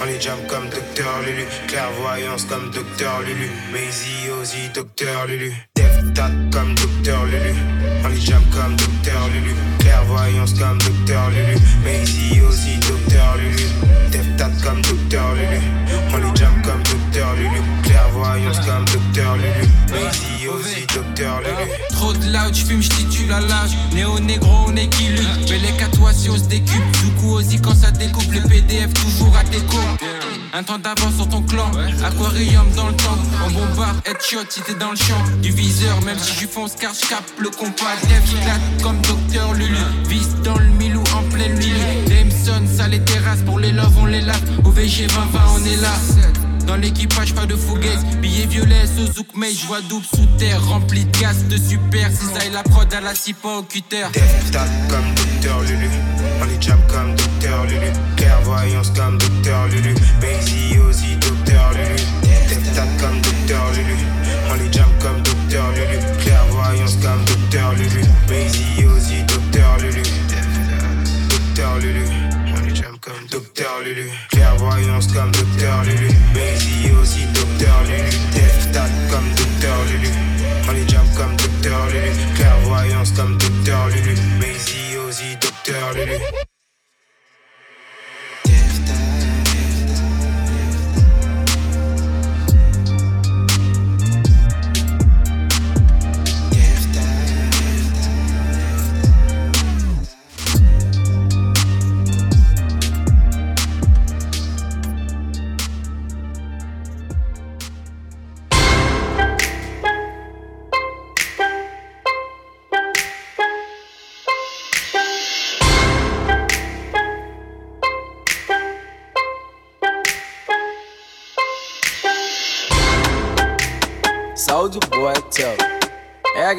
[0.00, 6.14] on les jam comme Docteur Lulu, clairvoyance comme Docteur Lulu, Maisie aussi Docteur Lulu, Death
[6.52, 7.54] comme Docteur Lulu,
[8.04, 13.64] on les jam comme Docteur Lulu, clairvoyance comme Docteur Lulu, Maisie aussi Docteur Lulu,
[14.10, 15.23] Death comme Docteur
[22.54, 23.70] Quand je fume, je à l'âge.
[23.92, 25.48] Néo-négro, on est qui lutte.
[25.48, 26.84] Bellec à toi si on se décupe.
[27.18, 28.32] coup Ozzy quand ça découpe.
[28.32, 29.58] le PDF toujours à tes
[30.56, 31.68] un temps d'avance sur ton clan,
[32.04, 33.18] aquarium dans le temps.
[33.44, 35.20] On bombarde, headshot si t'es dans le champ.
[35.42, 37.96] Du viseur, même si je fonce car je capte le compas.
[38.04, 39.74] Dev comme docteur Lulu.
[40.06, 41.72] Vise dans le milou en pleine nuit.
[42.06, 43.40] Jameson, ça les terrasse.
[43.44, 44.40] Pour les loves, on les lave.
[44.64, 46.53] Au VG 2020, on est là.
[46.66, 48.04] Dans l'équipage, pas de fougueuse.
[48.20, 50.62] Billets violets, Suzuki, mais je vois double sous terre.
[50.64, 52.08] Rempli de gaz, de super.
[52.08, 54.06] Est la prod à la cipa au cutter.
[54.88, 55.88] Comme Docteur Lulu.
[56.40, 57.92] On les jam comme Docteur Lulu.
[58.16, 59.94] Clairvoyance comme Docteur Lulu.
[60.20, 61.96] Bazy aussi Docteur Lulu.
[62.48, 63.96] Def comme Docteur Lulu.
[64.50, 65.98] On les jam comme Docteur Lulu.
[66.22, 68.02] Clairvoyance comme Docteur Lulu.
[68.28, 70.02] Bazy aussi Docteur Lulu.
[71.30, 72.33] Docteur Lulu.
[73.04, 74.10] Comme Docteur Lulu.
[74.30, 76.08] Clairvoyance comme Docteur Lulu.
[76.32, 78.08] Bazy aussi Docteur Lulu.
[78.32, 80.08] Def tat comme Docteur Lulu.
[80.66, 82.10] On les jam comme Docteur Lulu.
[82.34, 84.14] Clairvoyance comme Docteur Lulu.
[84.40, 86.18] Bazy aussi Docteur Lulu.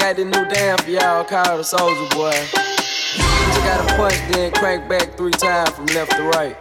[0.06, 2.30] Got this new damn for y'all called the Soldier boy.
[2.30, 6.56] Just gotta punch, then crank back three times from left to right.